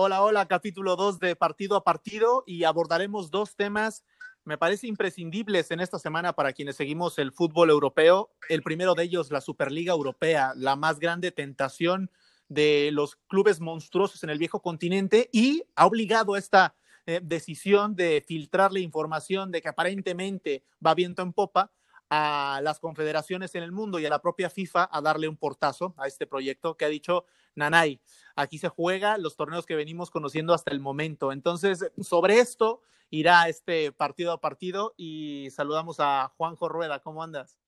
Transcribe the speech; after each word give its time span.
Hola, 0.00 0.22
hola, 0.22 0.46
capítulo 0.46 0.94
2 0.94 1.18
de 1.18 1.34
partido 1.34 1.74
a 1.74 1.82
partido 1.82 2.44
y 2.46 2.62
abordaremos 2.62 3.32
dos 3.32 3.56
temas, 3.56 4.04
me 4.44 4.56
parece 4.56 4.86
imprescindibles 4.86 5.72
en 5.72 5.80
esta 5.80 5.98
semana 5.98 6.34
para 6.34 6.52
quienes 6.52 6.76
seguimos 6.76 7.18
el 7.18 7.32
fútbol 7.32 7.68
europeo. 7.70 8.30
El 8.48 8.62
primero 8.62 8.94
de 8.94 9.02
ellos, 9.02 9.32
la 9.32 9.40
Superliga 9.40 9.92
Europea, 9.92 10.52
la 10.54 10.76
más 10.76 11.00
grande 11.00 11.32
tentación 11.32 12.12
de 12.48 12.90
los 12.92 13.16
clubes 13.26 13.58
monstruosos 13.58 14.22
en 14.22 14.30
el 14.30 14.38
viejo 14.38 14.62
continente 14.62 15.30
y 15.32 15.64
ha 15.74 15.84
obligado 15.86 16.36
esta 16.36 16.76
eh, 17.04 17.18
decisión 17.20 17.96
de 17.96 18.24
filtrarle 18.24 18.78
información 18.78 19.50
de 19.50 19.60
que 19.60 19.68
aparentemente 19.68 20.62
va 20.80 20.94
viento 20.94 21.22
en 21.22 21.32
popa 21.32 21.72
a 22.08 22.60
las 22.62 22.78
confederaciones 22.78 23.56
en 23.56 23.64
el 23.64 23.72
mundo 23.72 23.98
y 23.98 24.06
a 24.06 24.10
la 24.10 24.22
propia 24.22 24.48
FIFA 24.48 24.88
a 24.92 25.00
darle 25.00 25.26
un 25.26 25.36
portazo 25.36 25.94
a 25.98 26.06
este 26.06 26.28
proyecto 26.28 26.76
que 26.76 26.84
ha 26.84 26.88
dicho 26.88 27.26
Nanay. 27.58 28.00
Aquí 28.34 28.58
se 28.58 28.68
juega 28.68 29.18
los 29.18 29.36
torneos 29.36 29.66
que 29.66 29.74
venimos 29.74 30.10
conociendo 30.10 30.54
hasta 30.54 30.70
el 30.70 30.80
momento. 30.80 31.32
Entonces, 31.32 31.90
sobre 32.00 32.38
esto 32.38 32.82
irá 33.10 33.48
este 33.48 33.92
partido 33.92 34.32
a 34.32 34.40
partido 34.40 34.94
y 34.96 35.48
saludamos 35.50 35.96
a 36.00 36.32
Juanjo 36.36 36.68
Rueda. 36.68 37.00
¿Cómo 37.00 37.22
andas? 37.22 37.58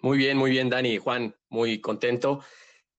Muy 0.00 0.18
bien, 0.18 0.36
muy 0.36 0.50
bien, 0.50 0.70
Dani. 0.70 0.98
Juan, 0.98 1.34
muy 1.48 1.80
contento. 1.80 2.40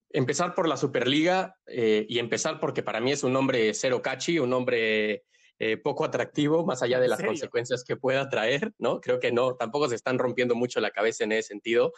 Empezar 0.10 0.56
por 0.56 0.68
la 0.68 0.76
Superliga 0.76 1.58
eh, 1.68 2.06
y 2.10 2.20
empezar 2.20 2.60
porque 2.60 2.84
para 2.84 3.00
mí 3.00 3.12
es 3.12 3.24
un 3.24 3.34
nombre 3.34 3.74
cero 3.74 4.02
cachi, 4.02 4.40
un 4.40 4.50
nombre 4.50 5.26
eh, 5.60 5.78
poco 5.78 6.06
atractivo, 6.06 6.66
más 6.66 6.82
allá 6.82 7.00
de 7.00 7.10
las 7.10 7.22
consecuencias 7.22 7.84
que 7.84 7.98
pueda 7.98 8.30
traer, 8.30 8.74
¿no? 8.78 9.02
Creo 9.02 9.20
que 9.20 9.32
no, 9.32 9.56
tampoco 9.56 9.90
se 9.90 9.96
están 9.96 10.18
rompiendo 10.18 10.56
mucho 10.56 10.80
la 10.80 10.92
cabeza 10.92 11.26
en 11.26 11.34
ese 11.34 11.50
sentido. 11.50 11.92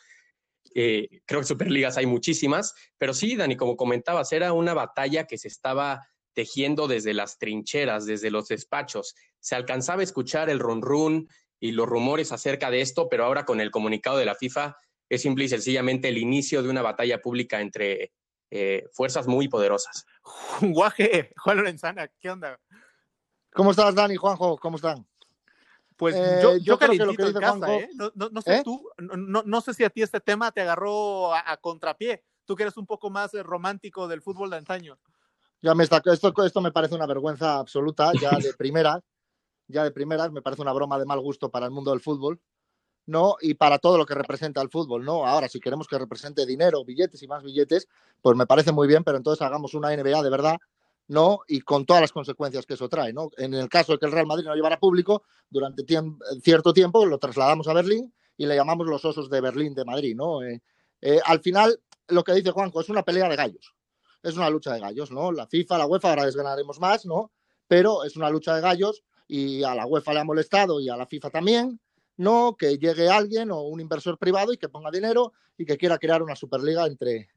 Eh, 0.73 1.21
creo 1.25 1.41
que 1.41 1.47
Superligas 1.47 1.97
hay 1.97 2.05
muchísimas, 2.05 2.73
pero 2.97 3.13
sí, 3.13 3.35
Dani, 3.35 3.55
como 3.57 3.75
comentabas, 3.75 4.31
era 4.31 4.53
una 4.53 4.73
batalla 4.73 5.27
que 5.27 5.37
se 5.37 5.47
estaba 5.47 6.07
tejiendo 6.33 6.87
desde 6.87 7.13
las 7.13 7.37
trincheras, 7.37 8.05
desde 8.05 8.31
los 8.31 8.47
despachos. 8.47 9.15
Se 9.39 9.55
alcanzaba 9.55 10.01
a 10.01 10.03
escuchar 10.03 10.49
el 10.49 10.59
run 10.59 10.81
run 10.81 11.27
y 11.59 11.71
los 11.73 11.87
rumores 11.87 12.31
acerca 12.31 12.71
de 12.71 12.81
esto, 12.81 13.09
pero 13.09 13.25
ahora 13.25 13.45
con 13.45 13.59
el 13.61 13.71
comunicado 13.71 14.17
de 14.17 14.25
la 14.25 14.35
FIFA 14.35 14.77
es 15.09 15.21
simple 15.21 15.45
y 15.45 15.49
sencillamente 15.49 16.07
el 16.07 16.17
inicio 16.17 16.63
de 16.63 16.69
una 16.69 16.81
batalla 16.81 17.21
pública 17.21 17.59
entre 17.59 18.13
eh, 18.49 18.85
fuerzas 18.93 19.27
muy 19.27 19.47
poderosas. 19.47 20.05
Guaje, 20.61 21.31
Juan 21.37 21.57
Lorenzana, 21.57 22.07
¿qué 22.19 22.29
onda? 22.29 22.59
¿Cómo 23.53 23.71
estás, 23.71 23.93
Dani, 23.93 24.15
Juanjo? 24.15 24.57
¿Cómo 24.57 24.77
están? 24.77 25.05
Pues 26.01 26.15
eh, 26.15 26.39
yo, 26.41 26.57
yo, 26.57 26.79
creo 26.79 26.89
que 26.93 27.05
lo 27.05 27.13
que 27.13 27.25
dice 27.25 27.37
Juanjo, 27.37 27.73
¿eh? 27.73 27.89
no, 27.93 28.41
sé 28.41 28.55
¿eh? 28.55 28.61
tú, 28.63 28.89
no, 28.97 29.61
sé 29.61 29.71
si 29.75 29.83
a 29.83 29.89
ti 29.91 30.01
este 30.01 30.19
tema 30.19 30.51
te 30.51 30.61
agarró 30.61 31.31
a, 31.35 31.55
contrapié. 31.57 32.23
Tú 32.43 32.55
que 32.55 32.63
eres 32.63 32.75
un 32.75 32.87
poco 32.87 33.11
más 33.11 33.33
romántico 33.33 34.07
del 34.07 34.23
fútbol 34.23 34.49
de 34.49 34.57
antaño. 34.57 34.97
Ya 35.61 35.75
me 35.75 35.83
está, 35.83 36.01
esto, 36.11 36.33
esto 36.43 36.59
me 36.59 36.71
parece 36.71 36.95
una 36.95 37.05
vergüenza 37.05 37.59
absoluta, 37.59 38.13
ya 38.19 38.31
de 38.31 38.51
primeras, 38.57 39.03
ya 39.67 39.83
de 39.83 39.91
primeras, 39.91 40.31
me 40.31 40.41
parece 40.41 40.63
una 40.63 40.73
broma 40.73 40.97
de 40.97 41.05
mal 41.05 41.19
gusto 41.19 41.51
para 41.51 41.67
el 41.67 41.71
mundo 41.71 41.91
del 41.91 42.01
fútbol, 42.01 42.41
¿no? 43.05 43.35
Y 43.39 43.53
para 43.53 43.77
todo 43.77 43.99
lo 43.99 44.07
que 44.07 44.15
representa 44.15 44.59
el 44.59 44.71
fútbol, 44.71 45.05
¿no? 45.05 45.27
Ahora, 45.27 45.49
si 45.49 45.59
queremos 45.59 45.87
que 45.87 45.99
represente 45.99 46.47
dinero, 46.47 46.83
billetes 46.83 47.21
y 47.21 47.27
más 47.27 47.43
billetes, 47.43 47.87
pues 48.23 48.35
me 48.35 48.47
parece 48.47 48.71
muy 48.71 48.87
bien, 48.87 49.03
pero 49.03 49.17
entonces 49.17 49.45
hagamos 49.45 49.75
una 49.75 49.95
NBA 49.95 50.23
de 50.23 50.29
verdad 50.31 50.57
¿no? 51.11 51.41
Y 51.45 51.59
con 51.59 51.85
todas 51.85 51.99
las 51.99 52.13
consecuencias 52.13 52.65
que 52.65 52.75
eso 52.75 52.87
trae, 52.87 53.11
¿no? 53.11 53.31
En 53.37 53.53
el 53.53 53.67
caso 53.67 53.91
de 53.91 53.99
que 53.99 54.05
el 54.05 54.13
Real 54.13 54.25
Madrid 54.25 54.45
no 54.45 54.55
llevara 54.55 54.79
público, 54.79 55.23
durante 55.49 55.83
cierto 56.41 56.71
tiempo 56.71 57.05
lo 57.05 57.17
trasladamos 57.17 57.67
a 57.67 57.73
Berlín 57.73 58.13
y 58.37 58.45
le 58.45 58.55
llamamos 58.55 58.87
los 58.87 59.03
osos 59.03 59.29
de 59.29 59.41
Berlín 59.41 59.73
de 59.73 59.83
Madrid, 59.83 60.15
¿no? 60.15 60.41
Eh, 60.41 60.61
eh, 61.01 61.19
al 61.25 61.41
final, 61.41 61.81
lo 62.07 62.23
que 62.23 62.31
dice 62.33 62.51
Juanjo 62.51 62.79
es 62.79 62.87
una 62.87 63.03
pelea 63.03 63.27
de 63.27 63.35
gallos, 63.35 63.75
es 64.23 64.37
una 64.37 64.49
lucha 64.49 64.73
de 64.73 64.79
gallos, 64.79 65.11
¿no? 65.11 65.33
La 65.33 65.47
FIFA, 65.47 65.79
la 65.79 65.85
UEFA, 65.85 66.11
ahora 66.11 66.25
desganaremos 66.25 66.79
más, 66.79 67.05
¿no? 67.05 67.33
Pero 67.67 68.05
es 68.05 68.15
una 68.15 68.29
lucha 68.29 68.55
de 68.55 68.61
gallos 68.61 69.03
y 69.27 69.63
a 69.63 69.75
la 69.75 69.85
UEFA 69.85 70.13
le 70.13 70.19
ha 70.21 70.23
molestado 70.23 70.79
y 70.79 70.87
a 70.87 70.95
la 70.95 71.07
FIFA 71.07 71.29
también, 71.29 71.81
¿no? 72.15 72.55
Que 72.57 72.77
llegue 72.77 73.09
alguien 73.09 73.51
o 73.51 73.63
un 73.63 73.81
inversor 73.81 74.17
privado 74.17 74.53
y 74.53 74.57
que 74.57 74.69
ponga 74.69 74.89
dinero 74.89 75.33
y 75.57 75.65
que 75.65 75.77
quiera 75.77 75.97
crear 75.97 76.23
una 76.23 76.37
Superliga 76.37 76.85
entre, 76.85 77.27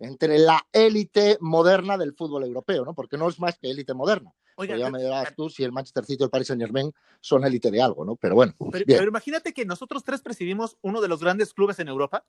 entre 0.00 0.38
la 0.38 0.66
élite 0.72 1.38
moderna 1.40 1.96
del 1.96 2.14
fútbol 2.14 2.44
europeo, 2.44 2.84
¿no? 2.84 2.94
Porque 2.94 3.16
no 3.16 3.28
es 3.28 3.38
más 3.38 3.58
que 3.58 3.70
élite 3.70 3.94
moderna. 3.94 4.32
Oiga, 4.56 4.76
ya 4.76 4.90
me 4.90 4.98
dirás 4.98 5.34
tú 5.36 5.48
si 5.48 5.62
el 5.62 5.70
Manchester 5.70 6.04
City 6.04 6.22
o 6.22 6.26
el 6.26 6.30
Paris 6.30 6.48
Saint 6.48 6.60
Germain 6.60 6.92
son 7.20 7.44
élite 7.44 7.70
de 7.70 7.80
algo, 7.80 8.04
¿no? 8.04 8.16
Pero 8.16 8.34
bueno. 8.34 8.54
Pero, 8.72 9.04
imagínate 9.04 9.52
que 9.52 9.64
nosotros 9.64 10.02
tres 10.02 10.20
presidimos 10.20 10.76
uno 10.82 11.00
de 11.00 11.06
los 11.06 11.20
grandes 11.20 11.54
clubes 11.54 11.78
en 11.78 11.86
Europa 11.86 12.24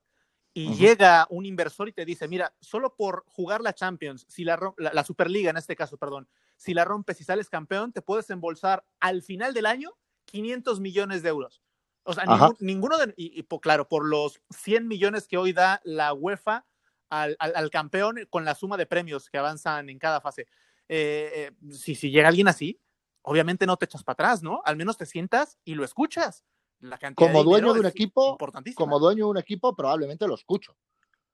y 0.53 0.75
llega 0.75 1.25
un 1.31 1.45
inversor 1.45 1.89
y 1.89 1.93
te 1.93 2.05
dice, 2.05 2.27
mira, 2.27 2.53
solo 2.59 2.95
por 2.95 3.23
jugar 3.27 3.61
la 3.61 3.73
Champions, 3.73 4.25
si 4.27 4.43
la, 4.43 4.59
la, 4.77 5.03
Superliga 5.03 5.49
en 5.49 5.57
este 5.57 5.75
caso, 5.75 5.97
perdón, 5.97 6.27
si 6.55 6.73
la 6.73 6.85
rompes 6.85 7.19
y 7.21 7.23
sales 7.23 7.49
campeón, 7.49 7.93
te 7.93 8.01
puedes 8.01 8.29
embolsar 8.29 8.85
al 8.99 9.23
final 9.23 9.53
del 9.53 9.65
año 9.65 9.97
500 10.25 10.79
millones 10.79 11.23
de 11.23 11.29
euros. 11.29 11.61
O 12.03 12.13
sea, 12.13 12.23
ninguno 12.59 12.97
de, 12.97 13.13
y, 13.17 13.43
claro, 13.61 13.87
por 13.87 14.05
los 14.05 14.41
100 14.49 14.87
millones 14.87 15.27
que 15.27 15.37
hoy 15.37 15.53
da 15.53 15.81
la 15.83 16.13
UEFA 16.13 16.65
al, 17.09 17.69
campeón 17.71 18.27
con 18.29 18.45
la 18.45 18.55
suma 18.55 18.77
de 18.77 18.85
premios 18.85 19.29
que 19.29 19.37
avanzan 19.37 19.89
en 19.89 19.99
cada 19.99 20.21
fase. 20.21 20.47
Eh, 20.87 21.31
eh, 21.33 21.51
si, 21.71 21.95
si 21.95 22.11
llega 22.11 22.27
alguien 22.27 22.47
así, 22.47 22.79
obviamente 23.21 23.65
no 23.65 23.77
te 23.77 23.85
echas 23.85 24.03
para 24.03 24.13
atrás, 24.13 24.43
¿no? 24.43 24.61
Al 24.65 24.75
menos 24.75 24.97
te 24.97 25.05
sientas 25.05 25.57
y 25.63 25.75
lo 25.75 25.83
escuchas. 25.83 26.45
La 26.79 26.97
como 27.13 27.43
dueño 27.43 27.73
de 27.73 27.81
un 27.81 27.85
equipo, 27.85 28.37
como 28.75 28.99
dueño 28.99 29.25
de 29.25 29.31
un 29.31 29.37
equipo, 29.37 29.75
probablemente 29.75 30.25
lo 30.27 30.35
escucho. 30.35 30.77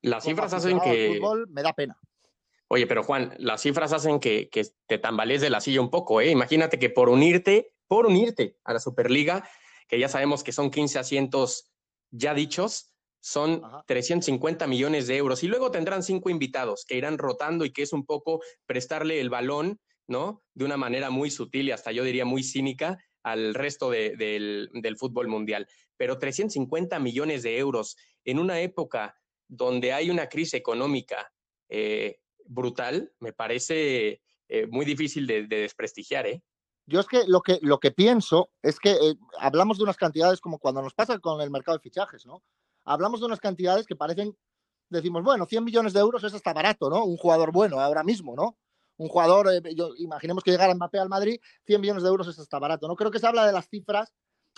Las 0.02 0.24
cifras 0.24 0.54
hacen 0.54 0.80
que. 0.80 1.16
Fútbol, 1.18 1.48
me 1.50 1.62
da 1.62 1.74
pena. 1.74 2.00
Oye, 2.68 2.88
pero 2.88 3.04
Juan, 3.04 3.36
las 3.38 3.62
cifras 3.62 3.94
hacen 3.94 4.20
que, 4.20 4.50
que 4.50 4.66
te 4.88 4.98
tambalees 4.98 5.42
de 5.42 5.52
la 5.52 5.62
silla 5.62 5.82
un 5.82 5.92
poco, 5.92 6.20
¿eh? 6.20 6.32
Imagínate 6.32 6.80
que 6.80 6.90
por 6.90 7.10
unirte, 7.10 7.76
por 7.88 8.08
unirte 8.08 8.58
a 8.64 8.74
la 8.74 8.80
Superliga, 8.80 9.48
que 9.88 10.00
ya 10.00 10.10
sabemos 10.10 10.44
que 10.44 10.52
son 10.52 10.72
15 10.72 10.98
asientos 10.98 11.72
ya 12.10 12.34
dichos, 12.34 12.95
son 13.26 13.64
350 13.88 14.68
millones 14.68 15.08
de 15.08 15.18
euros. 15.18 15.44
Y 15.44 15.48
luego 15.48 15.72
tendrán 15.72 16.04
cinco 16.04 16.30
invitados 16.30 16.86
que 16.88 16.96
irán 16.96 17.18
rotando 17.18 17.66
y 17.66 17.74
que 17.74 17.82
es 17.82 17.92
un 17.92 18.06
poco 18.06 18.40
prestarle 18.68 19.20
el 19.20 19.32
balón, 19.32 19.80
¿no? 20.08 20.44
De 20.54 20.64
una 20.64 20.78
manera 20.78 21.10
muy 21.10 21.32
sutil 21.32 21.68
y 21.68 21.72
hasta 21.72 21.92
yo 21.92 22.04
diría 22.04 22.24
muy 22.24 22.44
cínica 22.44 23.00
al 23.24 23.56
resto 23.56 23.90
del, 23.90 24.70
fútbol 25.00 25.28
mundial. 25.28 25.68
Pero 25.98 26.20
350 26.20 27.00
millones 27.00 27.42
de 27.42 27.58
euros 27.58 27.98
en 28.26 28.38
una 28.38 28.62
época 28.62 29.20
donde 29.48 29.92
hay 29.92 30.12
una 30.12 30.30
crisis 30.30 30.54
económica 30.54 31.34
eh, 31.68 32.20
brutal, 32.46 33.12
me 33.20 33.34
parece 33.34 34.22
eh, 34.48 34.68
muy 34.68 34.86
difícil 34.86 35.26
de, 35.26 35.48
desprestigiar, 35.48 36.28
¿eh? 36.28 36.44
Yo 36.86 37.00
es 37.00 37.08
que 37.08 37.24
lo 37.26 37.42
que, 37.42 37.58
lo 37.64 37.80
que 37.80 37.90
pienso 37.90 38.52
es 38.62 38.80
que 38.80 38.92
eh, 38.92 39.16
hablamos 39.40 39.80
de 39.80 39.86
unas 39.86 39.98
cantidades 39.98 40.40
como 40.40 40.60
cuando 40.60 40.84
nos 40.84 40.94
pasa 40.94 41.18
con 41.18 41.42
el 41.42 41.50
mercado 41.50 41.76
de 41.76 41.82
fichajes, 41.82 42.28
¿no? 42.28 42.44
Hablamos 42.86 43.20
de 43.20 43.26
unas 43.26 43.40
cantidades 43.40 43.86
que 43.86 43.96
parecen, 43.96 44.38
decimos, 44.90 45.24
bueno, 45.24 45.46
100 45.46 45.64
millones 45.64 45.94
de 45.94 46.00
euros 46.00 46.24
es 46.24 46.34
hasta 46.34 46.54
barato, 46.54 46.90
¿no? 46.90 47.04
Un 47.04 47.18
jugador 47.18 47.52
bueno 47.52 47.80
ahora 47.80 48.04
mismo, 48.04 48.36
¿no? 48.36 48.58
Un 48.98 49.10
jugador, 49.10 49.52
eh, 49.52 49.62
imaginemos 49.98 50.44
que 50.44 50.52
llegara 50.52 50.74
Mbappé 50.74 51.00
al 51.00 51.10
Madrid, 51.10 51.40
100 51.66 51.82
millones 51.82 52.04
de 52.04 52.10
euros 52.10 52.28
es 52.28 52.40
hasta 52.40 52.60
barato, 52.60 52.88
¿no? 52.88 52.96
Creo 52.96 53.12
que 53.12 53.20
se 53.20 53.28
habla 53.28 53.46
de 53.46 53.52
las 53.52 53.68
cifras, 53.68 54.14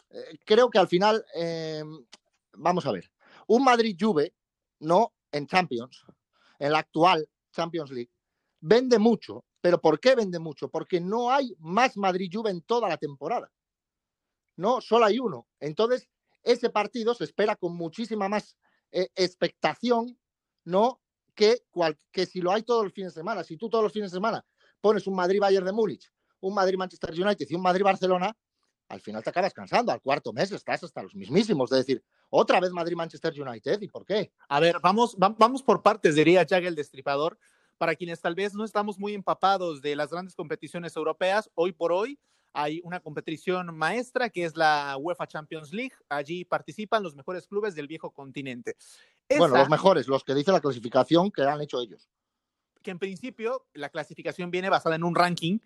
eh, 0.09 0.37
creo 0.45 0.69
que 0.69 0.77
al 0.77 0.87
final, 0.87 1.25
em, 1.33 2.05
vamos 2.53 2.85
a 2.85 2.91
ver, 2.91 3.09
un 3.47 3.63
Madrid-Juve, 3.63 4.33
¿no? 4.79 5.13
En 5.31 5.47
Champions, 5.47 6.05
en 6.59 6.71
la 6.71 6.79
actual 6.79 7.27
Champions 7.51 7.91
League, 7.91 8.11
vende 8.59 8.99
mucho, 8.99 9.45
pero 9.61 9.81
¿por 9.81 9.99
qué 9.99 10.15
vende 10.15 10.39
mucho? 10.39 10.69
Porque 10.69 10.99
no 10.99 11.31
hay 11.31 11.55
más 11.59 11.97
Madrid-Juve 11.97 12.51
en 12.51 12.61
toda 12.61 12.87
la 12.87 12.97
temporada. 12.97 13.51
No, 14.57 14.81
solo 14.81 15.05
hay 15.05 15.19
uno. 15.19 15.47
Entonces, 15.59 16.07
ese 16.47 16.69
partido 16.69 17.13
se 17.13 17.25
espera 17.25 17.55
con 17.55 17.75
muchísima 17.75 18.29
más 18.29 18.57
eh, 18.91 19.09
expectación, 19.15 20.17
¿no? 20.63 21.01
Que, 21.35 21.61
que 22.11 22.25
si 22.25 22.41
lo 22.41 22.51
hay 22.51 22.63
todos 22.63 22.85
los 22.85 22.93
fines 22.93 23.13
de 23.13 23.19
semana. 23.19 23.43
Si 23.43 23.57
tú 23.57 23.69
todos 23.69 23.83
los 23.83 23.93
fines 23.93 24.11
de 24.11 24.15
semana 24.15 24.43
pones 24.81 25.05
un 25.05 25.15
Madrid-Bayern 25.15 25.65
de 25.65 25.71
Múnich, 25.71 26.11
un 26.39 26.53
Madrid-Manchester 26.53 27.11
United 27.11 27.45
y 27.49 27.55
un 27.55 27.61
Madrid-Barcelona, 27.61 28.35
al 28.87 29.01
final 29.01 29.23
te 29.23 29.29
acabas 29.29 29.53
cansando. 29.53 29.91
Al 29.91 30.01
cuarto 30.01 30.31
mes 30.31 30.51
estás 30.51 30.83
hasta 30.83 31.03
los 31.03 31.13
mismísimos. 31.13 31.71
Es 31.71 31.79
decir, 31.79 32.03
otra 32.29 32.59
vez 32.59 32.71
Madrid-Manchester 32.71 33.33
United. 33.39 33.81
¿Y 33.81 33.87
por 33.87 34.05
qué? 34.05 34.31
A 34.47 34.59
ver, 34.59 34.77
vamos, 34.81 35.15
vamos 35.17 35.61
por 35.61 35.83
partes, 35.83 36.15
diría 36.15 36.43
Jack 36.43 36.63
el 36.63 36.75
Destripador. 36.75 37.37
Para 37.77 37.95
quienes 37.95 38.21
tal 38.21 38.33
vez 38.33 38.55
no 38.55 38.63
estamos 38.63 38.97
muy 38.97 39.13
empapados 39.13 39.81
de 39.81 39.95
las 39.95 40.09
grandes 40.09 40.33
competiciones 40.33 40.95
europeas, 40.95 41.51
hoy 41.53 41.73
por 41.73 41.91
hoy 41.91 42.17
hay 42.57 42.81
una 42.83 42.99
competición 42.99 43.77
maestra 43.77 44.31
que 44.31 44.43
es 44.43 44.57
la 44.57 44.97
UEFA 44.99 45.27
Champions 45.27 45.71
League. 45.71 45.93
Allí 46.09 46.43
participan 46.43 47.03
los 47.03 47.15
mejores 47.15 47.47
clubes 47.47 47.75
del 47.75 47.87
viejo 47.87 48.09
continente. 48.09 48.75
bueno, 49.29 49.55
los 49.55 49.69
mejores, 49.69 50.07
los 50.07 50.23
que 50.23 50.33
dice 50.33 50.51
la 50.51 50.59
clasificación 50.59 51.29
que 51.29 51.43
han 51.43 51.61
hecho 51.61 51.79
ellos. 51.79 52.09
Que 52.81 52.89
en 52.89 52.97
principio 52.97 53.67
la 53.73 53.89
clasificación 53.89 54.49
viene 54.49 54.71
basada 54.71 54.95
en 54.95 55.03
un 55.03 55.13
ranking 55.13 55.59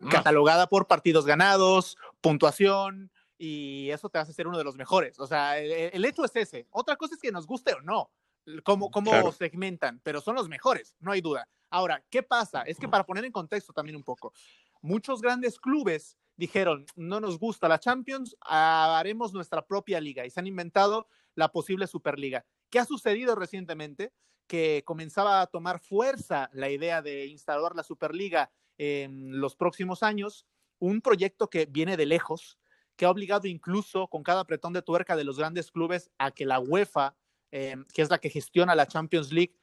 ah. 0.00 0.08
catalogada 0.10 0.66
por 0.66 0.86
partidos 0.86 1.26
ganados, 1.26 1.98
puntuación, 2.22 3.10
y 3.36 3.90
eso 3.90 4.08
te 4.08 4.18
hace 4.18 4.32
ser 4.32 4.46
uno 4.46 4.56
de 4.56 4.64
los 4.64 4.76
mejores. 4.76 5.20
O 5.20 5.26
sea, 5.26 5.58
el, 5.58 6.04
hecho 6.06 6.24
es 6.24 6.34
ese. 6.36 6.66
Otra 6.70 6.96
cosa 6.96 7.16
es 7.16 7.20
que 7.20 7.32
nos 7.32 7.46
guste 7.46 7.74
o 7.74 7.82
no. 7.82 8.10
cómo, 8.62 8.90
cómo 8.90 9.30
segmentan, 9.32 10.00
pero 10.02 10.22
son 10.22 10.36
los 10.36 10.48
mejores, 10.48 10.94
no 11.00 11.12
hay 11.12 11.20
duda. 11.20 11.46
Ahora, 11.68 12.04
¿qué 12.08 12.22
pasa? 12.22 12.62
Es 12.62 12.78
que 12.78 12.88
para 12.88 13.04
poner 13.04 13.24
en 13.24 13.32
contexto 13.32 13.72
también 13.72 13.96
un 13.96 14.04
poco, 14.04 14.32
muchos 14.84 15.22
grandes 15.22 15.58
clubes 15.58 16.18
dijeron, 16.36 16.84
no 16.94 17.18
nos 17.18 17.38
gusta 17.38 17.68
la 17.68 17.80
Champions, 17.80 18.36
haremos 18.42 19.32
nuestra 19.32 19.66
propia 19.66 19.98
liga 19.98 20.26
y 20.26 20.30
se 20.30 20.40
han 20.40 20.46
inventado 20.46 21.08
la 21.34 21.50
posible 21.50 21.86
Superliga. 21.86 22.44
¿Qué 22.68 22.78
ha 22.78 22.84
sucedido 22.84 23.34
recientemente? 23.34 24.12
Que 24.46 24.82
comenzaba 24.84 25.40
a 25.40 25.46
tomar 25.46 25.80
fuerza 25.80 26.50
la 26.52 26.68
idea 26.68 27.00
de 27.00 27.26
instalar 27.26 27.74
la 27.74 27.82
Superliga 27.82 28.52
en 28.76 29.40
los 29.40 29.56
próximos 29.56 30.02
años, 30.02 30.46
un 30.78 31.00
proyecto 31.00 31.48
que 31.48 31.64
viene 31.64 31.96
de 31.96 32.04
lejos, 32.04 32.58
que 32.96 33.06
ha 33.06 33.10
obligado 33.10 33.48
incluso 33.48 34.08
con 34.08 34.22
cada 34.22 34.40
apretón 34.40 34.74
de 34.74 34.82
tuerca 34.82 35.16
de 35.16 35.24
los 35.24 35.38
grandes 35.38 35.70
clubes 35.70 36.10
a 36.18 36.30
que 36.30 36.44
la 36.44 36.60
UEFA, 36.60 37.16
eh, 37.52 37.76
que 37.94 38.02
es 38.02 38.10
la 38.10 38.18
que 38.18 38.28
gestiona 38.28 38.74
la 38.74 38.86
Champions 38.86 39.32
League, 39.32 39.56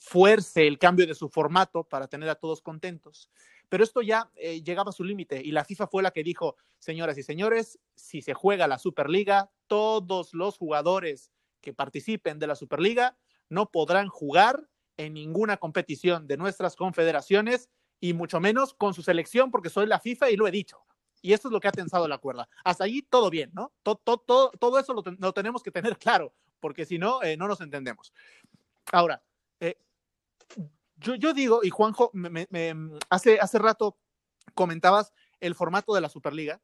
fuerce 0.00 0.66
el 0.66 0.78
cambio 0.78 1.06
de 1.06 1.14
su 1.14 1.28
formato 1.28 1.84
para 1.84 2.08
tener 2.08 2.28
a 2.28 2.34
todos 2.34 2.62
contentos. 2.62 3.30
Pero 3.68 3.84
esto 3.84 4.02
ya 4.02 4.30
eh, 4.36 4.62
llegaba 4.62 4.90
a 4.90 4.92
su 4.92 5.04
límite 5.04 5.40
y 5.42 5.50
la 5.50 5.64
FIFA 5.64 5.86
fue 5.88 6.02
la 6.02 6.12
que 6.12 6.22
dijo, 6.22 6.56
señoras 6.78 7.18
y 7.18 7.22
señores, 7.22 7.78
si 7.94 8.22
se 8.22 8.34
juega 8.34 8.68
la 8.68 8.78
Superliga, 8.78 9.50
todos 9.66 10.34
los 10.34 10.56
jugadores 10.56 11.32
que 11.60 11.72
participen 11.72 12.38
de 12.38 12.46
la 12.46 12.54
Superliga 12.54 13.16
no 13.48 13.70
podrán 13.70 14.08
jugar 14.08 14.68
en 14.96 15.14
ninguna 15.14 15.56
competición 15.56 16.26
de 16.26 16.36
nuestras 16.36 16.76
confederaciones 16.76 17.68
y 18.00 18.12
mucho 18.12 18.40
menos 18.40 18.74
con 18.74 18.94
su 18.94 19.02
selección 19.02 19.50
porque 19.50 19.70
soy 19.70 19.86
la 19.86 20.00
FIFA 20.00 20.30
y 20.30 20.36
lo 20.36 20.46
he 20.46 20.50
dicho. 20.50 20.78
Y 21.22 21.32
esto 21.32 21.48
es 21.48 21.52
lo 21.52 21.60
que 21.60 21.68
ha 21.68 21.72
tensado 21.72 22.06
la 22.06 22.18
cuerda. 22.18 22.48
Hasta 22.64 22.84
allí 22.84 23.02
todo 23.02 23.30
bien, 23.30 23.50
¿no? 23.52 23.72
Todo, 23.82 23.96
todo, 23.96 24.50
todo 24.50 24.78
eso 24.78 24.94
lo, 24.94 25.32
tenemos 25.32 25.62
que 25.62 25.70
tener 25.70 25.98
claro, 25.98 26.32
porque 26.60 26.84
si 26.84 26.98
no, 26.98 27.22
eh, 27.22 27.36
no 27.36 27.48
nos 27.48 27.60
entendemos. 27.60 28.12
Ahora, 28.92 29.22
yo, 31.14 31.32
digo, 31.32 31.60
y 31.62 31.70
Juanjo, 31.70 32.10
hace, 33.10 33.38
hace 33.38 33.58
rato 33.58 33.98
comentabas 34.54 35.12
el 35.40 35.54
formato 35.54 35.94
de 35.94 36.00
la 36.00 36.08
Superliga, 36.08 36.60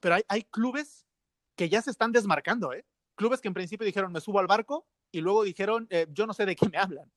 pero 0.00 0.16
hay, 0.28 0.42
clubes 0.44 1.06
que 1.56 1.68
ya 1.68 1.82
se 1.82 1.90
están 1.90 2.12
desmarcando, 2.12 2.72
¿eh? 2.72 2.84
Clubes 3.14 3.40
que 3.40 3.48
en 3.48 3.54
principio 3.54 3.84
dijeron, 3.84 4.12
me 4.12 4.20
subo 4.20 4.38
al 4.38 4.46
barco, 4.46 4.86
y 5.10 5.20
luego 5.20 5.44
dijeron, 5.44 5.86
eh, 5.90 6.06
yo 6.10 6.26
no 6.26 6.32
sé 6.32 6.46
de 6.46 6.56
qué 6.56 6.68
me 6.68 6.78
hablan. 6.78 7.10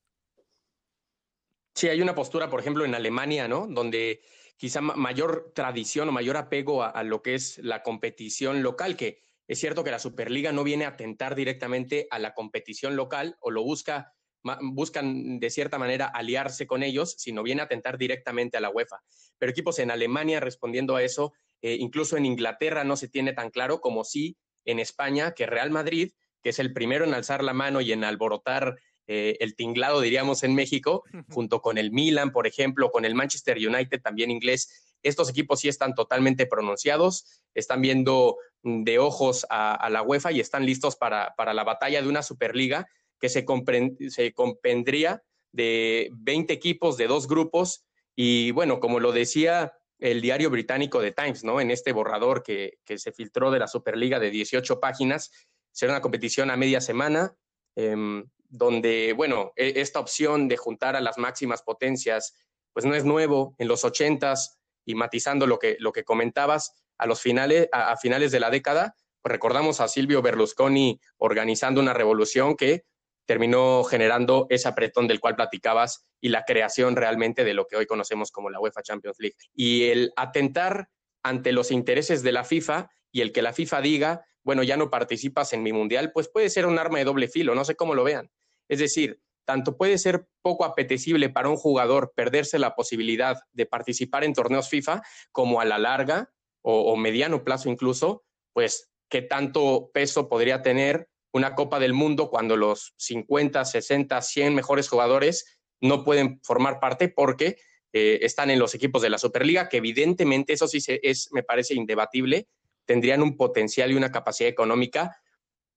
Sí, 1.73 1.88
hay 1.89 2.01
una 2.01 2.15
postura, 2.15 2.50
por 2.50 2.59
ejemplo, 2.59 2.85
en 2.85 2.95
Alemania, 2.95 3.47
¿no? 3.47 3.67
Donde 3.67 4.21
quizá 4.57 4.81
mayor 4.81 5.51
tradición 5.53 6.09
o 6.09 6.12
mayor 6.12 6.38
apego 6.38 6.83
a, 6.83 7.03
lo 7.03 7.21
que 7.21 7.35
es 7.35 7.57
la 7.59 7.83
competición 7.83 8.63
local, 8.63 8.95
que 8.95 9.21
es 9.47 9.59
cierto 9.59 9.83
que 9.83 9.91
la 9.91 10.00
Superliga 10.00 10.51
no 10.51 10.63
viene 10.63 10.85
a 10.85 10.89
atentar 10.89 11.35
directamente 11.35 12.07
a 12.12 12.19
la 12.19 12.33
competición 12.33 12.95
local 12.95 13.38
o 13.41 13.51
lo 13.51 13.63
busca 13.63 14.13
buscan 14.62 15.39
de 15.39 15.50
cierta 15.50 15.77
manera 15.77 16.06
aliarse 16.06 16.68
con 16.68 16.83
ellos, 16.83 17.15
sino 17.18 17.44
viene 17.44 17.62
a 17.62 17.65
atentar 17.65 17.97
directamente 17.97 18.57
a 18.57 18.62
la 18.62 18.69
UEFA. 18.69 19.01
Pero 19.38 19.51
equipos 19.51 19.80
en 19.80 19.92
Alemania 19.92 20.39
respondiendo 20.39 20.95
a 20.95 21.03
eso, 21.03 21.33
eh, 21.62 21.77
incluso 21.80 22.18
en 22.18 22.25
Inglaterra 22.25 22.83
no 22.83 22.95
se 22.95 23.07
tiene 23.07 23.33
tan 23.33 23.50
claro 23.50 23.81
como 23.81 24.03
sí 24.03 24.38
en 24.65 24.80
España, 24.80 25.31
que 25.31 25.45
Real 25.45 25.71
Madrid, 25.71 26.12
que 26.44 26.50
es 26.50 26.59
el 26.59 26.74
primero 26.74 27.06
en 27.06 27.13
alzar 27.13 27.44
la 27.44 27.53
mano 27.53 27.81
y 27.81 27.92
en 27.92 28.03
alborotar 28.03 28.75
eh, 29.07 29.38
el 29.39 29.56
tinglado, 29.56 30.01
diríamos, 30.01 30.44
en 30.44 30.56
México, 30.56 31.03
junto 31.30 31.62
con 31.62 31.77
el 31.77 31.91
Milan, 31.91 32.31
por 32.31 32.48
ejemplo, 32.48 32.91
con 32.91 33.06
el 33.06 33.15
Manchester 33.15 33.57
United, 33.57 34.01
también 34.01 34.31
inglés. 34.31 34.95
Estos 35.03 35.30
equipos 35.30 35.59
sí 35.59 35.69
están 35.69 35.94
totalmente 35.94 36.48
pronunciados, 36.48 37.44
están 37.53 37.81
viendo 37.81 38.38
de 38.63 38.98
ojos 38.98 39.45
a, 39.51 39.88
la 39.91 40.01
UEFA 40.01 40.31
y 40.31 40.39
están 40.39 40.65
listos 40.65 40.95
para, 40.95 41.36
para 41.38 41.53
la 41.53 41.63
batalla 41.63 42.01
de 42.01 42.07
una 42.07 42.24
Superliga 42.24 42.88
que 43.25 43.30
se, 43.30 44.10
se 44.10 44.33
compendría 44.33 45.24
de 45.51 46.10
20 46.13 46.54
equipos 46.54 46.98
de 46.98 47.07
dos 47.07 47.27
grupos 47.27 47.86
y 48.16 48.51
bueno, 48.51 48.80
como 48.80 49.00
lo 49.00 49.12
decía 49.12 49.74
el 50.00 50.22
diario 50.22 50.50
británico 50.50 51.01
The 51.01 51.12
Times, 51.12 51.44
¿no? 51.44 51.62
En 51.62 51.72
este 51.72 51.92
borrador 51.92 52.44
que, 52.44 52.77
se 52.86 53.12
filtró 53.12 53.51
de 53.51 53.60
la 53.60 53.68
Superliga 53.68 54.19
de 54.19 54.30
18 54.30 54.80
páginas, 54.80 55.31
será 55.72 55.94
una 55.94 56.01
competición 56.01 56.51
a 56.51 56.57
media 56.57 56.81
semana, 56.81 57.36
em, 57.75 58.25
donde, 58.50 59.13
bueno, 59.13 59.51
e, 59.56 59.74
esta 59.81 60.00
opción 60.00 60.48
de 60.48 60.57
juntar 60.57 60.95
a 60.95 61.01
las 61.01 61.18
máximas 61.18 61.63
potencias, 61.63 62.33
pues 62.74 62.86
no 62.86 62.94
es 62.94 63.06
nuevo. 63.06 63.56
En 63.57 63.68
los 63.68 63.83
80s, 63.83 64.57
y 64.86 64.95
matizando 64.95 65.48
lo 65.48 65.60
que, 65.60 65.77
lo 65.80 65.92
que 65.92 66.04
comentabas, 66.04 66.74
a 66.98 67.07
los 67.07 67.22
finales, 67.22 67.68
a 67.74 67.98
finales 67.98 68.31
de 68.31 68.39
la 68.39 68.50
década, 68.50 68.95
pues 69.22 69.31
recordamos 69.31 69.81
a 69.81 69.88
Silvio 69.88 70.22
Berlusconi 70.22 71.01
organizando 71.18 71.81
una 71.81 71.94
revolución 71.94 72.56
que 72.56 72.86
terminó 73.25 73.83
generando 73.83 74.48
ese 74.50 74.68
apretón 74.68 75.07
del 75.07 75.19
cual 75.19 75.36
platicabas 75.36 76.06
y 76.22 76.30
la 76.30 76.44
creación 76.45 76.95
realmente 76.95 77.44
de 77.44 77.54
lo 77.54 77.68
que 77.68 77.75
hoy 77.75 77.86
conocemos 77.86 78.31
como 78.31 78.50
la 78.50 78.60
UEFA 78.60 78.83
Champions 78.83 79.18
League. 79.19 79.36
Y 79.54 79.89
el 79.89 80.13
atentar 80.16 80.89
ante 81.24 81.51
los 81.51 81.72
intereses 81.72 82.24
de 82.24 82.31
la 82.31 82.44
FIFA 82.44 82.89
y 83.12 83.22
el 83.22 83.31
que 83.31 83.42
la 83.42 83.54
FIFA 83.54 83.81
diga, 83.81 84.25
bueno, 84.44 84.62
ya 84.62 84.77
no 84.77 84.92
participas 84.92 85.54
en 85.54 85.63
mi 85.63 85.74
mundial, 85.74 86.12
pues 86.13 86.30
puede 86.30 86.50
ser 86.50 86.68
un 86.68 86.77
arma 86.77 87.00
de 87.00 87.06
doble 87.06 87.27
filo, 87.27 87.56
no 87.56 87.66
sé 87.66 87.75
cómo 87.75 87.95
lo 87.95 88.04
vean. 88.04 88.30
Es 88.69 88.80
decir, 88.80 89.19
tanto 89.45 89.77
puede 89.77 89.98
ser 89.98 90.27
poco 90.42 90.66
apetecible 90.66 91.30
para 91.30 91.50
un 91.50 91.56
jugador 91.56 92.13
perderse 92.16 92.60
la 92.60 92.75
posibilidad 92.75 93.38
de 93.54 93.66
participar 93.66 94.24
en 94.24 94.33
torneos 94.33 94.69
FIFA, 94.69 95.01
como 95.31 95.62
a 95.62 95.66
la 95.66 95.77
larga 95.77 96.31
o, 96.62 96.95
mediano 96.98 97.44
plazo 97.44 97.69
incluso, 97.69 98.24
pues 98.54 98.89
qué 99.07 99.22
tanto 99.22 99.92
peso 99.94 100.27
podría 100.27 100.63
tener 100.63 101.07
una 101.36 101.54
Copa 101.54 101.80
del 101.80 101.92
Mundo 101.92 102.30
cuando 102.30 102.56
los 102.56 102.94
50, 102.96 103.66
60, 103.66 104.22
100 104.22 104.56
mejores 104.56 104.88
jugadores 104.88 105.60
no 105.82 106.06
pueden 106.06 106.40
formar 106.44 106.80
parte 106.80 107.10
porque 107.10 107.58
eh, 107.92 108.20
están 108.22 108.50
en 108.52 108.58
los 108.58 108.74
equipos 108.74 109.02
de 109.02 109.10
la 109.10 109.18
Superliga, 109.18 109.68
que 109.68 109.78
evidentemente, 109.78 110.54
eso 110.54 110.66
sí 110.70 110.82
es, 110.88 111.30
me 111.34 111.44
parece 111.44 111.76
indebatible, 111.76 112.48
tendrían 112.86 113.22
un 113.22 113.36
potencial 113.36 113.92
y 113.92 113.96
una 113.96 114.14
capacidad 114.14 114.50
económica 114.50 115.18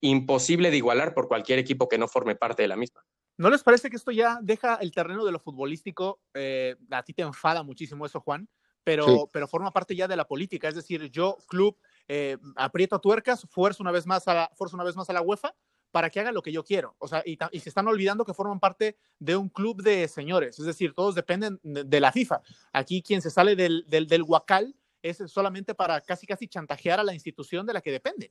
imposible 0.01 0.71
de 0.71 0.77
igualar 0.77 1.13
por 1.13 1.27
cualquier 1.27 1.59
equipo 1.59 1.89
que 1.89 1.99
no 1.99 2.07
forme 2.07 2.37
parte 2.37 2.63
de 2.63 2.69
la 2.69 2.77
misma. 2.77 3.05
¿No 3.37 3.51
les 3.51 3.65
parece 3.65 3.91
que 3.91 3.97
esto 3.97 4.13
ya 4.13 4.39
deja 4.41 4.77
el 4.77 4.93
terreno 4.93 5.25
de 5.25 5.33
lo 5.33 5.41
futbolístico? 5.41 6.21
Eh, 6.35 6.77
a 6.89 7.03
ti 7.03 7.15
te 7.15 7.23
enfada 7.23 7.65
muchísimo 7.65 8.07
eso, 8.07 8.21
Juan, 8.21 8.49
pero, 8.89 9.29
pero 9.31 9.47
forma 9.47 9.71
parte 9.71 9.95
ya 9.95 10.09
de 10.09 10.17
la 10.17 10.27
política. 10.27 10.67
Es 10.67 10.75
decir, 10.75 11.11
yo, 11.11 11.37
club, 11.47 11.77
eh, 12.09 12.39
aprieto 12.57 12.99
tuercas, 12.99 13.47
fuerzo 13.51 13.83
una 13.83 13.93
vez 13.93 14.07
más 14.07 14.27
a 14.29 14.35
la, 14.35 14.51
una 14.73 14.85
vez 14.85 14.97
más 14.97 15.11
a 15.11 15.13
la 15.13 15.21
UEFA 15.21 15.55
para 15.91 16.09
que 16.09 16.21
haga 16.21 16.33
lo 16.33 16.41
que 16.41 16.53
yo 16.53 16.65
quiero. 16.65 16.97
O 16.99 17.07
sea, 17.07 17.23
y, 17.27 17.37
se 17.61 17.69
están 17.69 17.87
olvidando 17.87 18.25
que 18.25 18.33
forman 18.33 18.61
parte 18.61 18.97
de 19.19 19.37
un 19.37 19.51
club 19.51 19.83
de 19.83 20.09
señores. 20.09 20.59
Es 20.59 20.65
decir, 20.65 20.95
todos 20.95 21.15
dependen 21.15 21.61
de, 21.63 22.01
la 22.01 22.13
FIFA. 22.13 22.41
Aquí 22.73 23.03
quien 23.03 23.21
se 23.21 23.29
sale 23.29 23.57
del, 23.57 23.85
del, 23.89 24.07
del 24.07 24.23
huacal 24.23 24.75
es 25.03 25.19
solamente 25.27 25.75
para 25.75 26.01
casi 26.01 26.27
casi 26.27 26.49
chantajear 26.49 26.99
a 26.99 27.05
la 27.05 27.13
institución 27.13 27.67
de 27.67 27.75
la 27.75 27.83
que 27.83 27.93
dependen. 27.93 28.31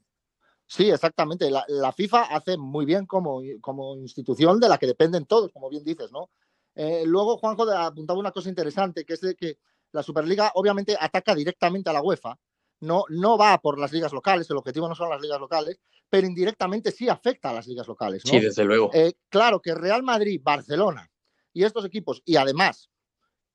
Sí, 0.65 0.89
exactamente. 0.89 1.51
La, 1.51 1.91
FIFA 1.91 2.23
hace 2.35 2.57
muy 2.57 2.85
bien 2.85 3.05
como, 3.05 3.41
como 3.61 3.95
institución 3.97 4.59
de 4.59 4.69
la 4.69 4.79
que 4.79 4.87
dependen 4.87 5.27
todos, 5.27 5.51
como 5.51 5.69
bien 5.69 5.83
dices, 5.83 6.11
¿no? 6.11 6.31
Eh, 6.73 7.03
luego 7.05 7.37
Juanjo 7.37 7.63
apuntaba 7.71 8.19
una 8.19 8.31
cosa 8.31 8.49
interesante, 8.49 9.05
que 9.05 9.13
es 9.13 9.21
de 9.21 9.35
que 9.35 9.59
la 9.91 10.03
Superliga 10.03 10.51
obviamente 10.55 10.95
ataca 10.99 11.33
directamente 11.33 11.89
a 11.89 11.93
la 11.93 12.01
UEFA, 12.01 12.37
no, 12.79 13.05
no 13.09 13.37
va 13.37 13.57
por 13.59 13.79
las 13.79 13.91
ligas 13.91 14.13
locales, 14.13 14.49
el 14.49 14.57
objetivo 14.57 14.87
no 14.87 14.95
son 14.95 15.09
las 15.09 15.21
ligas 15.21 15.39
locales, 15.39 15.79
pero 16.09 16.27
indirectamente 16.27 16.91
sí 16.91 17.09
afecta 17.09 17.49
a 17.49 17.53
las 17.53 17.67
ligas 17.67 17.87
locales. 17.87 18.21
Sí, 18.23 18.39
desde 18.39 18.63
luego. 18.63 18.91
Eh, 18.93 19.13
claro 19.29 19.61
que 19.61 19.73
Real 19.73 20.03
Madrid, 20.03 20.39
Barcelona 20.43 21.09
y 21.53 21.63
estos 21.63 21.85
equipos, 21.85 22.21
y 22.23 22.35
además, 22.35 22.89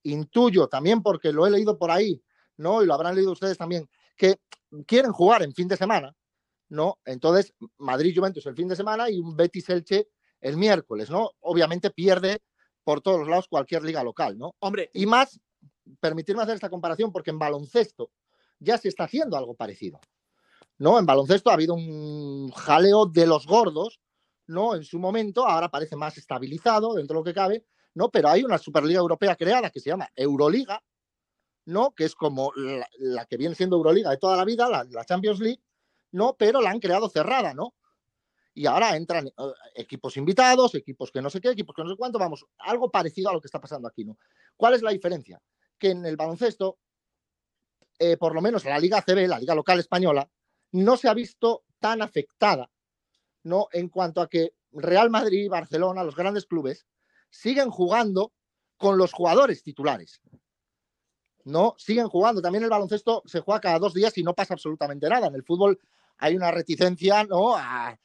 intuyo 0.02 0.66
también 0.66 1.02
porque 1.02 1.32
lo 1.32 1.46
he 1.46 1.50
leído 1.50 1.78
por 1.78 1.90
ahí, 1.90 2.20
¿no? 2.56 2.82
Y 2.82 2.86
lo 2.86 2.94
habrán 2.94 3.14
leído 3.14 3.32
ustedes 3.32 3.56
también, 3.56 3.88
que 4.16 4.40
quieren 4.86 5.12
jugar 5.12 5.42
en 5.42 5.54
fin 5.54 5.68
de 5.68 5.76
semana, 5.76 6.14
¿no? 6.68 6.98
Entonces, 7.04 7.54
Madrid-Juventus 7.78 8.46
el 8.46 8.56
fin 8.56 8.68
de 8.68 8.76
semana 8.76 9.08
y 9.08 9.18
un 9.18 9.36
Betis-Elche 9.36 10.08
el 10.40 10.56
miércoles, 10.56 11.10
¿no? 11.10 11.30
Obviamente 11.40 11.90
pierde 11.90 12.42
por 12.82 13.00
todos 13.00 13.20
los 13.20 13.28
lados 13.28 13.46
cualquier 13.48 13.84
liga 13.84 14.02
local, 14.02 14.36
¿no? 14.36 14.56
Hombre. 14.58 14.90
Y 14.92 15.06
más, 15.06 15.40
permitirme 16.00 16.42
hacer 16.42 16.54
esta 16.54 16.70
comparación, 16.70 17.12
porque 17.12 17.30
en 17.30 17.38
baloncesto 17.38 18.10
ya 18.58 18.78
se 18.78 18.88
está 18.88 19.04
haciendo 19.04 19.36
algo 19.36 19.54
parecido. 19.54 20.00
¿no? 20.78 20.98
En 20.98 21.06
baloncesto 21.06 21.50
ha 21.50 21.54
habido 21.54 21.74
un 21.74 22.50
jaleo 22.50 23.06
de 23.06 23.24
los 23.24 23.46
gordos, 23.46 24.00
¿no? 24.48 24.74
En 24.74 24.82
su 24.82 24.98
momento, 24.98 25.46
ahora 25.46 25.70
parece 25.70 25.94
más 25.94 26.18
estabilizado 26.18 26.94
dentro 26.94 27.14
de 27.14 27.20
lo 27.20 27.24
que 27.24 27.34
cabe, 27.34 27.64
¿no? 27.94 28.10
Pero 28.10 28.28
hay 28.28 28.42
una 28.42 28.58
Superliga 28.58 28.98
Europea 28.98 29.36
creada 29.36 29.70
que 29.70 29.78
se 29.78 29.90
llama 29.90 30.08
Euroliga, 30.16 30.82
¿no? 31.66 31.92
Que 31.94 32.04
es 32.04 32.14
como 32.16 32.52
la, 32.56 33.26
que 33.26 33.36
viene 33.36 33.54
siendo 33.54 33.76
Euroliga 33.76 34.10
de 34.10 34.16
toda 34.16 34.36
la 34.36 34.44
vida, 34.44 34.68
la, 34.68 35.04
Champions 35.04 35.38
League, 35.38 35.62
¿no? 36.10 36.34
Pero 36.36 36.60
la 36.60 36.70
han 36.70 36.80
creado 36.80 37.08
cerrada, 37.08 37.54
¿no? 37.54 37.74
Y 38.54 38.66
ahora 38.66 38.96
entran 38.96 39.28
eh, 39.28 39.32
equipos 39.76 40.16
invitados, 40.16 40.74
equipos 40.74 41.12
que 41.12 41.22
no 41.22 41.30
sé 41.30 41.40
qué, 41.40 41.50
equipos 41.50 41.76
que 41.76 41.84
no 41.84 41.90
sé 41.90 41.96
cuánto, 41.96 42.18
vamos, 42.18 42.44
algo 42.58 42.90
parecido 42.90 43.30
a 43.30 43.32
lo 43.32 43.40
que 43.40 43.46
está 43.46 43.60
pasando 43.60 43.86
aquí, 43.86 44.04
¿no? 44.04 44.18
¿Cuál 44.56 44.74
es 44.74 44.82
la 44.82 44.90
diferencia? 44.90 45.40
Que 45.82 45.90
en 45.90 46.06
el 46.06 46.16
baloncesto 46.16 46.78
eh, 47.98 48.16
por 48.16 48.34
lo 48.34 48.40
menos 48.40 48.64
la 48.64 48.78
Liga 48.78 49.02
CB, 49.02 49.28
la 49.28 49.38
Liga 49.38 49.54
Local 49.54 49.78
Española, 49.78 50.28
no 50.72 50.96
se 50.96 51.08
ha 51.08 51.14
visto 51.14 51.64
tan 51.78 52.02
afectada, 52.02 52.70
¿no? 53.44 53.68
En 53.72 53.88
cuanto 53.88 54.20
a 54.20 54.28
que 54.28 54.54
Real 54.72 55.10
Madrid, 55.10 55.48
Barcelona, 55.48 56.02
los 56.02 56.16
grandes 56.16 56.46
clubes, 56.46 56.86
siguen 57.30 57.70
jugando 57.70 58.32
con 58.76 58.98
los 58.98 59.12
jugadores 59.12 59.62
titulares. 59.62 60.20
No, 61.44 61.74
siguen 61.78 62.08
jugando. 62.08 62.42
También 62.42 62.64
el 62.64 62.70
baloncesto 62.70 63.22
se 63.26 63.40
juega 63.40 63.60
cada 63.60 63.78
dos 63.78 63.94
días 63.94 64.16
y 64.18 64.22
no 64.22 64.34
pasa 64.34 64.54
absolutamente 64.54 65.08
nada. 65.08 65.28
En 65.28 65.34
el 65.34 65.44
fútbol 65.44 65.78
hay 66.18 66.34
una 66.34 66.50
reticencia 66.50 67.24
¿no? 67.24 67.56
a, 67.56 67.98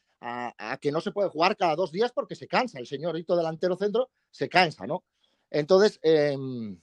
que 0.82 0.92
no 0.92 1.02
se 1.02 1.12
puede 1.12 1.30
jugar 1.30 1.56
cada 1.58 1.76
dos 1.76 1.92
días 1.92 2.12
porque 2.12 2.36
se 2.36 2.48
cansa. 2.48 2.78
El 2.78 2.86
señorito 2.86 3.36
delantero 3.36 3.76
centro 3.78 4.10
se 4.30 4.50
cansa, 4.50 4.86
¿no? 4.86 5.04
Entonces, 5.50 6.00
em, 6.04 6.80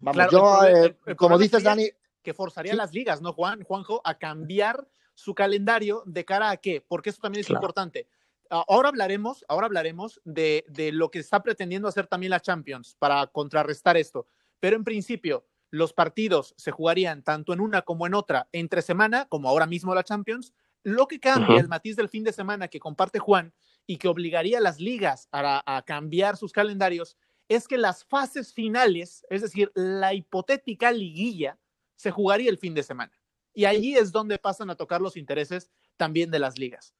vamos, 0.00 0.26
yo, 0.30 0.64
eh, 0.64 0.96
como 1.16 1.38
dices, 1.38 1.62
Dani. 1.62 1.88
Que 2.22 2.34
forzaría 2.34 2.74
las 2.74 2.92
ligas, 2.92 3.22
¿no, 3.22 3.32
Juan? 3.32 3.62
Juanjo, 3.62 4.02
a 4.04 4.18
cambiar 4.18 4.86
su 5.14 5.34
calendario 5.34 6.02
de 6.04 6.24
cara 6.26 6.50
a 6.50 6.58
qué, 6.58 6.84
porque 6.86 7.10
eso 7.10 7.20
también 7.22 7.40
es 7.40 7.50
importante. 7.50 8.08
Ahora 8.50 8.88
hablaremos, 8.88 9.44
ahora 9.48 9.66
hablaremos 9.66 10.20
de, 10.24 10.64
de, 10.68 10.92
lo 10.92 11.10
que 11.10 11.20
está 11.20 11.42
pretendiendo 11.42 11.88
hacer 11.88 12.06
también 12.06 12.30
la 12.30 12.40
Champions 12.40 12.96
para 12.98 13.26
contrarrestar 13.28 13.96
esto. 13.96 14.26
Pero 14.58 14.76
en 14.76 14.84
principio, 14.84 15.46
los 15.70 15.92
partidos 15.92 16.54
se 16.56 16.72
jugarían 16.72 17.22
tanto 17.22 17.52
en 17.52 17.60
una 17.60 17.82
como 17.82 18.06
en 18.06 18.14
otra 18.14 18.48
entre 18.52 18.82
semana, 18.82 19.26
como 19.26 19.48
ahora 19.48 19.66
mismo 19.66 19.94
la 19.94 20.04
Champions. 20.04 20.52
Lo 20.82 21.06
que 21.06 21.20
cambia 21.20 21.60
el 21.60 21.68
matiz 21.68 21.96
del 21.96 22.08
fin 22.08 22.24
de 22.24 22.32
semana 22.32 22.68
que 22.68 22.80
comparte 22.80 23.18
Juan 23.18 23.52
y 23.86 23.98
que 23.98 24.08
obligaría 24.08 24.58
a 24.58 24.62
las 24.62 24.80
ligas 24.80 25.28
a, 25.30 25.82
cambiar 25.86 26.36
sus 26.36 26.52
calendarios 26.52 27.16
es 27.50 27.66
que 27.66 27.78
las 27.78 28.04
fases 28.04 28.54
finales, 28.54 29.26
es 29.28 29.42
decir, 29.42 29.72
la 29.74 30.14
hipotética 30.14 30.92
liguilla, 30.92 31.58
se 31.96 32.12
jugaría 32.12 32.48
el 32.48 32.58
fin 32.58 32.74
de 32.74 32.84
semana. 32.84 33.12
Y 33.52 33.64
allí 33.64 33.96
es 33.96 34.12
donde 34.12 34.38
pasan 34.38 34.70
a 34.70 34.76
tocar 34.76 35.00
los 35.00 35.16
intereses 35.16 35.68
también 35.96 36.30
de 36.30 36.38
las 36.38 36.58
ligas. 36.58 36.94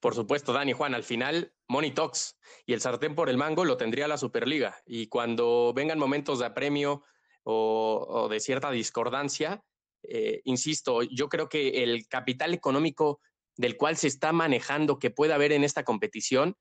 Por 0.00 0.16
supuesto, 0.16 0.52
Dani 0.52 0.72
Juan, 0.72 0.92
al 0.92 1.04
final, 1.04 1.54
Money 1.68 1.92
Talks 1.92 2.36
y 2.66 2.72
el 2.72 2.80
sartén 2.80 3.14
por 3.14 3.30
el 3.30 3.38
mango 3.38 3.64
lo 3.64 3.76
tendría 3.76 4.08
la 4.08 4.18
Superliga. 4.18 4.76
Y 4.84 5.06
cuando 5.06 5.72
vengan 5.72 6.00
momentos 6.00 6.40
de 6.40 6.46
apremio 6.46 7.04
o, 7.44 8.26
de 8.28 8.40
cierta 8.40 8.72
discordancia, 8.72 9.64
eh, 10.02 10.42
insisto, 10.44 11.02
yo 11.02 11.28
creo 11.28 11.48
que 11.48 11.84
el 11.84 12.08
capital 12.08 12.54
económico 12.54 13.20
del 13.56 13.76
cual 13.76 13.96
se 13.96 14.08
está 14.08 14.32
manejando 14.32 14.98
que 14.98 15.10
puede 15.10 15.32
haber 15.32 15.52
en 15.52 15.62
esta 15.62 15.84
competición 15.84 16.56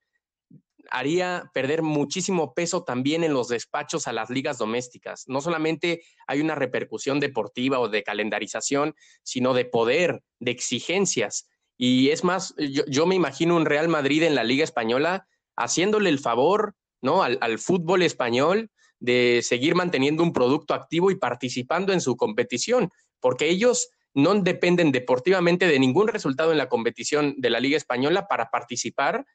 haría 0.89 1.49
perder 1.53 1.81
muchísimo 1.81 2.53
peso 2.53 2.83
también 2.83 3.23
en 3.23 3.33
los 3.33 3.47
despachos 3.47 4.07
a 4.07 4.13
las 4.13 4.29
ligas 4.29 4.57
domésticas. 4.57 5.23
No 5.27 5.41
solamente 5.41 6.03
hay 6.27 6.41
una 6.41 6.55
repercusión 6.55 7.19
deportiva 7.19 7.79
o 7.79 7.89
de 7.89 8.03
calendarización, 8.03 8.95
sino 9.23 9.53
de 9.53 9.65
poder, 9.65 10.21
de 10.39 10.51
exigencias. 10.51 11.47
Y 11.77 12.09
es 12.09 12.23
más, 12.23 12.53
yo, 12.57 13.05
me 13.05 13.15
imagino 13.15 13.55
un 13.55 13.65
Real 13.65 13.87
Madrid 13.87 14.23
en 14.23 14.35
la 14.35 14.43
Liga 14.43 14.63
Española 14.63 15.27
haciéndole 15.55 16.09
el 16.09 16.19
favor 16.19 16.75
¿no? 17.01 17.23
al 17.23 17.59
fútbol 17.59 18.01
español 18.01 18.69
de 18.99 19.41
seguir 19.43 19.75
manteniendo 19.75 20.23
un 20.23 20.31
producto 20.31 20.73
activo 20.73 21.11
y 21.11 21.15
participando 21.15 21.91
en 21.91 21.99
su 21.99 22.15
competición, 22.15 22.89
porque 23.19 23.49
ellos 23.49 23.89
no 24.13 24.33
dependen 24.35 24.91
deportivamente 24.91 25.67
de 25.67 25.79
ningún 25.79 26.07
resultado 26.07 26.51
en 26.51 26.57
la 26.57 26.69
competición 26.69 27.35
de 27.37 27.49
la 27.49 27.59
Liga 27.59 27.75
Española 27.75 28.27
para 28.27 28.49
participar 28.49 29.25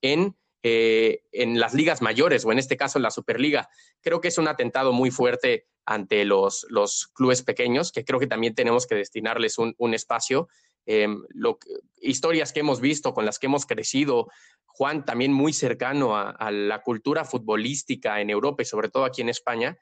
en, 0.00 0.36
eh, 0.62 1.22
en 1.32 1.60
las 1.60 1.74
ligas 1.74 2.02
mayores 2.02 2.44
o 2.44 2.52
en 2.52 2.58
este 2.58 2.76
caso 2.76 2.98
en 2.98 3.04
la 3.04 3.10
Superliga. 3.10 3.68
Creo 4.00 4.20
que 4.20 4.28
es 4.28 4.38
un 4.38 4.48
atentado 4.48 4.92
muy 4.92 5.10
fuerte 5.10 5.68
ante 5.84 6.24
los, 6.24 6.66
los 6.68 7.06
clubes 7.08 7.42
pequeños, 7.42 7.92
que 7.92 8.04
creo 8.04 8.18
que 8.18 8.26
también 8.26 8.54
tenemos 8.54 8.86
que 8.86 8.94
destinarles 8.94 9.58
un, 9.58 9.74
un 9.78 9.94
espacio. 9.94 10.48
Em, 10.84 11.22
lo, 11.30 11.58
historias 12.00 12.52
que 12.52 12.60
hemos 12.60 12.80
visto, 12.80 13.14
con 13.14 13.24
las 13.24 13.38
que 13.38 13.46
hemos 13.46 13.66
crecido, 13.66 14.28
Juan, 14.64 15.04
también 15.04 15.32
muy 15.32 15.52
cercano 15.52 16.16
a, 16.16 16.50
la 16.50 16.82
cultura 16.82 17.24
futbolística 17.24 18.20
en 18.20 18.30
Europa 18.30 18.62
y 18.62 18.66
sobre 18.66 18.88
todo 18.88 19.04
aquí 19.04 19.20
en 19.20 19.28
España, 19.28 19.78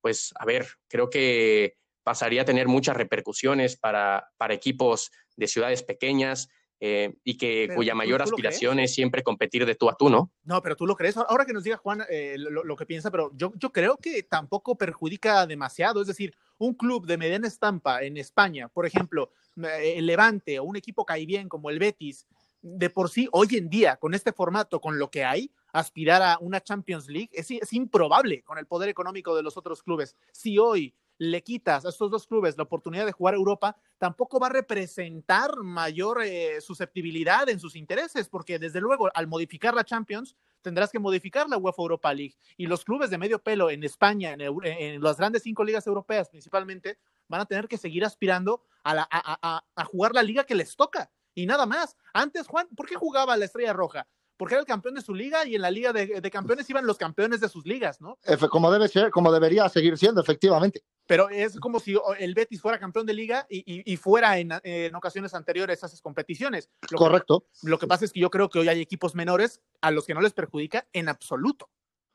pues 0.00 0.32
a 0.38 0.44
ver, 0.44 0.66
creo 0.88 1.08
que 1.10 1.78
pasaría 2.02 2.42
a 2.42 2.44
tener 2.44 2.68
muchas 2.68 2.96
repercusiones 2.96 3.76
para, 3.76 4.30
para 4.36 4.54
equipos 4.54 5.10
de 5.36 5.48
ciudades 5.48 5.82
pequeñas, 5.82 6.48
eh, 6.84 7.14
y 7.22 7.36
que 7.36 7.70
cuya 7.76 7.94
mayor 7.94 8.22
aspiración 8.22 8.80
es 8.80 8.92
siempre 8.92 9.22
competir 9.22 9.64
de 9.64 9.76
tú 9.76 9.88
a 9.88 9.96
tú, 9.96 10.10
¿no? 10.10 10.32
No, 10.42 10.60
pero 10.60 10.74
tú 10.74 10.84
lo 10.84 10.96
crees. 10.96 11.16
Ahora 11.16 11.44
que 11.44 11.52
nos 11.52 11.62
diga 11.62 11.76
Juan 11.76 12.02
eh, 12.10 12.34
lo, 12.36 12.74
que 12.74 12.86
piensa, 12.86 13.08
pero 13.08 13.30
yo, 13.36 13.52
yo 13.54 13.70
creo 13.70 13.96
que 13.98 14.24
tampoco 14.24 14.76
perjudica 14.76 15.46
demasiado. 15.46 16.00
Es 16.00 16.08
decir, 16.08 16.34
un 16.58 16.74
club 16.74 17.06
de 17.06 17.18
mediana 17.18 17.46
estampa 17.46 18.02
en 18.02 18.16
España, 18.16 18.68
por 18.68 18.84
ejemplo, 18.84 19.30
eh, 19.62 19.94
el 19.98 20.06
Levante 20.06 20.58
o 20.58 20.64
un 20.64 20.74
equipo 20.74 21.06
bien 21.24 21.48
como 21.48 21.70
el 21.70 21.78
Betis, 21.78 22.26
de 22.62 22.90
por 22.90 23.10
sí, 23.10 23.28
hoy 23.30 23.46
en 23.52 23.70
día, 23.70 23.94
con 23.94 24.12
este 24.12 24.32
formato, 24.32 24.80
con 24.80 24.98
lo 24.98 25.08
que 25.08 25.22
hay, 25.22 25.52
aspirar 25.72 26.20
a 26.20 26.38
una 26.40 26.60
Champions 26.60 27.06
League 27.06 27.30
es, 27.32 27.48
es 27.48 27.72
improbable 27.72 28.42
con 28.42 28.58
el 28.58 28.66
poder 28.66 28.88
económico 28.88 29.36
de 29.36 29.44
los 29.44 29.56
otros 29.56 29.84
clubes. 29.84 30.16
Si 30.32 30.58
hoy 30.58 30.96
le 31.18 31.42
quitas 31.42 31.84
a 31.84 31.88
estos 31.88 32.10
dos 32.10 32.26
clubes 32.26 32.56
la 32.56 32.64
oportunidad 32.64 33.06
de 33.06 33.12
jugar 33.12 33.34
Europa, 33.34 33.76
tampoco 33.98 34.40
va 34.40 34.48
a 34.48 34.50
representar 34.50 35.56
mayor 35.58 36.22
eh, 36.22 36.60
susceptibilidad 36.60 37.48
en 37.48 37.60
sus 37.60 37.76
intereses, 37.76 38.28
porque 38.28 38.58
desde 38.58 38.80
luego 38.80 39.10
al 39.14 39.26
modificar 39.26 39.74
la 39.74 39.84
Champions 39.84 40.36
tendrás 40.62 40.90
que 40.90 40.98
modificar 40.98 41.48
la 41.48 41.58
UEFA 41.58 41.82
Europa 41.82 42.14
League 42.14 42.36
y 42.56 42.66
los 42.66 42.84
clubes 42.84 43.10
de 43.10 43.18
medio 43.18 43.42
pelo 43.42 43.70
en 43.70 43.82
España, 43.84 44.34
en, 44.38 45.02
las 45.02 45.16
grandes 45.16 45.42
cinco 45.42 45.64
ligas 45.64 45.86
europeas 45.86 46.28
principalmente, 46.28 46.98
van 47.28 47.40
a 47.40 47.46
tener 47.46 47.68
que 47.68 47.78
seguir 47.78 48.04
aspirando 48.04 48.62
a, 48.84 49.62
a 49.74 49.84
jugar 49.84 50.14
la 50.14 50.22
liga 50.22 50.44
que 50.44 50.54
les 50.54 50.76
toca 50.76 51.10
y 51.34 51.46
nada 51.46 51.66
más. 51.66 51.96
Antes, 52.12 52.46
Juan, 52.46 52.68
¿por 52.76 52.86
qué 52.86 52.96
jugaba 52.96 53.36
la 53.36 53.44
Estrella 53.44 53.72
Roja? 53.72 54.06
Porque 54.36 54.54
era 54.54 54.60
el 54.60 54.66
campeón 54.66 54.94
de 54.94 55.02
su 55.02 55.14
liga 55.14 55.46
y 55.46 55.54
en 55.54 55.62
la 55.62 55.70
liga 55.70 55.92
de, 55.92 56.30
campeones 56.30 56.68
iban 56.70 56.86
los 56.86 56.98
campeones 56.98 57.40
de 57.40 57.48
sus 57.48 57.66
ligas, 57.66 58.00
¿no? 58.00 58.18
Como 58.50 58.70
debe 58.70 58.88
ser, 58.88 59.10
como 59.10 59.32
debería 59.32 59.68
seguir 59.68 59.96
siendo, 59.98 60.20
efectivamente. 60.20 60.82
Pero 61.06 61.28
es 61.28 61.58
como 61.58 61.80
si 61.80 61.96
el 62.18 62.34
Betis 62.34 62.60
fuera 62.60 62.78
campeón 62.78 63.06
de 63.06 63.14
liga 63.14 63.46
y, 63.48 63.96
fuera 63.96 64.38
en, 64.38 64.94
ocasiones 64.94 65.34
anteriores 65.34 65.82
a 65.82 65.86
esas 65.86 66.00
competiciones. 66.00 66.70
Correcto. 66.94 67.46
lo 67.62 67.78
que 67.78 67.86
pasa 67.86 68.04
es 68.04 68.12
que 68.12 68.20
yo 68.20 68.30
creo 68.30 68.48
que 68.48 68.58
hoy 68.58 68.68
hay 68.68 68.80
equipos 68.80 69.14
menores 69.14 69.60
a 69.80 69.90
los 69.90 70.06
que 70.06 70.14
no 70.14 70.20
les 70.20 70.32
perjudica 70.32 70.86
en 70.92 71.08
absoluto. 71.08 71.70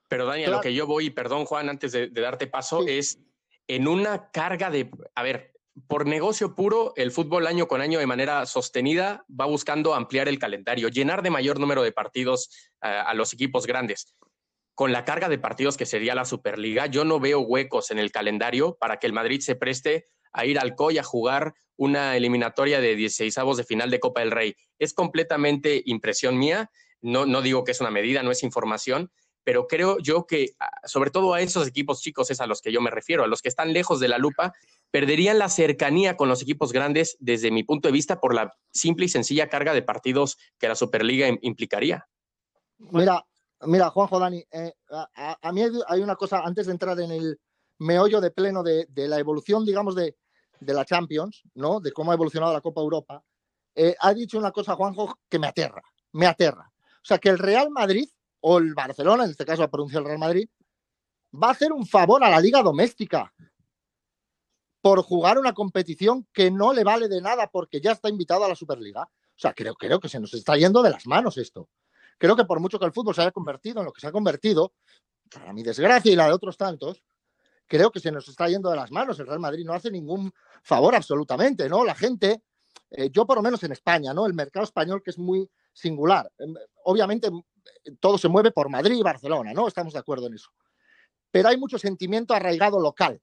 Pero 0.07 0.25
Daniel, 0.25 0.51
lo 0.51 0.61
que 0.61 0.73
yo 0.73 0.87
voy, 0.87 1.09
perdón 1.09 1.45
Juan, 1.45 1.69
antes 1.69 1.91
de, 1.91 2.09
darte 2.09 2.47
paso, 2.47 2.85
es 2.87 3.19
en 3.67 3.87
una 3.87 4.31
carga 4.31 4.69
de, 4.69 4.89
a 5.15 5.23
ver, 5.23 5.56
por 5.87 6.07
negocio 6.07 6.55
puro, 6.55 6.93
el 6.95 7.11
fútbol 7.11 7.45
año 7.45 7.67
con 7.67 7.81
año 7.81 7.99
de 7.99 8.07
manera 8.07 8.45
sostenida 8.45 9.25
va 9.29 9.45
buscando 9.45 9.93
ampliar 9.93 10.27
el 10.27 10.39
calendario, 10.39 10.89
llenar 10.89 11.21
de 11.21 11.29
mayor 11.29 11.59
número 11.59 11.83
de 11.83 11.91
partidos 11.91 12.49
eh, 12.81 12.87
a 12.87 13.13
los 13.13 13.33
equipos 13.33 13.67
grandes. 13.67 14.15
Con 14.73 14.91
la 14.91 15.05
carga 15.05 15.29
de 15.29 15.37
partidos 15.37 15.77
que 15.77 15.85
sería 15.85 16.15
la 16.15 16.25
Superliga, 16.25 16.87
yo 16.87 17.05
no 17.05 17.19
veo 17.19 17.41
huecos 17.41 17.91
en 17.91 17.99
el 17.99 18.11
calendario 18.11 18.77
para 18.79 18.97
que 18.97 19.07
el 19.07 19.13
Madrid 19.13 19.41
se 19.41 19.55
preste 19.55 20.05
a 20.33 20.45
ir 20.45 20.59
al 20.59 20.75
COI 20.75 20.99
a 20.99 21.03
jugar 21.03 21.53
una 21.75 22.15
eliminatoria 22.15 22.81
de 22.81 22.95
16 22.95 23.35
de 23.57 23.63
final 23.63 23.91
de 23.91 23.99
Copa 23.99 24.21
del 24.21 24.31
Rey. 24.31 24.55
Es 24.79 24.93
completamente 24.93 25.81
impresión 25.85 26.37
mía, 26.37 26.71
no, 27.01 27.25
no 27.25 27.41
digo 27.41 27.63
que 27.63 27.71
es 27.71 27.81
una 27.81 27.91
medida, 27.91 28.23
no 28.23 28.31
es 28.31 28.43
información, 28.43 29.11
pero 29.47 29.65
creo 29.65 29.97
yo 29.99 30.27
que 30.27 30.57
ah, 30.59 30.69
sobre 30.83 31.09
todo 31.09 31.33
a 31.33 31.39
esos 31.39 31.65
equipos 31.65 32.01
chicos 32.01 32.29
es 32.31 32.41
a 32.41 32.47
los 32.47 32.61
que 32.61 32.73
yo 32.73 32.81
me 32.81 32.91
refiero, 32.91 33.23
a 33.23 33.27
los 33.27 33.41
que 33.41 33.47
están 33.47 33.71
lejos 33.71 34.01
de 34.01 34.09
la 34.09 34.17
lupa, 34.17 34.51
perderían 34.91 35.39
la 35.39 35.47
cercanía 35.47 36.17
con 36.17 36.27
los 36.27 36.41
equipos 36.41 36.73
grandes 36.73 37.15
desde 37.21 37.49
mi 37.49 37.63
punto 37.63 37.87
de 37.87 37.93
vista 37.93 38.19
por 38.19 38.35
la 38.35 38.53
simple 38.73 39.05
y 39.05 39.07
sencilla 39.07 39.47
carga 39.47 39.73
de 39.73 39.83
partidos 39.83 40.37
que 40.59 40.67
la 40.67 40.75
Superliga 40.75 41.29
implicaría. 41.41 42.09
Mira, 42.77 43.25
mira, 43.61 43.89
Juanjo 43.89 44.19
Dani, 44.19 44.43
eh, 44.51 44.73
a, 45.15 45.51
mí 45.53 45.61
hay 45.87 46.01
una 46.01 46.17
cosa, 46.17 46.41
antes 46.41 46.65
de 46.65 46.73
entrar 46.73 46.99
en 46.99 47.11
el 47.11 47.39
meollo 47.77 48.19
de 48.19 48.31
pleno 48.31 48.63
de, 48.63 48.85
la 48.95 49.17
evolución, 49.17 49.63
digamos, 49.63 49.95
de, 49.95 50.17
la 50.59 50.83
Champions, 50.83 51.43
¿no? 51.55 51.79
De 51.79 51.93
cómo 51.93 52.11
ha 52.11 52.15
evolucionado 52.15 52.51
la 52.51 52.59
Copa 52.59 52.81
Europa, 52.81 53.23
eh, 53.73 53.95
ha 53.97 54.13
dicho 54.13 54.37
una 54.37 54.51
cosa, 54.51 54.75
Juanjo, 54.75 55.17
que 55.29 55.39
me 55.39 55.47
aterra, 55.47 55.81
me 56.11 56.27
aterra. 56.27 56.69
O 56.97 57.05
sea, 57.07 57.17
que 57.17 57.29
el 57.29 57.39
Real 57.39 57.69
Madrid 57.69 58.09
o 58.41 58.57
el 58.57 58.73
Barcelona, 58.73 59.25
en 59.25 59.31
este 59.31 59.45
caso 59.45 59.63
ha 59.63 59.69
pronunciado 59.69 60.01
el 60.01 60.07
Real 60.07 60.19
Madrid, 60.19 60.49
va 61.33 61.49
a 61.49 61.51
hacer 61.51 61.71
un 61.71 61.85
favor 61.85 62.23
a 62.23 62.29
la 62.29 62.39
liga 62.39 62.61
doméstica 62.61 63.33
por 64.81 65.01
jugar 65.01 65.37
una 65.37 65.53
competición 65.53 66.27
que 66.31 66.49
no 66.49 66.73
le 66.73 66.83
vale 66.83 67.07
de 67.07 67.21
nada 67.21 67.49
porque 67.51 67.81
ya 67.81 67.91
está 67.91 68.09
invitado 68.09 68.45
a 68.45 68.47
la 68.47 68.55
Superliga. 68.55 69.03
O 69.03 69.39
sea, 69.39 69.53
creo, 69.53 69.75
creo 69.75 69.99
que 69.99 70.09
se 70.09 70.19
nos 70.19 70.33
está 70.33 70.55
yendo 70.55 70.81
de 70.81 70.89
las 70.89 71.05
manos 71.05 71.37
esto. 71.37 71.69
Creo 72.17 72.35
que 72.35 72.45
por 72.45 72.59
mucho 72.59 72.79
que 72.79 72.85
el 72.85 72.93
fútbol 72.93 73.13
se 73.13 73.21
haya 73.21 73.31
convertido 73.31 73.79
en 73.79 73.85
lo 73.85 73.91
que 73.91 74.01
se 74.01 74.07
ha 74.07 74.11
convertido, 74.11 74.73
para 75.29 75.53
mi 75.53 75.63
desgracia 75.63 76.11
y 76.11 76.15
la 76.15 76.27
de 76.27 76.33
otros 76.33 76.57
tantos, 76.57 77.03
creo 77.67 77.91
que 77.91 77.99
se 77.99 78.11
nos 78.11 78.27
está 78.27 78.47
yendo 78.47 78.69
de 78.69 78.77
las 78.77 78.91
manos. 78.91 79.19
El 79.19 79.27
Real 79.27 79.39
Madrid 79.39 79.65
no 79.65 79.73
hace 79.73 79.91
ningún 79.91 80.33
favor 80.63 80.95
absolutamente, 80.95 81.69
¿no? 81.69 81.83
La 81.83 81.95
gente, 81.95 82.41
eh, 82.91 83.09
yo 83.11 83.25
por 83.25 83.37
lo 83.37 83.43
menos 83.43 83.61
en 83.63 83.73
España, 83.73 84.13
¿no? 84.13 84.25
El 84.25 84.33
mercado 84.33 84.63
español 84.63 85.03
que 85.03 85.11
es 85.11 85.19
muy 85.19 85.49
singular. 85.73 86.31
Em, 86.37 86.55
obviamente 86.85 87.29
todo 87.99 88.17
se 88.17 88.27
mueve 88.27 88.51
por 88.51 88.69
Madrid 88.69 88.97
y 88.97 89.03
Barcelona, 89.03 89.53
¿no? 89.53 89.67
Estamos 89.67 89.93
de 89.93 89.99
acuerdo 89.99 90.27
en 90.27 90.35
eso. 90.35 90.49
Pero 91.31 91.49
hay 91.49 91.57
mucho 91.57 91.77
sentimiento 91.77 92.33
arraigado 92.33 92.79
local, 92.79 93.21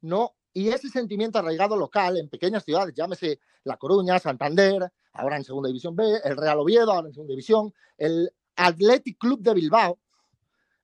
¿no? 0.00 0.34
Y 0.52 0.68
ese 0.68 0.88
sentimiento 0.88 1.38
arraigado 1.38 1.76
local 1.76 2.16
en 2.16 2.28
pequeñas 2.28 2.64
ciudades, 2.64 2.94
llámese 2.94 3.40
La 3.64 3.76
Coruña, 3.76 4.18
Santander, 4.18 4.90
ahora 5.12 5.36
en 5.36 5.44
Segunda 5.44 5.68
División 5.68 5.94
B, 5.94 6.20
el 6.24 6.36
Real 6.36 6.58
Oviedo, 6.58 6.92
ahora 6.92 7.08
en 7.08 7.14
Segunda 7.14 7.32
División, 7.32 7.72
el 7.98 8.32
Athletic 8.56 9.18
Club 9.18 9.40
de 9.40 9.54
Bilbao, 9.54 9.98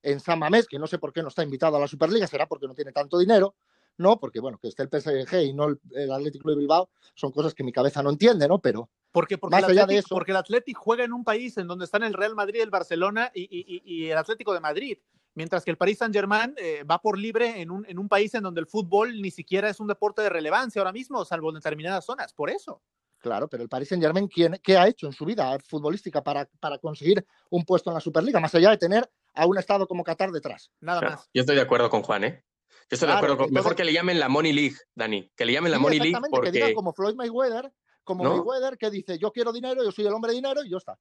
en 0.02 0.20
San 0.20 0.38
Mamés, 0.38 0.66
que 0.68 0.78
no 0.78 0.86
sé 0.86 0.98
por 0.98 1.12
qué 1.12 1.20
no 1.22 1.28
está 1.28 1.42
invitado 1.42 1.76
a 1.76 1.80
la 1.80 1.88
Superliga, 1.88 2.26
será 2.28 2.46
porque 2.46 2.68
no 2.68 2.74
tiene 2.74 2.92
tanto 2.92 3.18
dinero, 3.18 3.56
¿no? 3.98 4.20
Porque, 4.20 4.38
bueno, 4.40 4.58
que 4.58 4.68
esté 4.68 4.84
el 4.84 4.88
PSG 4.88 5.42
y 5.42 5.52
no 5.52 5.66
el, 5.66 6.12
Athletic 6.12 6.42
Club 6.42 6.54
de 6.54 6.60
Bilbao 6.60 6.90
son 7.14 7.32
cosas 7.32 7.54
que 7.54 7.64
mi 7.64 7.72
cabeza 7.72 8.02
no 8.02 8.10
entiende, 8.10 8.46
¿no? 8.46 8.60
Pero 8.60 8.88
porque, 9.16 9.38
porque, 9.38 9.56
más 9.56 9.64
el 9.64 9.70
allá 9.70 9.86
de 9.86 9.96
eso, 9.96 10.08
porque 10.10 10.32
el 10.32 10.36
Athletic 10.36 10.76
juega 10.76 11.02
en 11.02 11.14
un 11.14 11.24
país 11.24 11.56
en 11.56 11.66
donde 11.66 11.86
están 11.86 12.02
el 12.02 12.12
Real 12.12 12.34
Madrid, 12.34 12.60
el 12.60 12.68
Barcelona 12.68 13.30
y, 13.34 14.10
el 14.10 14.18
Atlético 14.18 14.52
de 14.52 14.60
Madrid, 14.60 14.98
mientras 15.32 15.64
que 15.64 15.70
el 15.70 15.78
Paris 15.78 15.96
Saint-Germain 15.96 16.54
eh, 16.58 16.84
va 16.84 17.00
por 17.00 17.18
libre 17.18 17.62
en 17.62 17.70
un, 17.70 17.86
en 17.88 17.98
un 17.98 18.10
país 18.10 18.34
en 18.34 18.42
donde 18.42 18.60
el 18.60 18.66
fútbol 18.66 19.22
ni 19.22 19.30
siquiera 19.30 19.70
es 19.70 19.80
un 19.80 19.86
deporte 19.86 20.20
de 20.20 20.28
relevancia 20.28 20.82
ahora 20.82 20.92
mismo, 20.92 21.24
salvo 21.24 21.48
en 21.48 21.54
determinadas 21.54 22.04
zonas, 22.04 22.34
por 22.34 22.50
eso. 22.50 22.82
Claro, 23.16 23.48
pero 23.48 23.62
el 23.62 23.70
Paris 23.70 23.88
Saint 23.88 24.04
Germain, 24.04 24.28
¿qué 24.28 24.76
ha 24.76 24.86
hecho 24.86 25.06
en 25.06 25.14
su 25.14 25.24
vida 25.24 25.58
futbolística 25.60 26.22
para, 26.22 26.46
para 26.60 26.76
conseguir 26.76 27.26
un 27.48 27.64
puesto 27.64 27.88
en 27.88 27.94
la 27.94 28.00
Superliga, 28.00 28.38
más 28.38 28.54
allá 28.54 28.68
de 28.68 28.76
tener 28.76 29.10
a 29.32 29.46
un 29.46 29.56
estado 29.56 29.88
como 29.88 30.04
Qatar 30.04 30.30
detrás? 30.30 30.70
Nada 30.78 31.00
más. 31.00 31.30
Yo 31.32 31.40
estoy 31.40 31.56
de 31.56 31.62
acuerdo 31.62 31.88
con 31.88 32.02
Juan, 32.02 32.24
¿eh? 32.24 32.44
Yo 32.90 32.96
estoy 32.96 33.08
de 33.08 33.14
acuerdo 33.14 33.38
con. 33.38 33.50
mejor 33.50 33.74
que 33.74 33.84
le 33.84 33.94
llamen 33.94 34.20
la 34.20 34.28
Money 34.28 34.52
League, 34.52 34.76
Dani. 34.94 35.32
Que 35.34 35.46
le 35.46 35.54
llamen 35.54 35.72
la 35.72 35.78
Money 35.78 36.00
League. 36.00 36.18
Porque... 36.30 36.52
Que 36.52 36.58
diga 36.58 36.74
como 36.74 36.92
Floyd 36.92 37.14
Mayweather, 37.14 37.72
como 38.06 38.24
Mayweather, 38.24 38.78
que 38.78 38.88
dice: 38.88 39.18
Yo 39.18 39.30
quiero 39.32 39.52
dinero, 39.52 39.84
yo 39.84 39.92
soy 39.92 40.06
el 40.06 40.14
hombre 40.14 40.30
de 40.30 40.36
dinero 40.36 40.64
y 40.64 40.70
yo 40.70 40.78
está. 40.78 40.98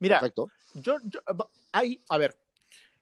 Mira, 0.00 0.20
Yo, 0.74 0.96
hay, 1.72 2.02
a 2.08 2.18
ver, 2.18 2.36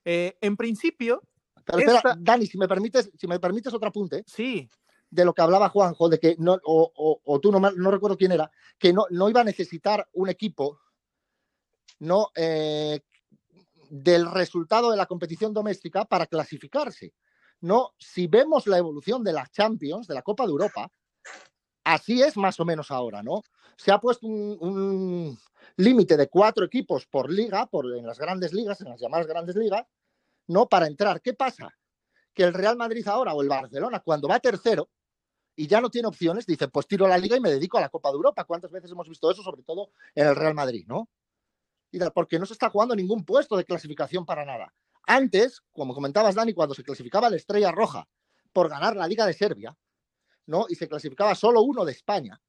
eh, 0.04 0.36
en 0.40 0.56
principio. 0.56 1.22
Pero 1.64 1.78
espera, 1.78 2.16
Dani, 2.18 2.46
si 2.46 2.58
me 2.58 2.66
permites, 2.66 3.10
si 3.16 3.26
me 3.26 3.38
permites 3.38 3.72
otro 3.72 3.88
apunte. 3.88 4.24
Sí 4.26 4.68
de 5.10 5.24
lo 5.24 5.32
que 5.32 5.42
hablaba 5.42 5.70
Juanjo, 5.70 6.08
de 6.08 6.18
que 6.18 6.36
no, 6.38 6.58
o, 6.64 7.40
tú 7.40 7.50
no, 7.50 7.58
no, 7.58 7.90
recuerdo 7.90 8.18
quién 8.18 8.32
era, 8.32 8.50
que 8.78 8.92
no, 8.92 9.06
no 9.10 9.30
iba 9.30 9.40
a 9.40 9.44
necesitar 9.44 10.06
un 10.12 10.28
equipo 10.28 10.78
no 12.00 12.28
eh, 12.36 13.00
del 13.90 14.30
resultado 14.30 14.90
de 14.90 14.96
la 14.96 15.06
competición 15.06 15.52
doméstica 15.52 16.04
para 16.04 16.26
clasificarse. 16.26 17.14
No, 17.60 17.94
si 17.98 18.26
vemos 18.26 18.66
la 18.66 18.78
evolución 18.78 19.24
de 19.24 19.32
las 19.32 19.50
Champions, 19.50 20.06
de 20.06 20.14
la 20.14 20.22
Copa 20.22 20.44
de 20.44 20.52
Europa, 20.52 20.90
así 21.88 22.22
es 22.22 22.36
más 22.36 22.58
o 22.60 22.64
menos 22.64 22.90
ahora, 22.90 23.22
¿no? 23.22 23.42
Se 23.76 23.90
ha 23.90 23.98
puesto 23.98 24.26
un, 24.26 25.38
límite 25.76 26.16
de 26.16 26.28
cuatro 26.28 26.64
equipos 26.64 27.06
por 27.06 27.30
liga, 27.30 27.66
por, 27.66 27.86
en 27.96 28.06
las 28.06 28.18
grandes 28.18 28.52
ligas, 28.52 28.80
en 28.80 28.88
las 28.88 29.00
llamadas 29.00 29.26
grandes 29.26 29.56
ligas, 29.56 29.86
¿no? 30.46 30.68
Para 30.68 30.86
entrar. 30.86 31.20
¿Qué 31.20 31.34
pasa? 31.34 31.74
Que 32.34 32.44
el 32.44 32.54
Real 32.54 32.76
Madrid 32.76 33.06
ahora 33.08 33.34
o 33.34 33.42
el 33.42 33.48
Barcelona, 33.48 34.00
cuando 34.00 34.28
va 34.28 34.38
tercero, 34.40 34.90
y 35.56 35.66
ya 35.66 35.80
no 35.80 35.90
tiene 35.90 36.08
opciones, 36.08 36.46
dice, 36.46 36.68
pues 36.68 36.86
tiro 36.86 37.08
la 37.08 37.18
liga 37.18 37.36
y 37.36 37.40
me 37.40 37.50
dedico 37.50 37.78
a 37.78 37.80
la 37.80 37.88
Copa 37.88 38.10
de 38.10 38.16
Europa. 38.16 38.44
¿Cuántas 38.44 38.70
veces 38.70 38.90
hemos 38.92 39.08
visto 39.08 39.30
eso, 39.30 39.42
sobre 39.42 39.62
todo 39.62 39.90
en 40.14 40.28
el 40.28 40.36
Real 40.36 40.54
Madrid, 40.54 40.84
¿no? 40.86 41.08
Y 41.90 41.98
porque 42.10 42.38
no 42.38 42.46
se 42.46 42.52
está 42.52 42.70
jugando 42.70 42.94
ningún 42.94 43.24
puesto 43.24 43.56
de 43.56 43.64
clasificación 43.64 44.24
para 44.24 44.44
nada. 44.44 44.72
Antes, 45.04 45.62
como 45.72 45.94
comentabas, 45.94 46.34
Dani, 46.34 46.52
cuando 46.52 46.74
se 46.74 46.84
clasificaba 46.84 47.30
la 47.30 47.36
Estrella 47.36 47.72
Roja 47.72 48.06
por 48.52 48.68
ganar 48.68 48.94
la 48.94 49.08
Liga 49.08 49.26
de 49.26 49.32
Serbia, 49.32 49.76
¿no? 50.48 50.66
Y 50.68 50.74
se 50.74 50.88
clasificaba 50.88 51.34
solo 51.34 51.62
uno 51.62 51.84
de 51.84 51.92
España, 51.92 52.40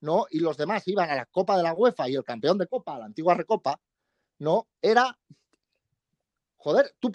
¿no? 0.00 0.26
Y 0.30 0.40
los 0.40 0.56
demás 0.56 0.86
iban 0.86 1.08
a 1.08 1.14
la 1.14 1.26
Copa 1.26 1.56
de 1.56 1.62
la 1.62 1.72
UEFA 1.72 2.08
y 2.08 2.16
el 2.16 2.24
campeón 2.24 2.58
de 2.58 2.66
Copa, 2.66 2.98
la 2.98 3.06
antigua 3.06 3.34
Recopa, 3.34 3.80
¿no? 4.38 4.68
Era, 4.82 5.18
joder, 6.56 6.94
tú, 6.98 7.10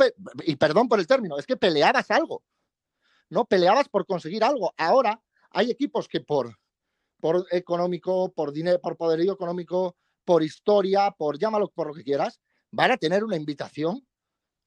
y 0.45 0.55
perdón 0.55 0.87
por 0.87 0.99
el 0.99 1.07
término, 1.07 1.37
es 1.37 1.45
que 1.45 1.57
peleabas 1.57 2.09
algo. 2.09 2.43
¿no? 3.29 3.45
Peleabas 3.45 3.89
por 3.89 4.05
conseguir 4.05 4.43
algo. 4.43 4.73
Ahora 4.77 5.21
hay 5.49 5.71
equipos 5.71 6.07
que 6.07 6.21
por, 6.21 6.57
por 7.19 7.45
económico, 7.51 8.31
por 8.31 8.53
dinero, 8.53 8.79
por 8.79 8.95
poderío 8.95 9.33
económico, 9.33 9.97
por 10.23 10.43
historia, 10.43 11.11
por 11.11 11.37
llámalo 11.37 11.69
por 11.69 11.87
lo 11.87 11.93
que 11.93 12.03
quieras, 12.03 12.39
van 12.71 12.91
a 12.91 12.97
tener 12.97 13.23
una 13.23 13.35
invitación, 13.35 14.07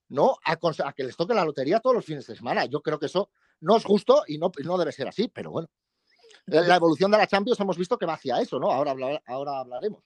¿no? 0.09 0.37
A, 0.45 0.57
que 0.93 1.05
les 1.05 1.17
toque 1.17 1.33
la 1.33 1.45
lotería 1.45 1.81
todos 1.81 1.97
los 1.97 2.05
fines 2.05 2.27
de 2.27 2.37
semana. 2.37 2.67
Yo 2.67 2.83
creo 2.83 2.99
que 2.99 3.07
eso 3.07 3.31
no 3.61 3.77
es 3.77 3.85
justo 3.85 4.23
y 4.27 4.39
no, 4.39 4.51
no 4.65 4.79
debe 4.79 4.93
ser 4.93 5.09
así, 5.09 5.29
pero 5.29 5.51
bueno. 5.51 5.69
La 6.47 6.77
evolución 6.77 7.11
de 7.11 7.19
la 7.19 7.27
Champions 7.27 7.59
hemos 7.59 7.77
visto 7.77 7.99
que 7.99 8.07
va 8.07 8.15
hacia 8.15 8.41
eso, 8.41 8.61
¿no? 8.61 8.71
Ahora, 8.71 8.95
ahora 9.27 9.59
hablaremos. 9.59 10.05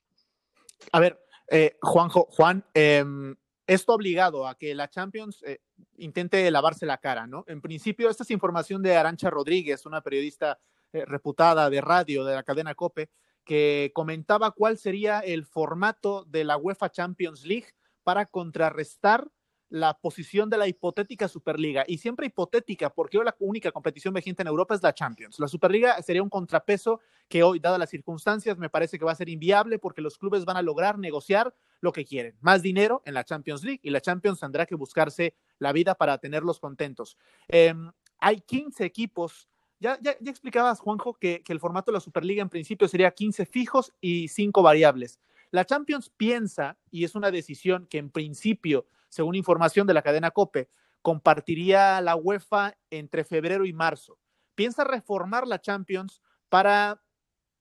A 0.93 1.01
ver, 1.01 1.23
eh, 1.49 1.77
Juanjo, 1.83 2.29
Juan, 2.31 2.65
em, 2.73 3.37
esto 3.67 3.93
obligado 3.93 4.47
a 4.47 4.57
que 4.57 4.75
la 4.75 4.89
Champions 4.89 5.43
eh, 5.43 5.61
intente 5.99 6.51
lavarse 6.51 6.87
la 6.87 6.99
cara, 6.99 7.27
¿no? 7.27 7.45
En 7.47 7.61
principio, 7.61 8.09
esta 8.09 8.23
es 8.23 8.31
información 8.31 8.83
de 8.83 8.97
Arancha 8.97 9.29
Rodríguez, 9.29 9.85
una 9.85 10.01
periodista 10.01 10.59
eh, 10.93 11.05
reputada 11.05 11.69
de 11.69 11.81
radio 11.81 12.25
de 12.25 12.35
la 12.35 12.43
cadena 12.43 12.75
COPE, 12.75 13.11
que 13.45 13.91
comentaba 13.95 14.53
cuál 14.53 14.79
sería 14.79 15.21
el 15.21 15.45
formato 15.45 16.25
de 16.25 16.45
la 16.45 16.57
UEFA 16.57 16.91
Champions 16.91 17.45
League 17.45 17.75
para 18.03 18.27
contrarrestar 18.27 19.29
la 19.71 19.97
posición 19.97 20.51
de 20.51 20.59
la 20.59 20.67
hipotética 20.67 21.29
Superliga. 21.29 21.85
Y 21.87 21.99
siempre 21.99 22.27
hipotética, 22.27 22.91
porque 22.91 23.17
hoy 23.19 23.25
la 23.25 23.37
única 23.39 23.71
competición 23.73 24.13
vigente 24.13 24.43
en 24.43 24.49
Europa 24.49 24.75
es 24.75 24.83
la 24.83 24.93
Champions. 24.93 25.39
La 25.39 25.49
Superliga 25.49 26.03
sería 26.03 26.23
un 26.23 26.29
contrapeso 26.29 27.01
que 27.29 27.45
hoy, 27.45 27.61
dadas 27.61 27.79
las 27.79 27.89
circunstancias, 27.89 28.59
me 28.59 28.69
parece 28.69 28.99
que 28.99 29.05
va 29.05 29.13
a 29.13 29.15
ser 29.15 29.29
inviable 29.29 29.79
porque 29.79 30.03
los 30.03 30.19
clubes 30.19 30.45
van 30.45 30.57
a 30.57 30.63
lograr 30.63 30.99
negociar 30.99 31.55
lo 31.81 31.93
que 31.93 32.05
quieren. 32.05 32.37
Más 32.41 32.63
dinero 32.63 33.01
en 33.07 33.15
la 33.15 33.25
Champions 33.25 33.63
League 33.63 33.81
y 33.83 33.91
la 33.91 34.01
Champions 34.01 34.41
tendrá 34.41 34.67
que 34.67 34.75
buscarse 34.75 35.35
la 35.59 35.73
vida 35.73 35.95
para 35.95 36.19
tenerlos 36.19 36.59
contentos. 36.59 37.17
Em, 37.49 37.91
hay 38.19 38.41
15 38.41 38.85
equipos. 38.85 39.49
Ya, 39.79 39.99
ya, 40.03 40.17
ya 40.21 40.31
explicabas, 40.31 40.81
Juanjo, 40.81 41.15
que, 41.15 41.43
que 41.43 41.53
el 41.53 41.61
formato 41.61 41.93
de 41.93 41.95
la 41.97 42.01
Superliga 42.01 42.43
en 42.43 42.51
principio 42.51 42.89
sería 42.89 43.13
15 43.13 43.47
fijos 43.47 43.95
y 44.01 44.27
5 44.29 44.63
variables. 44.63 45.21
La 45.53 45.65
Champions 45.65 46.11
piensa, 46.11 46.77
y 46.91 47.05
es 47.05 47.15
una 47.15 47.31
decisión 47.31 47.87
que 47.87 47.99
en 47.99 48.11
principio 48.11 48.87
según 49.11 49.35
información 49.35 49.87
de 49.87 49.93
la 49.95 50.03
cadena 50.03 50.31
COPE, 50.31 50.71
compartiría 51.03 52.01
la 52.01 52.17
UEFA 52.17 52.75
entre 52.91 53.25
febrero 53.25 53.67
y 53.67 53.73
marzo. 53.75 54.19
Piensa 54.55 54.85
reformar 54.85 55.47
la 55.47 55.61
Champions 55.61 56.23
para 56.49 57.03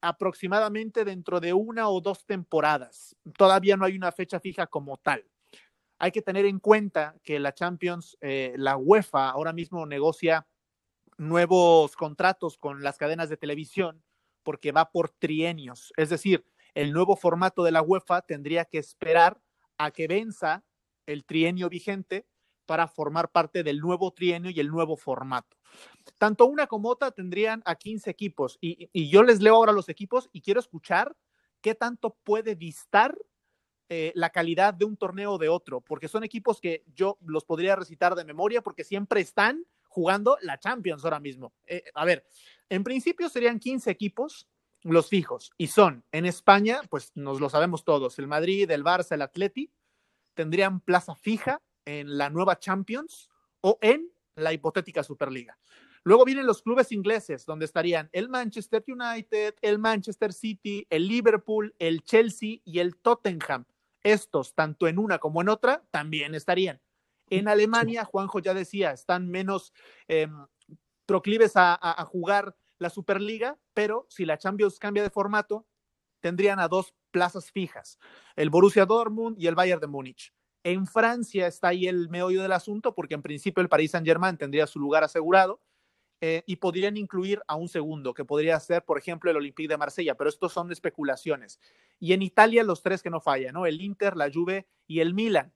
aproximadamente 0.02 1.04
dentro 1.04 1.40
de 1.40 1.54
una 1.54 1.90
o 1.90 2.00
dos 2.00 2.26
temporadas. 2.26 3.16
Todavía 3.38 3.76
no 3.76 3.86
hay 3.86 3.98
una 3.98 4.12
fecha 4.12 4.40
fija 4.40 4.68
como 4.68 4.98
tal. 4.98 5.26
Hay 5.98 6.12
que 6.12 6.22
tener 6.22 6.46
en 6.46 6.60
cuenta 6.60 7.16
que 7.24 7.40
la 7.40 7.54
Champions, 7.54 8.18
eh, 8.22 8.54
la 8.56 8.78
UEFA 8.78 9.30
ahora 9.30 9.52
mismo 9.52 9.86
negocia 9.86 10.48
nuevos 11.18 11.98
contratos 11.98 12.58
con 12.58 12.82
las 12.82 12.98
cadenas 12.98 13.28
de 13.28 13.36
televisión 13.36 14.02
porque 14.44 14.72
va 14.72 14.92
por 14.92 15.10
trienios. 15.10 15.92
Es 15.98 16.10
decir, 16.10 16.46
el 16.74 16.94
nuevo 16.94 17.18
formato 17.18 17.64
de 17.64 17.72
la 17.72 17.82
UEFA 17.82 18.22
tendría 18.22 18.64
que 18.64 18.78
esperar 18.78 19.42
a 19.78 19.92
que 19.92 20.08
venza 20.08 20.64
el 21.12 21.26
trienio 21.26 21.70
vigente 21.70 22.28
para 22.66 22.88
formar 22.88 23.32
parte 23.32 23.64
del 23.64 23.80
nuevo 23.80 24.12
trienio 24.12 24.52
y 24.52 24.60
el 24.60 24.68
nuevo 24.68 24.96
formato. 24.96 25.58
Tanto 26.20 26.46
una 26.46 26.68
como 26.68 26.90
otra 26.90 27.10
tendrían 27.10 27.64
a 27.66 27.76
15 27.76 28.10
equipos 28.12 28.60
y, 28.62 29.10
yo 29.10 29.24
les 29.24 29.42
leo 29.42 29.56
ahora 29.56 29.72
los 29.72 29.90
equipos 29.90 30.30
y 30.32 30.42
quiero 30.42 30.60
escuchar 30.60 31.16
qué 31.62 31.74
tanto 31.74 32.16
puede 32.24 32.56
distar 32.56 33.18
eh, 33.90 34.12
la 34.14 34.30
calidad 34.30 34.76
de 34.76 34.86
un 34.86 34.98
torneo 34.98 35.40
de 35.40 35.50
otro, 35.50 35.82
porque 35.82 36.08
son 36.08 36.24
equipos 36.24 36.62
que 36.62 36.84
yo 36.94 37.18
los 37.26 37.44
podría 37.44 37.76
recitar 37.76 38.14
de 38.14 38.24
memoria 38.24 38.62
porque 38.62 38.84
siempre 38.84 39.20
están 39.22 39.66
jugando 39.88 40.38
la 40.42 40.60
Champions 40.60 41.04
ahora 41.04 41.20
mismo. 41.20 41.54
Eh, 41.66 41.84
a 41.96 42.06
ver, 42.06 42.24
en 42.70 42.84
principio 42.84 43.30
serían 43.30 43.58
15 43.58 43.90
equipos 43.90 44.48
los 44.84 45.10
fijos 45.10 45.52
y 45.58 45.68
son 45.68 46.06
en 46.12 46.28
España, 46.28 46.82
pues 46.88 47.12
nos 47.16 47.42
lo 47.42 47.50
sabemos 47.50 47.84
todos, 47.84 48.20
el 48.20 48.28
Madrid, 48.28 48.70
el 48.70 48.84
Barça, 48.84 49.14
el 49.14 49.24
Atleti, 49.24 49.72
tendrían 50.34 50.80
plaza 50.80 51.16
fija 51.16 51.62
en 51.86 52.18
la 52.18 52.30
nueva 52.30 52.60
Champions 52.60 53.30
o 53.62 53.78
en 53.82 54.10
la 54.36 54.54
hipotética 54.54 55.04
Superliga. 55.04 55.58
Luego 56.04 56.26
vienen 56.26 56.46
los 56.46 56.62
clubes 56.62 56.92
ingleses, 56.92 57.46
donde 57.46 57.66
estarían 57.66 58.10
el 58.14 58.30
Manchester 58.30 58.84
United, 58.88 59.56
el 59.62 59.80
Manchester 59.80 60.34
City, 60.34 60.88
el 60.90 61.08
Liverpool, 61.08 61.76
el 61.78 62.04
Chelsea 62.04 62.60
y 62.64 62.80
el 62.80 62.96
Tottenham. 62.98 63.66
Estos, 64.02 64.56
tanto 64.56 64.88
en 64.88 64.98
una 64.98 65.20
como 65.20 65.42
en 65.42 65.50
otra, 65.50 65.84
también 65.92 66.36
estarían. 66.36 66.80
En 67.30 67.48
Alemania, 67.48 68.06
Juanjo 68.06 68.40
ya 68.40 68.54
decía, 68.54 68.92
están 68.92 69.30
menos 69.30 69.74
em, 70.08 70.48
proclives 71.06 71.58
a, 71.58 71.78
a 71.80 72.06
jugar 72.06 72.56
la 72.80 72.90
Superliga, 72.90 73.58
pero 73.74 74.08
si 74.10 74.26
la 74.26 74.38
Champions 74.38 74.80
cambia 74.80 75.04
de 75.04 75.10
formato, 75.10 75.68
tendrían 76.22 76.60
a 76.60 76.68
dos 76.68 76.94
plazas 77.12 77.52
fijas, 77.52 78.00
el 78.36 78.50
Borussia 78.50 78.86
Dortmund 78.86 79.38
y 79.40 79.48
el 79.48 79.56
Bayern 79.56 79.82
de 79.82 79.88
Múnich. 79.88 80.34
En 80.64 80.88
Francia 80.88 81.48
está 81.48 81.70
ahí 81.70 81.88
el 81.88 82.10
meollo 82.10 82.42
del 82.42 82.52
asunto, 82.52 82.94
porque 82.94 83.14
en 83.14 83.22
principio 83.22 83.62
el 83.62 83.70
Paris 83.70 83.92
Saint-Germain 83.92 84.38
tendría 84.38 84.68
su 84.68 84.80
lugar 84.80 85.04
asegurado 85.04 85.62
eh, 86.22 86.44
y 86.46 86.58
podrían 86.58 86.98
incluir 86.98 87.42
a 87.48 87.56
un 87.56 87.70
segundo, 87.70 88.14
que 88.14 88.26
podría 88.26 88.60
ser, 88.60 88.84
por 88.84 88.98
ejemplo, 88.98 89.32
el 89.32 89.38
Olympique 89.38 89.70
de 89.70 89.78
Marsella, 89.78 90.16
pero 90.16 90.30
estos 90.30 90.52
son 90.52 90.70
especulaciones. 90.72 91.60
Y 91.98 92.12
en 92.12 92.22
Italia, 92.22 92.64
los 92.64 92.84
tres 92.84 93.02
que 93.02 93.10
no 93.10 93.22
fallan, 93.22 93.54
¿no? 93.54 93.66
El 93.66 93.80
Inter, 93.82 94.18
la 94.18 94.30
Juve 94.32 94.68
y 94.86 95.00
el 95.00 95.14
Milan. 95.14 95.54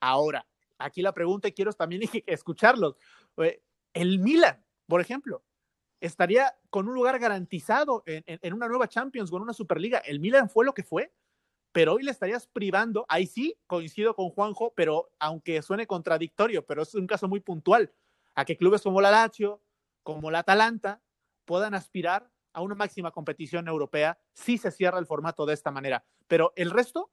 Ahora, 0.00 0.46
aquí 0.78 1.02
la 1.02 1.12
pregunta, 1.12 1.48
y 1.48 1.52
quiero 1.52 1.72
también 1.74 2.02
escucharlos. 2.26 2.96
Eh, 3.36 3.62
el 3.92 4.18
Milan, 4.18 4.64
por 4.86 5.02
ejemplo, 5.02 5.44
estaría 6.00 6.54
con 6.70 6.88
un 6.88 6.94
lugar 6.94 7.18
garantizado 7.18 8.02
en, 8.06 8.54
una 8.54 8.68
nueva 8.68 8.88
Champions, 8.88 9.30
con 9.30 9.42
una 9.42 9.52
Superliga. 9.52 9.98
El 9.98 10.20
Milan 10.20 10.50
fue 10.50 10.64
lo 10.64 10.74
que 10.74 10.82
fue, 10.82 11.12
pero 11.72 11.94
hoy 11.94 12.02
le 12.02 12.10
estarías 12.10 12.46
privando. 12.46 13.06
Ahí 13.08 13.26
sí, 13.26 13.58
coincido 13.66 14.14
con 14.14 14.30
Juanjo, 14.30 14.72
pero 14.76 15.10
aunque 15.18 15.62
suene 15.62 15.86
contradictorio, 15.86 16.66
pero 16.66 16.82
es 16.82 16.94
un 16.94 17.06
caso 17.06 17.28
muy 17.28 17.40
puntual, 17.40 17.92
a 18.34 18.44
que 18.44 18.56
clubes 18.56 18.82
como 18.82 19.00
la 19.00 19.10
Lazio, 19.10 19.62
como 20.02 20.30
la 20.30 20.40
Atalanta, 20.40 21.02
puedan 21.44 21.74
aspirar 21.74 22.30
a 22.52 22.62
una 22.62 22.74
máxima 22.74 23.10
competición 23.10 23.68
europea 23.68 24.18
si 24.32 24.58
se 24.58 24.70
cierra 24.70 24.98
el 24.98 25.06
formato 25.06 25.46
de 25.46 25.54
esta 25.54 25.70
manera. 25.70 26.04
Pero 26.26 26.52
el 26.56 26.70
resto, 26.70 27.10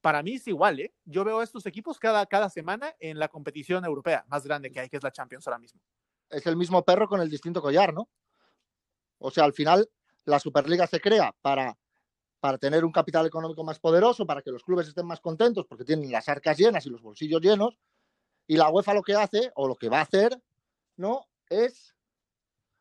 para 0.00 0.22
mí 0.22 0.34
es 0.34 0.46
igual, 0.46 0.80
¿eh? 0.80 0.94
Yo 1.04 1.24
veo 1.24 1.40
a 1.40 1.44
estos 1.44 1.64
equipos 1.66 1.98
cada, 1.98 2.26
cada 2.26 2.50
semana 2.50 2.94
en 3.00 3.18
la 3.18 3.28
competición 3.28 3.84
europea 3.84 4.24
más 4.28 4.44
grande 4.44 4.70
que 4.70 4.80
hay, 4.80 4.88
que 4.88 4.98
es 4.98 5.02
la 5.02 5.12
Champions 5.12 5.46
ahora 5.46 5.58
mismo 5.58 5.80
es 6.34 6.46
el 6.46 6.56
mismo 6.56 6.84
perro 6.84 7.08
con 7.08 7.20
el 7.20 7.30
distinto 7.30 7.62
collar, 7.62 7.94
¿no? 7.94 8.08
O 9.18 9.30
sea, 9.30 9.44
al 9.44 9.52
final 9.52 9.88
la 10.24 10.38
Superliga 10.38 10.86
se 10.86 11.00
crea 11.00 11.34
para, 11.40 11.78
para 12.40 12.58
tener 12.58 12.84
un 12.84 12.92
capital 12.92 13.26
económico 13.26 13.64
más 13.64 13.78
poderoso, 13.78 14.26
para 14.26 14.42
que 14.42 14.50
los 14.50 14.64
clubes 14.64 14.88
estén 14.88 15.06
más 15.06 15.20
contentos 15.20 15.66
porque 15.66 15.84
tienen 15.84 16.10
las 16.10 16.28
arcas 16.28 16.58
llenas 16.58 16.84
y 16.86 16.90
los 16.90 17.02
bolsillos 17.02 17.40
llenos. 17.40 17.78
Y 18.46 18.56
la 18.56 18.68
UEFA 18.68 18.92
lo 18.92 19.02
que 19.02 19.14
hace, 19.14 19.50
o 19.54 19.66
lo 19.66 19.76
que 19.76 19.88
va 19.88 20.00
a 20.00 20.02
hacer, 20.02 20.38
¿no? 20.96 21.26
Es, 21.48 21.94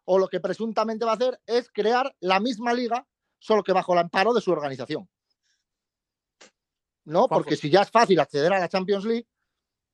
o 0.04 0.20
lo 0.20 0.28
que 0.28 0.42
presuntamente 0.42 1.06
va 1.06 1.12
a 1.12 1.16
hacer, 1.16 1.40
es 1.46 1.70
crear 1.72 2.14
la 2.20 2.42
misma 2.42 2.74
liga, 2.74 3.08
solo 3.40 3.64
que 3.64 3.72
bajo 3.72 3.94
el 3.94 4.00
amparo 4.00 4.34
de 4.34 4.42
su 4.42 4.52
organización. 4.52 5.10
¿No? 7.06 7.28
Porque 7.28 7.56
si 7.56 7.70
ya 7.70 7.82
es 7.82 7.92
fácil 7.92 8.20
acceder 8.20 8.52
a 8.54 8.60
la 8.60 8.70
Champions 8.70 9.06
League, 9.06 9.28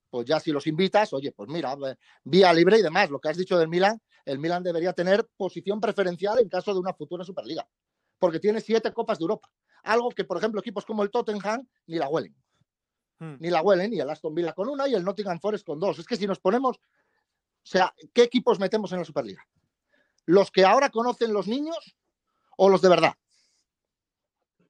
pues 0.09 0.25
ya 0.25 0.39
si 0.39 0.51
los 0.51 0.65
invitas, 0.67 1.13
oye, 1.13 1.31
pues 1.31 1.49
mira, 1.49 1.75
vía 2.23 2.53
libre 2.53 2.79
y 2.79 2.81
demás, 2.81 3.09
lo 3.09 3.19
que 3.19 3.29
has 3.29 3.37
dicho 3.37 3.57
del 3.57 3.67
Milan, 3.67 4.01
el 4.25 4.39
Milan 4.39 4.63
debería 4.63 4.93
tener 4.93 5.27
posición 5.37 5.79
preferencial 5.79 6.39
en 6.39 6.49
caso 6.49 6.73
de 6.73 6.79
una 6.79 6.93
futura 6.93 7.23
Superliga, 7.23 7.67
porque 8.17 8.39
tiene 8.39 8.61
siete 8.61 8.91
Copas 8.93 9.19
de 9.19 9.23
Europa, 9.23 9.49
algo 9.83 10.09
que, 10.09 10.25
por 10.25 10.37
ejemplo, 10.37 10.59
equipos 10.59 10.85
como 10.85 11.03
el 11.03 11.11
Tottenham 11.11 11.67
ni 11.87 11.97
la 11.97 12.09
huelen. 12.09 12.35
Hmm. 13.19 13.35
Ni 13.39 13.49
la 13.49 13.61
huelen, 13.61 13.91
ni 13.91 13.99
el 13.99 14.09
Aston 14.09 14.33
Villa 14.33 14.53
con 14.53 14.69
una 14.69 14.87
y 14.87 14.93
el 14.93 15.03
Nottingham 15.03 15.39
Forest 15.39 15.65
con 15.65 15.79
dos. 15.79 15.99
Es 15.99 16.05
que 16.05 16.15
si 16.15 16.25
nos 16.25 16.39
ponemos, 16.39 16.77
o 16.77 16.81
sea, 17.63 17.93
¿qué 18.13 18.23
equipos 18.23 18.59
metemos 18.59 18.91
en 18.93 18.99
la 18.99 19.05
Superliga? 19.05 19.45
¿Los 20.25 20.51
que 20.51 20.63
ahora 20.63 20.89
conocen 20.89 21.33
los 21.33 21.47
niños 21.47 21.97
o 22.57 22.69
los 22.69 22.81
de 22.81 22.89
verdad? 22.89 23.13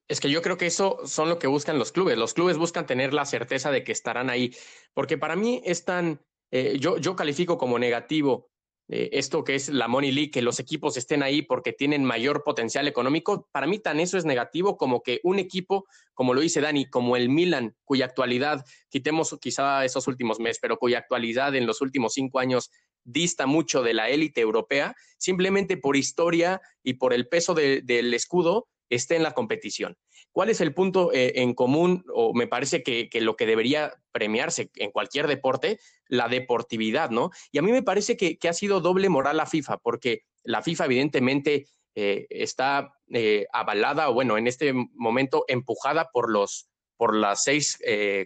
Es 0.09 0.19
que 0.19 0.29
yo 0.29 0.41
creo 0.41 0.57
que 0.57 0.65
eso 0.65 0.97
son 1.05 1.29
lo 1.29 1.39
que 1.39 1.47
buscan 1.47 1.79
los 1.79 1.91
clubes. 1.91 2.17
Los 2.17 2.33
clubes 2.33 2.57
buscan 2.57 2.85
tener 2.85 3.13
la 3.13 3.25
certeza 3.25 3.71
de 3.71 3.83
que 3.83 3.91
estarán 3.91 4.29
ahí, 4.29 4.53
porque 4.93 5.17
para 5.17 5.35
mí 5.35 5.61
es 5.63 5.85
tan, 5.85 6.19
eh, 6.51 6.77
yo, 6.79 6.97
yo 6.97 7.15
califico 7.15 7.57
como 7.57 7.77
negativo 7.79 8.49
eh, 8.91 9.09
esto 9.19 9.43
que 9.43 9.53
es 9.53 9.69
la 9.69 9.87
Money 9.87 10.11
League, 10.11 10.31
que 10.31 10.41
los 10.41 10.59
equipos 10.59 10.97
estén 10.97 11.21
ahí 11.21 11.43
porque 11.43 11.73
tienen 11.73 12.03
mayor 12.03 12.43
potencial 12.43 12.87
económico. 12.87 13.47
Para 13.51 13.67
mí 13.67 13.77
tan 13.77 13.99
eso 13.99 14.17
es 14.17 14.25
negativo 14.25 14.77
como 14.77 15.03
que 15.03 15.19
un 15.23 15.37
equipo, 15.37 15.85
como 16.15 16.33
lo 16.33 16.41
dice 16.41 16.59
Dani, 16.59 16.89
como 16.89 17.15
el 17.15 17.29
Milan, 17.29 17.75
cuya 17.83 18.05
actualidad, 18.05 18.65
quitemos 18.89 19.37
quizá 19.39 19.85
esos 19.85 20.07
últimos 20.07 20.39
meses, 20.39 20.57
pero 20.59 20.77
cuya 20.77 20.97
actualidad 20.97 21.53
en 21.53 21.67
los 21.67 21.81
últimos 21.81 22.13
cinco 22.13 22.39
años 22.39 22.71
dista 23.03 23.45
mucho 23.45 23.83
de 23.83 23.93
la 23.93 24.09
élite 24.09 24.41
europea, 24.41 24.95
simplemente 25.19 25.77
por 25.77 25.95
historia 25.95 26.59
y 26.81 26.95
por 26.95 27.13
el 27.13 27.27
peso 27.27 27.53
del 27.53 28.13
escudo, 28.15 28.67
esté 28.89 29.15
en 29.15 29.23
la 29.23 29.33
competición. 29.33 29.97
¿Cuál 30.31 30.49
es 30.49 30.61
el 30.61 30.73
punto 30.73 31.11
eh, 31.13 31.33
en 31.35 31.53
común? 31.53 32.03
O 32.13 32.33
me 32.33 32.47
parece 32.47 32.83
que, 32.83 33.09
lo 33.21 33.35
que 33.35 33.45
debería 33.45 33.93
premiarse 34.11 34.69
en 34.75 34.91
cualquier 34.91 35.27
deporte, 35.27 35.79
la 36.07 36.27
deportividad, 36.27 37.09
¿no? 37.09 37.31
Y 37.51 37.57
a 37.57 37.61
mí 37.61 37.71
me 37.71 37.83
parece 37.83 38.17
que, 38.17 38.37
ha 38.47 38.53
sido 38.53 38.79
doble 38.81 39.09
moral 39.09 39.37
la 39.37 39.45
FIFA, 39.45 39.77
porque 39.77 40.23
la 40.43 40.61
FIFA 40.61 40.85
evidentemente 40.85 41.67
eh, 41.95 42.27
está 42.29 42.93
eh, 43.11 43.47
avalada, 43.51 44.09
o 44.09 44.13
bueno, 44.13 44.37
en 44.37 44.47
este 44.47 44.73
momento 44.73 45.45
empujada 45.47 46.09
por 46.11 46.31
los 46.31 46.67
por 46.97 47.15
las 47.15 47.45
seis 47.45 47.79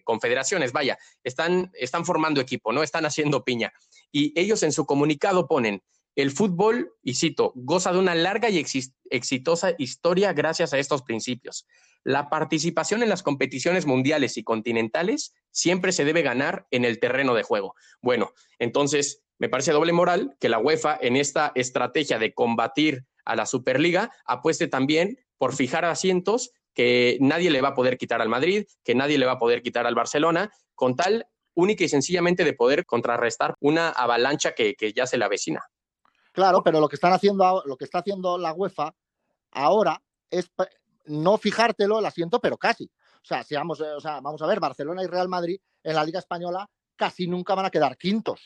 confederaciones, 0.03 0.71
vaya, 0.71 0.97
están, 1.23 1.69
están 1.75 2.05
formando 2.05 2.41
equipo, 2.41 2.73
¿no? 2.73 2.81
Están 2.81 3.05
haciendo 3.05 3.43
piña. 3.43 3.71
Y 4.11 4.33
ellos 4.35 4.63
en 4.63 4.71
su 4.71 4.87
comunicado 4.87 5.47
ponen, 5.47 5.83
el 6.15 6.31
fútbol, 6.31 6.93
y 7.01 7.15
cito, 7.15 7.53
goza 7.55 7.91
de 7.91 7.99
una 7.99 8.15
larga 8.15 8.49
y 8.49 8.63
exitosa 9.09 9.73
historia 9.77 10.33
gracias 10.33 10.73
a 10.73 10.79
estos 10.79 11.01
principios. 11.01 11.65
La 12.03 12.29
participación 12.29 13.01
en 13.01 13.09
las 13.09 13.23
competiciones 13.23 13.85
mundiales 13.85 14.37
y 14.37 14.43
continentales 14.43 15.33
siempre 15.51 15.91
se 15.91 16.05
debe 16.05 16.21
ganar 16.21 16.67
en 16.71 16.85
el 16.85 16.99
terreno 16.99 17.33
de 17.33 17.43
juego. 17.43 17.75
Bueno, 18.01 18.31
entonces 18.59 19.23
me 19.39 19.49
parece 19.49 19.71
doble 19.71 19.93
moral 19.93 20.35
que 20.39 20.49
la 20.49 20.59
UEFA 20.59 20.97
en 21.01 21.15
esta 21.15 21.51
estrategia 21.55 22.19
de 22.19 22.33
combatir 22.33 23.05
a 23.25 23.35
la 23.35 23.45
Superliga 23.45 24.11
apueste 24.25 24.67
también 24.67 25.17
por 25.37 25.55
fijar 25.55 25.85
asientos 25.85 26.51
que 26.73 27.17
nadie 27.21 27.51
le 27.51 27.61
va 27.61 27.69
a 27.69 27.73
poder 27.73 27.97
quitar 27.97 28.21
al 28.21 28.29
Madrid, 28.29 28.65
que 28.83 28.95
nadie 28.95 29.17
le 29.17 29.25
va 29.25 29.33
a 29.33 29.39
poder 29.39 29.61
quitar 29.61 29.85
al 29.85 29.95
Barcelona, 29.95 30.51
con 30.75 30.95
tal 30.95 31.27
única 31.55 31.83
y 31.83 31.89
sencillamente 31.89 32.43
de 32.43 32.53
poder 32.53 32.85
contrarrestar 32.85 33.55
una 33.59 33.89
avalancha 33.89 34.53
que, 34.53 34.75
ya 34.95 35.05
se 35.05 35.17
le 35.17 35.25
avecina. 35.25 35.61
Claro, 36.33 36.63
pero 36.63 36.81
lo 36.81 36.89
que 36.89 36.95
están 36.95 37.13
haciendo, 37.13 37.63
lo 37.65 37.77
que 37.77 37.85
está 37.85 37.99
haciendo 37.99 38.37
la 38.37 38.53
UEFA 38.53 38.93
ahora 39.51 40.01
es 40.29 40.51
no 41.05 41.37
fijártelo 41.37 41.99
el 41.99 42.05
asiento, 42.05 42.41
pero 42.41 42.57
casi. 42.57 42.85
O 43.21 43.25
sea, 43.25 43.43
si 43.43 43.55
vamos, 43.55 43.79
o 43.79 43.99
sea, 44.01 44.19
vamos 44.19 44.41
a 44.41 44.47
ver, 44.47 44.59
Barcelona 44.59 45.03
y 45.03 45.07
Real 45.07 45.29
Madrid 45.29 45.61
en 45.83 45.95
la 45.95 46.03
Liga 46.03 46.19
Española 46.19 46.69
casi 46.95 47.27
nunca 47.27 47.55
van 47.55 47.65
a 47.65 47.69
quedar 47.69 47.97
quintos. 47.97 48.41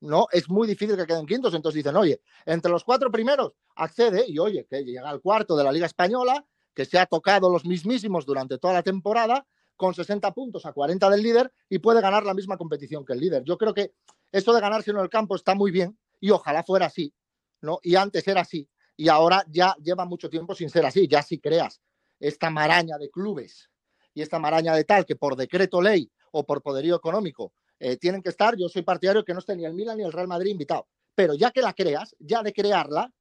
No, 0.00 0.26
es 0.30 0.50
muy 0.50 0.66
difícil 0.66 0.96
que 0.96 1.06
queden 1.06 1.26
quintos. 1.26 1.54
Entonces 1.54 1.76
dicen, 1.76 1.96
oye, 1.96 2.20
entre 2.44 2.70
los 2.70 2.84
cuatro 2.84 3.10
primeros 3.10 3.54
accede 3.76 4.24
y 4.28 4.38
oye, 4.38 4.66
que 4.68 4.84
llega 4.84 5.08
al 5.08 5.20
cuarto 5.20 5.56
de 5.56 5.64
la 5.64 5.72
Liga 5.72 5.86
Española, 5.86 6.44
que 6.74 6.84
se 6.84 6.98
ha 6.98 7.06
tocado 7.06 7.50
los 7.50 7.64
mismísimos 7.64 8.26
durante 8.26 8.58
toda 8.58 8.74
la 8.74 8.82
temporada, 8.82 9.46
con 9.76 9.94
60 9.94 10.32
puntos 10.32 10.66
a 10.66 10.72
40 10.72 11.08
del 11.10 11.22
líder 11.22 11.52
y 11.68 11.78
puede 11.78 12.00
ganar 12.00 12.24
la 12.24 12.34
misma 12.34 12.56
competición 12.56 13.04
que 13.04 13.12
el 13.12 13.20
líder. 13.20 13.42
Yo 13.44 13.58
creo 13.58 13.74
que 13.74 13.94
esto 14.32 14.52
de 14.52 14.60
ganarse 14.60 14.90
en 14.90 14.98
el 14.98 15.08
campo 15.08 15.34
está 15.34 15.54
muy 15.54 15.70
bien, 15.70 15.98
y 16.24 16.30
ojalá 16.30 16.62
fuera 16.62 16.86
así, 16.86 17.12
¿no? 17.60 17.80
Y 17.82 17.96
antes 17.96 18.26
era 18.26 18.40
así, 18.40 18.66
y 18.96 19.10
ahora 19.10 19.44
ya 19.46 19.76
lleva 19.82 20.06
mucho 20.06 20.30
tiempo 20.30 20.54
sin 20.54 20.70
ser 20.70 20.86
así, 20.86 21.06
ya 21.06 21.22
si 21.22 21.38
creas 21.38 21.82
esta 22.18 22.48
maraña 22.48 22.96
de 22.96 23.10
clubes 23.10 23.68
y 24.14 24.22
esta 24.22 24.38
maraña 24.38 24.74
de 24.74 24.84
tal 24.84 25.04
que 25.04 25.16
por 25.16 25.36
decreto 25.36 25.82
ley 25.82 26.10
o 26.32 26.46
por 26.46 26.62
poderío 26.62 26.96
económico 26.96 27.52
eh, 27.78 27.98
tienen 27.98 28.22
que 28.22 28.30
estar, 28.30 28.56
yo 28.56 28.70
soy 28.70 28.80
partidario 28.80 29.22
que 29.22 29.34
no 29.34 29.40
esté 29.40 29.54
ni 29.54 29.66
el 29.66 29.74
Milan 29.74 29.98
ni 29.98 30.04
el 30.04 30.12
Real 30.12 30.26
Madrid 30.26 30.52
invitado, 30.52 30.88
pero 31.14 31.34
ya 31.34 31.50
que 31.50 31.60
la 31.60 31.74
creas, 31.74 32.16
ya 32.18 32.42
de 32.42 32.54
crearla, 32.54 33.12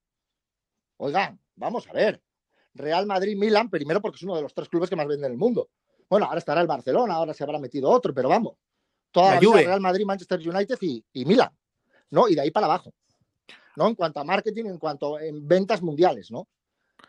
oigan, 0.95 1.37
vamos 1.57 1.85
a 1.89 1.91
ver, 1.91 2.23
Real 2.73 3.05
Madrid-Milan, 3.05 3.69
primero 3.69 3.99
porque 3.99 4.15
es 4.15 4.23
uno 4.23 4.37
de 4.37 4.43
los 4.43 4.53
tres 4.53 4.69
clubes 4.69 4.89
que 4.89 4.95
más 4.95 5.07
venden 5.07 5.25
en 5.25 5.31
el 5.33 5.37
mundo. 5.37 5.69
Bueno, 6.09 6.27
ahora 6.27 6.39
estará 6.39 6.61
el 6.61 6.67
Barcelona, 6.67 7.15
ahora 7.15 7.33
se 7.33 7.43
habrá 7.43 7.59
metido 7.59 7.89
otro, 7.89 8.13
pero 8.13 8.29
vamos, 8.29 8.55
toda 9.11 9.41
la, 9.41 9.41
Real 9.41 9.81
Madrid, 9.81 10.05
Manchester 10.05 10.39
United 10.39 10.77
y, 10.79 11.03
y 11.11 11.25
Milan. 11.25 11.51
¿No? 12.09 12.27
Y 12.27 12.35
de 12.35 12.41
ahí 12.41 12.51
para 12.51 12.65
abajo, 12.65 12.93
¿no? 13.75 13.87
En 13.87 13.95
cuanto 13.95 14.19
a 14.19 14.23
marketing, 14.23 14.65
en 14.65 14.77
cuanto 14.77 15.17
a 15.17 15.21
ventas 15.41 15.81
mundiales, 15.81 16.31
¿no? 16.31 16.47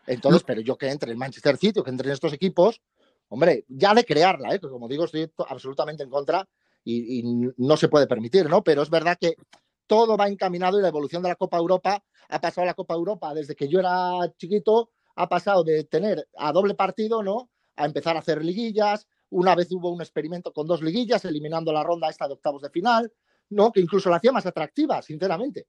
Entonces, 0.07 0.43
pero 0.43 0.61
yo 0.61 0.77
que 0.77 0.89
entre 0.89 1.11
en 1.11 1.17
Manchester 1.17 1.57
City 1.57 1.79
o 1.79 1.83
que 1.83 1.89
entre 1.89 2.07
en 2.07 2.13
estos 2.13 2.33
equipos, 2.33 2.81
hombre, 3.29 3.65
ya 3.67 3.93
de 3.93 4.03
crearla, 4.03 4.53
¿eh? 4.53 4.59
como 4.59 4.87
digo, 4.87 5.05
estoy 5.05 5.31
absolutamente 5.47 6.03
en 6.03 6.09
contra 6.09 6.47
y, 6.83 7.23
no 7.57 7.77
se 7.77 7.89
puede 7.89 8.07
permitir, 8.07 8.47
¿no? 8.47 8.63
Pero 8.63 8.83
es 8.83 8.89
verdad 8.89 9.17
que 9.19 9.35
todo 9.87 10.17
va 10.17 10.27
encaminado 10.27 10.79
y 10.79 10.81
la 10.81 10.89
evolución 10.89 11.23
de 11.23 11.29
la 11.29 11.35
Copa 11.35 11.57
Europa 11.57 12.03
ha 12.29 12.41
pasado 12.41 12.63
a 12.63 12.67
la 12.67 12.73
Copa 12.73 12.93
Europa 12.93 13.33
desde 13.33 13.55
que 13.55 13.67
yo 13.67 13.79
era 13.79 14.19
chiquito, 14.37 14.91
ha 15.15 15.27
pasado 15.27 15.63
de 15.63 15.83
tener 15.85 16.27
a 16.37 16.51
doble 16.51 16.75
partido, 16.75 17.23
¿no? 17.23 17.49
A 17.75 17.85
empezar 17.85 18.15
a 18.15 18.19
hacer 18.19 18.43
liguillas. 18.43 19.07
Una 19.29 19.55
vez 19.55 19.71
hubo 19.71 19.89
un 19.89 20.01
experimento 20.01 20.53
con 20.53 20.67
dos 20.67 20.81
liguillas, 20.81 21.25
eliminando 21.25 21.73
la 21.73 21.83
ronda 21.83 22.09
esta 22.09 22.27
de 22.27 22.33
octavos 22.33 22.61
de 22.61 22.69
final. 22.69 23.11
¿No? 23.49 23.71
Que 23.71 23.81
incluso 23.81 24.09
la 24.09 24.17
hacía 24.17 24.31
más 24.31 24.45
atractiva, 24.45 25.01
sinceramente. 25.01 25.67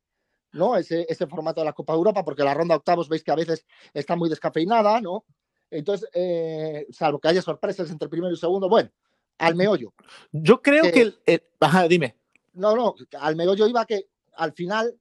¿no? 0.52 0.76
Ese, 0.76 1.06
ese 1.08 1.26
formato 1.26 1.60
de 1.60 1.66
la 1.66 1.72
Copa 1.72 1.92
Europa, 1.92 2.24
porque 2.24 2.42
la 2.42 2.54
ronda 2.54 2.76
octavos 2.76 3.08
veis 3.08 3.22
que 3.22 3.30
a 3.30 3.36
veces 3.36 3.66
está 3.92 4.16
muy 4.16 4.28
descafeinada, 4.28 5.00
¿no? 5.00 5.24
Entonces, 5.70 6.08
eh, 6.14 6.86
salvo 6.90 7.20
que 7.20 7.28
haya 7.28 7.42
sorpresas 7.42 7.90
entre 7.90 8.08
primero 8.08 8.32
y 8.32 8.36
segundo, 8.36 8.68
bueno, 8.68 8.90
al 9.38 9.54
meollo. 9.54 9.92
Yo 10.32 10.62
creo 10.62 10.90
que, 10.90 11.14
el, 11.26 11.42
Ajá, 11.60 11.88
dime. 11.88 12.16
No, 12.54 12.74
no, 12.74 12.94
al 13.18 13.36
meollo 13.36 13.66
iba 13.66 13.84
que 13.84 14.08
al 14.34 14.52
final 14.52 14.98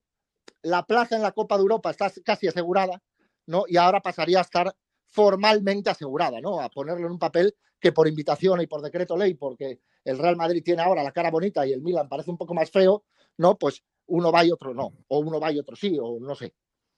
la 0.61 0.85
plaza 0.85 1.15
en 1.15 1.21
la 1.21 1.31
Copa 1.31 1.55
de 1.55 1.61
Europa 1.61 1.91
está 1.91 2.11
casi 2.23 2.47
asegurada, 2.47 3.01
¿no? 3.45 3.63
Y 3.67 3.77
ahora 3.77 4.01
pasaría 4.01 4.39
a 4.39 4.41
estar 4.41 4.75
formalmente 5.15 5.89
asegurada, 5.89 6.41
¿no? 6.41 6.59
A 6.59 6.69
ponerlo 6.69 7.07
en 7.07 7.13
un 7.13 7.19
papel 7.19 7.55
que 7.79 7.93
por 7.93 8.05
invitación 8.05 8.59
y 8.61 8.67
por 8.67 8.81
decreto 8.81 9.15
ley, 9.15 9.33
porque 9.33 9.79
el 10.03 10.17
Real 10.17 10.35
Madrid 10.35 10.61
tiene 10.63 10.81
ahora 10.81 11.03
la 11.03 11.13
cara 11.13 11.31
bonita 11.31 11.65
y 11.65 11.71
el 11.71 11.81
Milan 11.81 12.09
parece 12.09 12.31
un 12.31 12.37
poco 12.37 12.53
más 12.53 12.69
feo, 12.69 13.05
¿no? 13.37 13.57
Pues 13.57 13.81
uno 14.07 14.29
va 14.29 14.43
y 14.43 14.51
otro 14.51 14.73
no, 14.73 14.93
o 15.07 15.19
uno 15.19 15.39
va 15.39 15.53
y 15.53 15.59
otro 15.59 15.77
sí, 15.77 15.97
o 16.01 16.19
no 16.19 16.35
sé. 16.35 16.53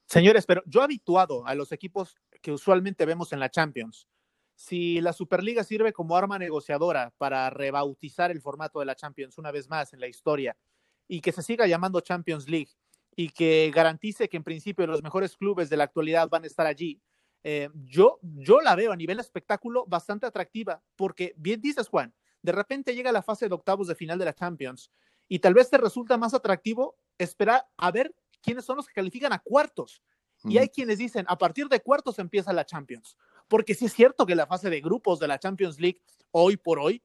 Señores, 0.08 0.48
pero 0.48 0.64
yo 0.66 0.82
habituado 0.82 1.46
a 1.46 1.54
los 1.54 1.72
equipos 1.72 2.16
que 2.42 2.52
usualmente 2.52 3.06
vemos 3.06 3.32
en 3.34 3.40
la 3.40 3.52
Champions, 3.52 4.08
si 4.56 5.00
la 5.00 5.14
Superliga 5.14 5.64
sirve 5.64 5.94
como 5.94 6.18
arma 6.18 6.40
negociadora 6.40 7.14
para 7.20 7.52
rebautizar 7.52 8.32
el 8.32 8.42
formato 8.42 8.80
de 8.80 8.88
la 8.88 8.96
Champions 8.96 9.38
una 9.38 9.52
vez 9.52 9.70
más 9.70 9.94
en 9.94 10.00
la 10.00 10.08
historia 10.08 10.58
y 11.08 11.22
que 11.22 11.32
se 11.32 11.44
siga 11.44 11.68
llamando 11.68 12.02
Champions 12.02 12.50
League, 12.50 12.72
y 13.20 13.30
que 13.30 13.72
garantice 13.74 14.30
que 14.30 14.38
en 14.38 14.44
principio 14.44 14.86
los 14.86 15.02
mejores 15.02 15.36
clubes 15.36 15.70
de 15.72 15.78
la 15.78 15.86
actualidad 15.86 16.30
van 16.30 16.44
a 16.44 16.48
estar 16.48 16.68
allí, 16.68 17.02
eh, 17.44 17.70
yo, 17.86 18.20
yo 18.22 18.62
la 18.62 18.76
veo 18.76 18.92
a 18.92 18.96
nivel 18.96 19.20
espectáculo 19.20 19.86
bastante 19.88 20.26
atractiva, 20.26 20.82
porque 20.96 21.34
bien 21.38 21.62
dices, 21.62 21.88
Juan, 21.88 22.14
de 22.42 22.52
repente 22.52 22.96
llega 22.96 23.12
la 23.12 23.22
fase 23.22 23.48
de 23.48 23.56
octavos 23.56 23.88
de 23.88 23.96
final 23.96 24.20
de 24.20 24.26
la 24.26 24.34
Champions 24.34 24.92
y 25.28 25.40
tal 25.40 25.54
vez 25.54 25.70
te 25.70 25.78
resulta 25.78 26.18
más 26.18 26.34
atractivo 26.34 26.98
esperar 27.18 27.66
a 27.78 27.92
ver 27.92 28.14
quiénes 28.42 28.66
son 28.66 28.78
los 28.78 28.88
que 28.88 28.94
califican 28.94 29.34
a 29.34 29.40
cuartos. 29.40 30.02
Y 30.44 30.60
hay 30.60 30.70
quienes 30.70 31.00
dicen, 31.00 31.26
a 31.28 31.38
partir 31.38 31.68
de 31.68 31.82
cuartos 31.82 32.20
empieza 32.20 32.54
la 32.54 32.64
Champions. 32.64 33.18
Porque 33.48 33.74
sí 33.74 33.86
es 33.86 33.94
cierto 33.94 34.26
que 34.26 34.36
la 34.36 34.46
fase 34.46 34.70
de 34.70 34.82
grupos 34.82 35.20
de 35.20 35.28
la 35.28 35.40
Champions 35.40 35.80
League, 35.80 36.00
hoy 36.32 36.58
por 36.58 36.80
hoy, 36.80 37.02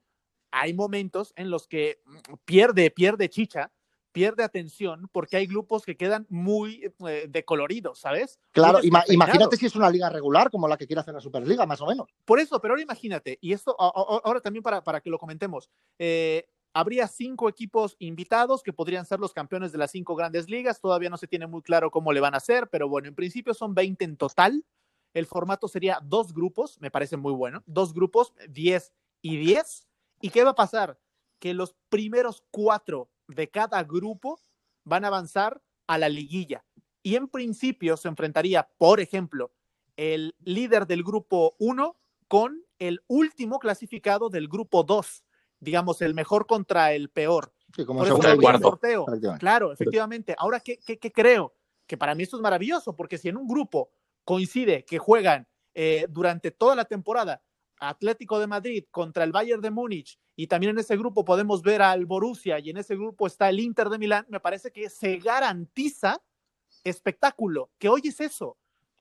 hay 0.50 0.74
momentos 0.74 1.32
en 1.34 1.50
los 1.50 1.66
que 1.66 2.02
mm, 2.04 2.34
pierde, 2.44 2.90
pierde 2.90 3.30
chicha, 3.30 3.72
pierde 4.12 4.44
atención 4.44 5.09
porque 5.11 5.37
hay 5.37 5.46
grupos 5.46 5.85
que 5.85 5.96
quedan 5.96 6.27
muy 6.29 6.92
eh, 7.09 7.27
decoloridos, 7.29 7.98
¿sabes? 7.98 8.38
Claro, 8.53 8.79
imagínate 8.83 9.57
si 9.57 9.66
es 9.66 9.75
una 9.75 9.90
liga 9.90 10.09
regular 10.11 10.51
como 10.51 10.68
la 10.68 10.77
que 10.77 10.87
quiere 10.87 11.01
hacer 11.01 11.14
la 11.14 11.20
Superliga, 11.20 11.66
más 11.66 11.81
o 11.81 11.87
menos. 11.87 12.09
Por 12.25 12.38
eso, 12.38 12.61
pero 12.61 12.75
ahora 12.75 12.83
imagínate, 12.83 13.38
y 13.40 13.53
esto 13.53 13.75
ahora 13.79 14.40
también 14.40 14.62
para, 14.62 14.85
para 14.85 15.01
que 15.01 15.11
lo 15.11 15.18
comentemos, 15.18 15.70
eh, 15.98 16.46
habría 16.75 17.09
cinco 17.09 17.48
equipos 17.48 17.96
invitados 17.98 18.62
que 18.62 18.72
podrían 18.72 19.07
ser 19.07 19.18
los 19.18 19.33
campeones 19.33 19.72
de 19.72 19.79
las 19.79 19.90
cinco 19.90 20.14
grandes 20.14 20.48
ligas, 20.48 20.81
todavía 20.81 21.11
no 21.11 21.16
se 21.16 21.27
tiene 21.27 21.46
muy 21.46 21.62
claro 21.62 21.90
cómo 21.90 22.12
le 22.12 22.20
van 22.20 22.35
a 22.35 22.38
hacer, 22.38 22.68
pero 22.70 22.88
bueno, 22.88 23.09
en 23.09 23.14
principio 23.14 23.55
son 23.55 23.75
20 23.75 24.05
en 24.05 24.16
total. 24.16 24.64
El 25.14 25.27
formato 25.27 25.68
sería 25.68 26.01
dos 26.03 26.33
grupos, 26.33 26.81
me 26.81 26.90
parece 26.90 27.16
muy 27.16 27.33
bueno, 27.33 27.62
dos 27.66 27.92
grupos, 27.92 28.33
10 28.48 28.92
y 29.20 29.37
10. 29.37 29.87
¿Y 30.22 30.31
qué 30.31 30.44
va 30.44 30.51
a 30.51 30.55
pasar? 30.55 30.98
Que 31.38 31.53
los 31.53 31.75
primeros 31.90 32.44
cuatro 32.51 33.11
de 33.28 33.50
cada 33.50 33.82
grupo 33.85 34.40
van 34.85 35.04
a 35.04 35.08
avanzar 35.08 35.62
a 35.87 35.98
la 35.98 36.08
liguilla. 36.08 36.64
Y 37.02 37.16
en 37.16 37.28
principio 37.28 37.96
se 37.96 38.08
enfrentaría, 38.08 38.68
por 38.78 39.00
ejemplo, 39.00 39.52
el 39.96 40.35
líder 40.40 40.87
del 40.87 41.02
grupo 41.02 41.54
1 41.58 41.96
con 42.28 42.64
el 42.78 43.02
último 43.08 43.58
clasificado 43.58 44.30
del 44.30 44.48
grupo 44.48 44.85
2, 44.85 45.24
digamos, 45.61 46.00
el 46.02 46.14
mejor 46.14 46.46
contra 46.46 46.92
el 46.92 47.11
peor. 47.11 47.52
Sí, 47.74 47.85
como 47.85 48.04
el 48.04 48.40
cuarto. 48.40 48.68
Sorteo. 48.68 49.06
Claro, 49.38 49.72
efectivamente. 49.72 50.35
Ahora, 50.38 50.61
¿qué, 50.61 50.78
creo? 51.12 51.54
Que 51.87 51.96
para 51.96 52.14
mí 52.14 52.22
esto 52.22 52.37
es 52.37 52.42
maravilloso, 52.42 52.94
porque 52.94 53.18
si 53.18 53.28
en 53.28 53.37
un 53.37 53.46
grupo 53.46 53.90
coincide 54.24 54.85
que 54.85 54.98
juegan 54.98 55.46
eh, 55.74 56.06
durante 56.08 56.50
toda 56.50 56.76
la 56.76 56.85
temporada 56.85 57.42
Atlético 57.82 58.38
de 58.38 58.46
Madrid 58.46 58.84
contra 58.90 59.24
el 59.24 59.32
Bayern 59.32 59.60
de 59.60 59.70
Múnich 59.70 60.18
y 60.36 60.46
también 60.46 60.70
en 60.70 60.78
ese 60.78 60.96
grupo 60.96 61.24
podemos 61.24 61.62
ver 61.62 61.82
al 61.82 62.06
Borussia 62.06 62.58
y 62.58 62.70
en 62.70 62.76
ese 62.76 62.94
grupo 62.94 63.26
está 63.26 63.48
el 63.48 63.60
Inter 63.60 63.88
de 63.88 63.98
Milán, 63.98 64.26
me 64.28 64.40
parece 64.40 64.70
que 64.70 64.88
se 64.88 65.16
garantiza 65.18 66.22
espectáculo, 66.84 67.70
que 67.78 67.88
hoy 67.88 68.02
es 68.04 68.20
eso. 68.20 68.56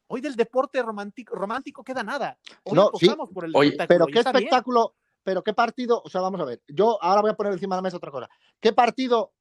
Hoy 0.07 0.19
del 0.19 0.35
deporte 0.35 0.81
romántico, 0.81 1.35
romántico 1.35 1.83
queda 1.83 2.03
nada. 2.03 2.37
Hoy 2.63 2.75
no, 2.75 2.91
por 3.29 3.45
el 3.45 3.55
espectáculo. 3.55 3.87
Pero 3.87 4.05
qué 4.07 4.19
espectáculo, 4.19 4.95
pero 5.23 5.43
qué 5.43 5.53
partido, 5.53 6.01
o 6.03 6.09
sea, 6.09 6.21
vamos 6.21 6.41
a 6.41 6.45
ver, 6.45 6.61
yo 6.67 7.01
ahora 7.01 7.21
voy 7.21 7.31
a 7.31 7.35
poner 7.35 7.53
encima 7.53 7.75
de 7.75 7.77
la 7.77 7.83
mesa 7.83 7.97
otra 7.97 8.11
cosa. 8.11 8.29
¿Qué 8.59 8.73
partido, 8.73 9.33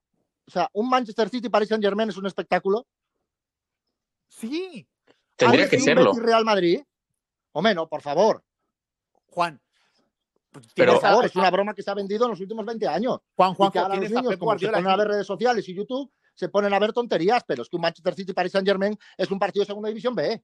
o 0.47 0.51
sea, 0.51 0.71
un 0.75 0.89
Manchester 0.89 1.29
City 1.29 1.49
Paris 1.49 1.69
Saint 1.69 1.83
Germain 1.83 2.09
es 2.09 2.17
un 2.17 2.27
espectáculo? 2.27 2.87
Sí. 4.29 4.87
Tendría 5.35 5.69
que 5.69 5.81
serlo. 5.81 6.13
Real 6.13 6.45
Madrid? 6.45 6.83
O 7.53 7.63
menos, 7.63 7.89
por 7.89 8.01
favor. 8.01 8.45
Juan. 9.31 9.61
Pues, 10.53 10.67
pero 10.75 11.01
es 11.23 11.37
una 11.37 11.51
broma 11.51 11.75
que 11.75 11.83
se 11.83 11.91
ha 11.91 11.95
vendido 11.95 12.25
en 12.25 12.31
los 12.31 12.41
últimos 12.41 12.67
20 12.67 12.87
años. 12.89 13.19
Juan, 13.37 13.55
Juan, 13.55 13.73
los 14.01 14.11
niños, 14.11 14.37
como 14.37 14.59
se 14.59 14.69
ponen 14.69 14.89
a 14.89 14.97
ver 14.97 15.09
redes 15.09 15.27
sociales 15.27 15.69
y 15.69 15.75
YouTube, 15.75 16.11
se 16.35 16.49
ponen 16.49 16.73
a 16.75 16.79
ver 16.79 16.93
tonterías, 16.93 17.45
pero 17.47 17.63
es 17.63 17.69
que 17.69 17.77
un 17.77 17.83
Manchester 17.83 18.15
City 18.15 18.33
Paris 18.33 18.53
Saint 18.53 18.67
Germain 18.67 18.99
es 19.17 19.31
un 19.31 19.39
partido 19.39 19.63
de 19.63 19.67
segunda 19.67 19.89
división 19.89 20.15
B. 20.15 20.43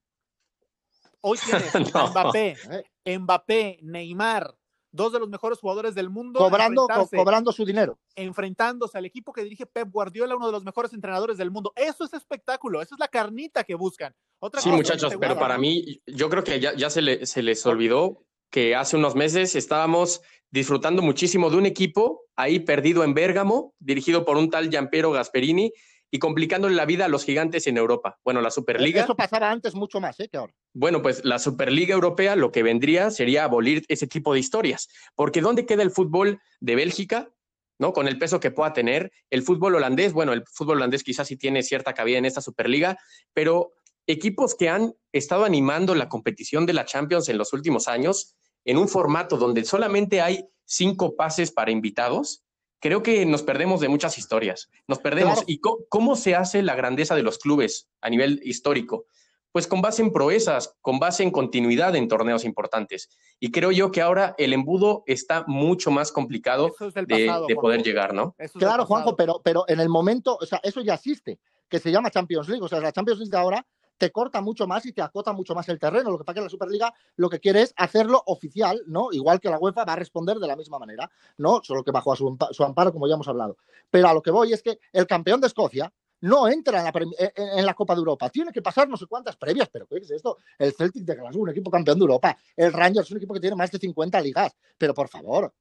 Hoy 1.22 1.38
tienes 1.44 1.72
Mbappé, 2.12 2.57
eh. 3.05 3.18
Mbappé, 3.18 3.79
Neymar, 3.83 4.55
dos 4.92 5.12
de 5.12 5.18
los 5.18 5.29
mejores 5.29 5.59
jugadores 5.59 5.94
del 5.94 6.09
mundo. 6.09 6.38
Cobrando, 6.38 6.87
cobrando 7.11 7.51
su 7.51 7.64
dinero. 7.64 7.99
Enfrentándose 8.14 8.99
al 8.99 9.07
equipo 9.07 9.33
que 9.33 9.42
dirige 9.42 9.66
Pep 9.66 9.90
Guardiola, 9.90 10.37
uno 10.37 10.46
de 10.46 10.53
los 10.53 10.64
mejores 10.64 10.92
entrenadores 10.92 11.37
del 11.37 11.51
mundo. 11.51 11.72
Eso 11.75 12.05
es 12.05 12.12
espectáculo, 12.12 12.81
eso 12.81 12.94
es 12.94 13.01
la 13.01 13.09
carnita 13.09 13.64
que 13.64 13.75
buscan. 13.75 14.14
sí, 14.59 14.68
muchachos, 14.70 15.14
pero 15.18 15.37
para 15.37 15.59
mí, 15.59 16.01
yo 16.07 16.29
creo 16.29 16.44
que 16.44 16.61
ya, 16.61 16.75
ya 16.75 16.90
se, 16.90 17.27
se 17.27 17.42
les 17.42 17.64
olvidó 17.66 18.26
que 18.50 18.74
hace 18.74 18.96
unos 18.96 19.14
meses 19.14 19.54
estábamos 19.54 20.22
disfrutando 20.50 21.02
muchísimo 21.02 21.50
de 21.50 21.56
un 21.56 21.66
equipo 21.66 22.22
ahí 22.37 22.61
perdido 22.61 23.04
en 23.04 23.14
Bérgamo, 23.14 23.74
dirigido 23.78 24.24
por 24.24 24.37
un 24.37 24.50
tal 24.50 24.70
Giampiero 24.70 25.11
Gasperini 25.11 25.72
y 26.11 26.18
complicándole 26.18 26.74
la 26.74 26.87
vida 26.87 27.06
a 27.06 27.09
los 27.09 27.24
gigantes 27.24 27.66
en 27.66 27.76
Europa. 27.76 28.18
Bueno, 28.24 28.40
la 28.40 28.50
Superliga. 28.50 29.02
Eso 29.02 29.16
pasaba 29.16 29.50
antes 29.50 29.74
mucho 29.74 30.00
más, 30.00 30.18
¿eh? 30.20 30.28
Que 30.28 30.38
ahora. 30.38 30.54
Bueno, 30.72 31.02
pues 31.02 31.24
la 31.24 31.38
Superliga 31.38 31.94
Europea 31.94 32.37
lo 32.37 32.52
que 32.52 32.62
vendría 32.62 33.11
sería 33.11 33.44
abolir 33.44 33.85
ese 33.88 34.06
tipo 34.06 34.32
de 34.32 34.40
historias. 34.40 34.88
Porque 35.14 35.40
¿dónde 35.40 35.66
queda 35.66 35.82
el 35.82 35.90
fútbol 35.90 36.40
de 36.61 36.76
Bélgica? 36.76 37.30
¿no? 37.78 37.92
Con 37.92 38.09
el 38.09 38.18
peso 38.18 38.40
que 38.40 38.50
pueda 38.50 38.72
tener. 38.72 39.12
El 39.30 39.42
fútbol 39.42 39.74
holandés, 39.74 40.12
bueno, 40.12 40.32
el 40.32 40.44
fútbol 40.46 40.78
holandés 40.78 41.02
quizás 41.02 41.28
sí 41.28 41.37
tiene 41.37 41.62
cierta 41.62 41.92
cabida 41.92 42.18
en 42.18 42.24
esta 42.24 42.40
Superliga, 42.40 42.98
pero 43.35 43.72
equipos 44.07 44.55
que 44.55 44.69
han 44.69 44.95
estado 45.12 45.45
animando 45.45 45.95
la 45.95 46.09
competición 46.09 46.66
de 46.66 46.73
la 46.73 46.85
Champions 46.85 47.29
en 47.29 47.38
los 47.38 47.53
últimos 47.53 47.88
años, 47.88 48.37
en 48.64 48.79
un 48.79 48.88
formato 48.88 49.37
donde 49.37 49.64
solamente 49.64 50.21
hay 50.21 50.49
cinco 50.64 51.16
pases 51.16 51.51
para 51.51 51.71
invitados, 51.71 52.45
creo 52.81 53.03
que 53.03 53.25
nos 53.27 53.42
perdemos 53.42 53.81
de 53.81 53.88
muchas 53.88 54.19
historias. 54.19 54.71
Nos 54.87 54.99
perdemos. 54.99 55.45
¿Y 55.47 55.61
cómo, 55.61 56.16
se 56.16 56.35
hace 56.35 56.62
la 56.62 56.75
grandeza 56.75 57.14
de 57.14 57.23
los 57.23 57.38
clubes 57.38 57.88
a 58.01 58.11
nivel 58.11 58.40
histórico? 58.45 59.07
Pues 59.53 59.66
con 59.66 59.81
base 59.81 60.03
en 60.03 60.12
proezas, 60.12 60.77
con 60.83 60.99
base 60.99 61.23
en 61.23 61.31
continuidad 61.31 61.97
en 61.97 62.09
torneos 62.09 62.45
importantes. 62.45 63.09
Y 63.40 63.51
creo 63.51 63.73
yo 63.73 63.90
que 63.90 64.03
ahora 64.03 64.35
el 64.37 64.53
embudo 64.53 65.03
está 65.07 65.45
mucho 65.47 65.90
más 65.90 66.12
complicado 66.12 66.75
de, 66.79 67.55
poder 67.55 67.83
llegar, 67.83 68.12
¿no? 68.12 68.37
Claro, 68.59 68.85
Juanjo, 68.85 69.16
pero, 69.16 69.40
pero 69.42 69.64
en 69.69 69.81
el 69.81 69.88
momento, 69.88 70.37
o 70.38 70.45
sea, 70.45 70.61
eso 70.62 70.83
ya 70.83 70.95
existe, 70.95 71.38
que 71.71 71.79
se 71.79 71.90
llama 71.90 72.11
Champions 72.11 72.49
League. 72.49 72.62
O 72.62 72.69
sea, 72.69 72.81
la 72.81 72.92
Champions 72.92 73.19
League 73.19 73.31
de 73.31 73.38
ahora 73.38 73.66
te 73.98 74.11
corta 74.11 74.40
mucho 74.40 74.66
más 74.66 74.85
y 74.87 74.92
te 74.92 75.02
acota 75.02 75.32
mucho 75.32 75.54
más 75.54 75.68
el 75.68 75.78
terreno. 75.78 76.11
Lo 76.11 76.18
que 76.18 76.24
pasa 76.24 76.40
es 76.40 76.42
que 76.42 76.44
la 76.46 76.50
Superliga 76.50 76.94
lo 77.16 77.28
que 77.28 77.40
quiere 77.40 77.62
es 77.62 77.74
hacerlo 77.76 78.22
oficial, 78.26 78.82
¿no? 78.87 79.09
Igual 79.12 79.40
que 79.40 79.50
la 79.50 79.59
UEFA 79.59 79.85
va 79.85 79.94
a 79.94 79.96
responder 79.96 80.38
de 80.38 80.46
la 80.46 80.56
misma 80.56 80.78
manera, 80.78 81.11
¿no? 81.38 81.61
Solo 81.62 81.82
que 81.82 81.90
bajo 81.90 82.14
su, 82.16 82.37
amparo, 82.64 82.92
como 82.92 83.09
ya 83.09 83.14
hemos 83.14 83.28
hablado. 83.28 83.56
Pero 83.90 84.09
a 84.09 84.14
lo 84.14 84.22
que 84.22 84.30
voy 84.30 84.52
es 84.52 84.62
que 84.62 84.78
el 84.92 85.06
campeón 85.06 85.40
de 85.40 85.46
Escocia 85.46 85.92
no 86.20 86.48
entra 86.48 86.78
en 86.78 87.66
la, 87.66 87.74
Copa 87.74 87.94
de 87.94 87.98
Europa. 87.98 88.30
Tiene 88.30 88.50
que 88.50 88.62
pasar 88.62 88.88
no 88.88 88.96
sé 88.96 89.06
cuántas 89.06 89.37
previas, 89.37 89.68
pero 89.70 89.87
¿qué 89.87 89.96
es 89.96 90.11
esto? 90.11 90.38
El 90.59 90.72
Celtic 90.72 91.04
de 91.04 91.14
Glasgow, 91.14 91.42
un 91.42 91.50
equipo 91.50 91.70
campeón 91.70 91.98
de 91.98 92.02
Europa. 92.02 92.37
El 92.56 92.72
Rangers, 92.72 93.11
un 93.11 93.18
equipo 93.18 93.35
que 93.35 93.40
tiene 93.40 93.54
más 93.54 93.70
de 93.70 93.78
50 93.78 94.20
ligas. 94.20 94.56
Pero 94.78 94.94
por 94.94 95.09
favor, 95.09 95.52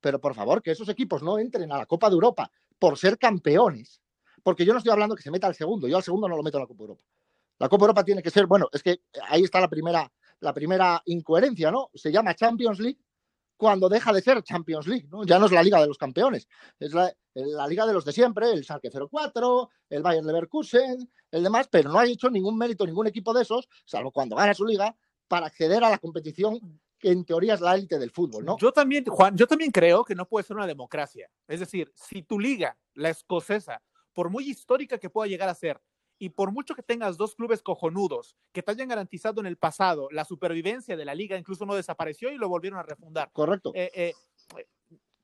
pero 0.00 0.20
por 0.20 0.34
favor, 0.34 0.62
que 0.62 0.72
esos 0.72 0.88
equipos 0.88 1.22
no 1.22 1.38
entren 1.38 1.72
a 1.72 1.78
la 1.78 1.86
Copa 1.86 2.08
de 2.08 2.14
Europa 2.14 2.50
por 2.78 2.98
ser 2.98 3.18
campeones. 3.18 4.00
Porque 4.42 4.64
yo 4.64 4.72
no 4.72 4.78
estoy 4.78 4.92
hablando 4.92 5.14
que 5.14 5.22
se 5.22 5.30
meta 5.30 5.46
al 5.46 5.54
segundo, 5.54 5.88
yo 5.88 5.96
al 5.96 6.02
segundo 6.02 6.28
no 6.28 6.36
lo 6.36 6.42
meto 6.42 6.58
en 6.58 6.62
la 6.62 6.66
Copa 6.66 6.78
de 6.78 6.84
Europa. 6.84 7.04
La 7.62 7.68
Copa 7.68 7.84
Europa 7.84 8.04
tiene 8.04 8.24
que 8.24 8.30
ser, 8.30 8.46
bueno, 8.46 8.68
es 8.72 8.82
que 8.82 9.02
ahí 9.28 9.44
está 9.44 9.60
la 9.60 9.68
primera, 9.68 10.12
la 10.40 10.52
primera 10.52 11.00
incoherencia, 11.06 11.70
¿no? 11.70 11.90
Se 11.94 12.10
llama 12.10 12.34
Champions 12.34 12.80
League 12.80 12.98
cuando 13.56 13.88
deja 13.88 14.12
de 14.12 14.20
ser 14.20 14.42
Champions 14.42 14.88
League, 14.88 15.06
¿no? 15.08 15.22
Ya 15.22 15.38
no 15.38 15.46
es 15.46 15.52
la 15.52 15.62
Liga 15.62 15.80
de 15.80 15.86
los 15.86 15.96
Campeones, 15.96 16.48
es 16.80 16.92
la, 16.92 17.14
Liga 17.68 17.86
de 17.86 17.92
los 17.92 18.04
de 18.04 18.12
siempre, 18.12 18.50
el 18.50 18.64
Schalke 18.64 18.90
04, 18.90 19.70
el 19.90 20.02
Bayern 20.02 20.26
Leverkusen, 20.26 21.08
el 21.30 21.42
demás, 21.44 21.68
pero 21.70 21.88
no 21.88 22.00
ha 22.00 22.04
hecho 22.04 22.28
ningún 22.28 22.58
mérito 22.58 22.84
ningún 22.84 23.06
equipo 23.06 23.32
de 23.32 23.42
esos, 23.42 23.68
salvo 23.84 24.10
cuando 24.10 24.34
gana 24.34 24.54
su 24.54 24.66
liga, 24.66 24.96
para 25.28 25.46
acceder 25.46 25.84
a 25.84 25.90
la 25.90 25.98
competición 25.98 26.58
que 26.98 27.12
en 27.12 27.24
teoría 27.24 27.54
es 27.54 27.60
la 27.60 27.76
élite 27.76 28.00
del 28.00 28.10
fútbol, 28.10 28.44
¿no? 28.44 28.58
Yo 28.58 28.72
también, 28.72 29.04
Juan, 29.04 29.36
yo 29.36 29.46
también 29.46 29.70
creo 29.70 30.04
que 30.04 30.16
no 30.16 30.26
puede 30.26 30.44
ser 30.44 30.56
una 30.56 30.66
democracia. 30.66 31.30
Es 31.46 31.60
decir, 31.60 31.92
si 31.94 32.24
tu 32.24 32.40
liga, 32.40 32.76
la 32.94 33.10
escocesa, 33.10 33.80
por 34.12 34.30
muy 34.30 34.50
histórica 34.50 34.98
que 34.98 35.10
pueda 35.10 35.28
llegar 35.28 35.48
a 35.48 35.54
ser, 35.54 35.80
y 36.22 36.28
por 36.28 36.52
mucho 36.52 36.76
que 36.76 36.84
tengas 36.84 37.16
dos 37.16 37.34
clubes 37.34 37.62
cojonudos 37.62 38.36
que 38.52 38.62
te 38.62 38.70
hayan 38.70 38.86
garantizado 38.86 39.40
en 39.40 39.46
el 39.48 39.56
pasado 39.56 40.06
la 40.12 40.24
supervivencia 40.24 40.96
de 40.96 41.04
la 41.04 41.16
liga, 41.16 41.36
incluso 41.36 41.66
no 41.66 41.74
desapareció 41.74 42.30
y 42.30 42.36
lo 42.36 42.48
volvieron 42.48 42.78
a 42.78 42.84
refundar. 42.84 43.32
Correcto. 43.32 43.72
Eh, 43.74 43.90
eh, 43.92 44.12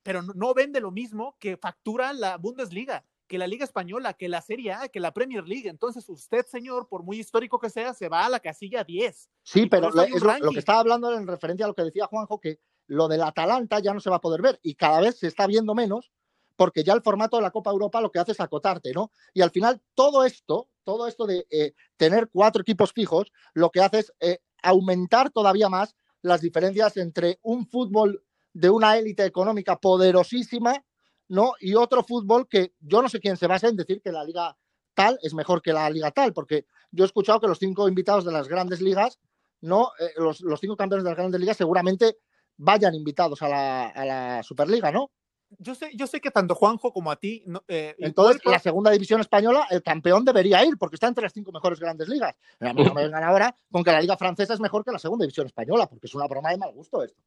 pero 0.02 0.22
no, 0.22 0.54
vende 0.54 0.80
lo 0.80 0.90
mismo 0.90 1.36
que 1.38 1.56
factura 1.56 2.12
la 2.12 2.36
Bundesliga, 2.36 3.04
que 3.28 3.38
la 3.38 3.46
Liga 3.46 3.64
Española, 3.64 4.14
que 4.14 4.28
la 4.28 4.42
Serie 4.42 4.72
A, 4.72 4.88
que 4.88 4.98
la 4.98 5.14
Premier 5.14 5.46
League. 5.46 5.68
Entonces 5.68 6.08
usted, 6.08 6.44
señor, 6.46 6.88
por 6.88 7.04
muy 7.04 7.20
histórico 7.20 7.60
que 7.60 7.70
sea, 7.70 7.94
se 7.94 8.08
va 8.08 8.26
a 8.26 8.28
la 8.28 8.40
casilla 8.40 8.82
10. 8.82 9.30
Sí, 9.44 9.66
pero 9.66 9.90
lo, 9.90 10.04
lo, 10.04 10.50
que 10.50 10.58
estaba 10.58 10.80
hablando 10.80 11.14
en 11.14 11.28
referencia 11.28 11.64
a 11.64 11.68
lo 11.68 11.74
que 11.74 11.84
decía 11.84 12.08
Juanjo, 12.08 12.40
que 12.40 12.58
lo 12.88 13.06
del 13.06 13.22
Atalanta 13.22 13.78
ya 13.78 13.94
no 13.94 14.00
se 14.00 14.10
va 14.10 14.16
a 14.16 14.20
poder 14.20 14.42
ver 14.42 14.58
y 14.64 14.74
cada 14.74 15.00
vez 15.00 15.20
se 15.20 15.28
está 15.28 15.46
viendo 15.46 15.76
menos 15.76 16.10
porque 16.58 16.82
ya 16.82 16.92
el 16.92 17.02
formato 17.02 17.36
de 17.36 17.44
la 17.44 17.52
Copa 17.52 17.70
Europa 17.70 18.00
lo 18.00 18.10
que 18.10 18.18
hace 18.18 18.32
es 18.32 18.40
acotarte, 18.40 18.92
¿no? 18.92 19.12
Y 19.32 19.42
al 19.42 19.52
final 19.52 19.80
todo 19.94 20.24
esto, 20.24 20.68
todo 20.82 21.06
esto 21.06 21.24
de 21.24 21.46
eh, 21.50 21.74
tener 21.96 22.28
cuatro 22.32 22.62
equipos 22.62 22.92
fijos, 22.92 23.30
lo 23.54 23.70
que 23.70 23.80
hace 23.80 24.00
es 24.00 24.12
eh, 24.18 24.40
aumentar 24.60 25.30
todavía 25.30 25.68
más 25.68 25.94
las 26.20 26.40
diferencias 26.40 26.96
entre 26.96 27.38
un 27.42 27.68
fútbol 27.68 28.24
de 28.52 28.70
una 28.70 28.98
élite 28.98 29.24
económica 29.24 29.76
poderosísima, 29.76 30.84
¿no? 31.28 31.52
Y 31.60 31.76
otro 31.76 32.02
fútbol 32.02 32.48
que 32.48 32.74
yo 32.80 33.02
no 33.02 33.08
sé 33.08 33.20
quién 33.20 33.36
se 33.36 33.46
basa 33.46 33.68
en 33.68 33.76
decir 33.76 34.02
que 34.02 34.10
la 34.10 34.24
liga 34.24 34.58
tal 34.94 35.16
es 35.22 35.34
mejor 35.34 35.62
que 35.62 35.72
la 35.72 35.88
liga 35.88 36.10
tal, 36.10 36.32
porque 36.32 36.66
yo 36.90 37.04
he 37.04 37.06
escuchado 37.06 37.38
que 37.38 37.46
los 37.46 37.60
cinco 37.60 37.88
invitados 37.88 38.24
de 38.24 38.32
las 38.32 38.48
grandes 38.48 38.80
ligas, 38.80 39.20
no, 39.60 39.92
eh, 40.00 40.10
los, 40.16 40.40
cinco 40.60 40.76
campeones 40.76 41.04
de 41.04 41.10
las 41.10 41.18
grandes 41.18 41.40
ligas 41.40 41.56
seguramente 41.56 42.16
vayan 42.56 42.96
invitados 42.96 43.42
a 43.42 43.48
la, 43.48 43.88
a 43.90 44.04
la 44.04 44.42
Superliga, 44.42 44.90
¿no? 44.90 45.12
Yo 45.58 45.74
sé, 45.74 45.90
yo 45.94 46.06
sé 46.06 46.20
que 46.20 46.30
tanto 46.30 46.54
Juanjo 46.54 46.92
como 46.92 47.10
a 47.10 47.16
ti. 47.16 47.42
Eh, 47.68 47.94
Entonces, 47.98 48.42
la 48.44 48.58
segunda 48.58 48.90
división 48.90 49.20
española, 49.20 49.66
el 49.70 49.82
campeón 49.82 50.24
debería 50.24 50.64
ir, 50.64 50.76
porque 50.76 50.96
está 50.96 51.06
entre 51.08 51.22
las 51.22 51.32
cinco 51.32 51.52
mejores 51.52 51.80
grandes 51.80 52.08
ligas. 52.08 52.34
A 52.60 52.72
mí 52.72 52.84
no 52.84 52.92
me 52.94 53.02
vengan 53.04 53.24
ahora 53.24 53.56
con 53.70 53.82
que 53.82 53.90
la 53.90 54.00
liga 54.00 54.16
francesa 54.16 54.54
es 54.54 54.60
mejor 54.60 54.84
que 54.84 54.92
la 54.92 54.98
segunda 54.98 55.24
división 55.24 55.46
española, 55.46 55.86
porque 55.86 56.06
es 56.06 56.14
una 56.14 56.26
broma 56.26 56.50
de 56.50 56.58
mal 56.58 56.72
gusto 56.72 57.02
esto. 57.02 57.20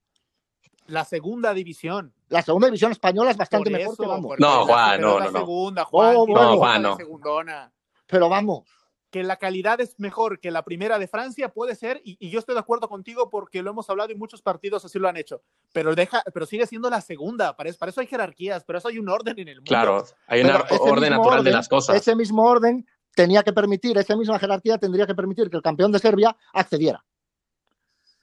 La 0.87 1.05
segunda 1.05 1.53
división. 1.53 2.13
La 2.29 2.41
segunda 2.41 2.67
división 2.67 2.91
española 2.91 3.31
es 3.31 3.37
bastante 3.37 3.69
mejor 3.69 3.97
que 3.97 4.05
vamos. 4.05 4.37
No, 4.39 4.65
Juan, 4.65 5.01
no, 5.01 5.19
la 5.19 5.25
no, 5.25 5.31
no. 5.31 5.39
segunda, 5.39 5.85
Juan. 5.85 6.15
Oh, 6.15 6.25
bueno. 6.27 6.51
la 6.51 6.57
Juan, 6.57 6.81
no. 6.81 6.95
segundona. 6.97 7.73
Pero 8.07 8.29
vamos. 8.29 8.67
Que 9.11 9.23
la 9.23 9.35
calidad 9.35 9.81
es 9.81 9.99
mejor 9.99 10.39
que 10.39 10.51
la 10.51 10.63
primera 10.63 10.97
de 10.97 11.07
Francia, 11.07 11.49
puede 11.49 11.75
ser, 11.75 12.01
y, 12.03 12.17
y, 12.19 12.29
yo 12.31 12.39
estoy 12.39 12.55
de 12.55 12.61
acuerdo 12.61 12.87
contigo 12.87 13.29
porque 13.29 13.61
lo 13.61 13.71
hemos 13.71 13.89
hablado 13.89 14.11
y 14.11 14.15
muchos 14.15 14.41
partidos 14.41 14.85
así 14.85 14.97
lo 14.97 15.09
han 15.09 15.17
hecho, 15.17 15.43
pero, 15.73 15.93
deja, 15.93 16.23
pero 16.33 16.45
sigue 16.45 16.65
siendo 16.65 16.89
la 16.89 17.01
segunda, 17.01 17.55
para 17.57 17.69
eso, 17.69 17.77
para 17.77 17.89
eso 17.89 17.99
hay 17.99 18.07
jerarquías, 18.07 18.63
pero 18.63 18.79
eso 18.79 18.87
hay 18.87 18.97
un 18.97 19.09
orden 19.09 19.37
en 19.37 19.49
el 19.49 19.55
mundo. 19.57 19.67
Claro, 19.67 20.05
hay 20.27 20.41
un 20.41 20.49
orden 20.49 21.09
mismo 21.11 21.17
natural 21.17 21.43
de 21.43 21.49
orden- 21.49 21.53
las 21.53 21.67
cosas. 21.67 21.95
Ese 21.97 22.15
mismo 22.15 22.43
orden 22.43 22.87
tenía 23.13 23.43
que 23.43 23.51
permitir, 23.51 23.97
esa 23.97 24.15
misma 24.15 24.39
jerarquía 24.39 24.77
tendría 24.77 25.05
que 25.05 25.13
permitir 25.13 25.49
que 25.49 25.57
el 25.57 25.63
campeón 25.63 25.91
de 25.91 25.99
Serbia 25.99 26.35
accediera. 26.53 27.05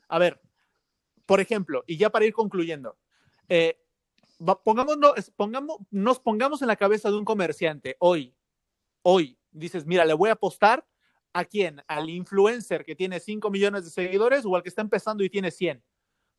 A 0.08 0.18
ver, 0.18 0.40
por 1.26 1.40
ejemplo, 1.40 1.84
y 1.86 1.98
ya 1.98 2.08
para 2.08 2.24
ir 2.24 2.32
concluyendo, 2.32 2.96
eh, 3.46 3.78
pongámonos, 4.64 5.30
pongamos, 5.36 5.76
nos 5.90 6.18
pongamos 6.18 6.62
en 6.62 6.68
la 6.68 6.76
cabeza 6.76 7.10
de 7.10 7.18
un 7.18 7.26
comerciante 7.26 7.96
hoy, 7.98 8.34
hoy, 9.02 9.37
dices, 9.58 9.86
mira, 9.86 10.04
le 10.04 10.14
voy 10.14 10.30
a 10.30 10.34
apostar 10.34 10.86
a 11.32 11.44
quién, 11.44 11.82
al 11.86 12.08
influencer 12.08 12.84
que 12.84 12.96
tiene 12.96 13.20
5 13.20 13.50
millones 13.50 13.84
de 13.84 13.90
seguidores 13.90 14.44
o 14.44 14.56
al 14.56 14.62
que 14.62 14.68
está 14.68 14.82
empezando 14.82 15.22
y 15.22 15.30
tiene 15.30 15.50
100. 15.50 15.82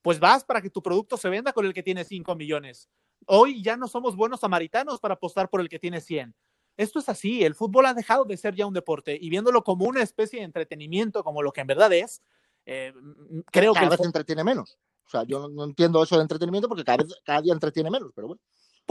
Pues 0.01 0.19
vas 0.19 0.43
para 0.43 0.61
que 0.61 0.69
tu 0.69 0.81
producto 0.81 1.17
se 1.17 1.29
venda 1.29 1.53
con 1.53 1.65
el 1.65 1.73
que 1.73 1.83
tiene 1.83 2.03
5 2.03 2.35
millones. 2.35 2.89
Hoy 3.25 3.61
ya 3.61 3.77
no 3.77 3.87
somos 3.87 4.15
buenos 4.15 4.39
samaritanos 4.39 4.99
para 4.99 5.15
apostar 5.15 5.49
por 5.49 5.61
el 5.61 5.69
que 5.69 5.79
tiene 5.79 6.01
100. 6.01 6.33
Esto 6.77 6.99
es 6.99 7.09
así, 7.09 7.43
el 7.43 7.55
fútbol 7.55 7.85
ha 7.87 7.93
dejado 7.93 8.23
de 8.23 8.37
ser 8.37 8.55
ya 8.55 8.65
un 8.65 8.73
deporte 8.73 9.17
y 9.19 9.29
viéndolo 9.29 9.63
como 9.63 9.85
una 9.85 10.01
especie 10.01 10.39
de 10.39 10.45
entretenimiento, 10.45 11.25
como 11.25 11.43
lo 11.43 11.51
que 11.51 11.59
en 11.59 11.67
verdad 11.67 11.91
es, 11.91 12.21
eh, 12.65 12.93
creo 13.51 13.73
cada 13.73 13.87
que... 13.87 13.93
el 13.93 13.97
vez 13.97 14.05
entretiene 14.05 14.43
menos. 14.45 14.77
O 15.05 15.09
sea, 15.09 15.23
yo 15.23 15.39
no, 15.39 15.49
no 15.49 15.65
entiendo 15.65 16.01
eso 16.01 16.15
de 16.15 16.21
entretenimiento 16.21 16.69
porque 16.69 16.85
cada, 16.85 17.03
vez, 17.03 17.13
cada 17.25 17.41
día 17.41 17.51
entretiene 17.51 17.89
menos, 17.89 18.11
pero 18.15 18.27
bueno. 18.27 18.41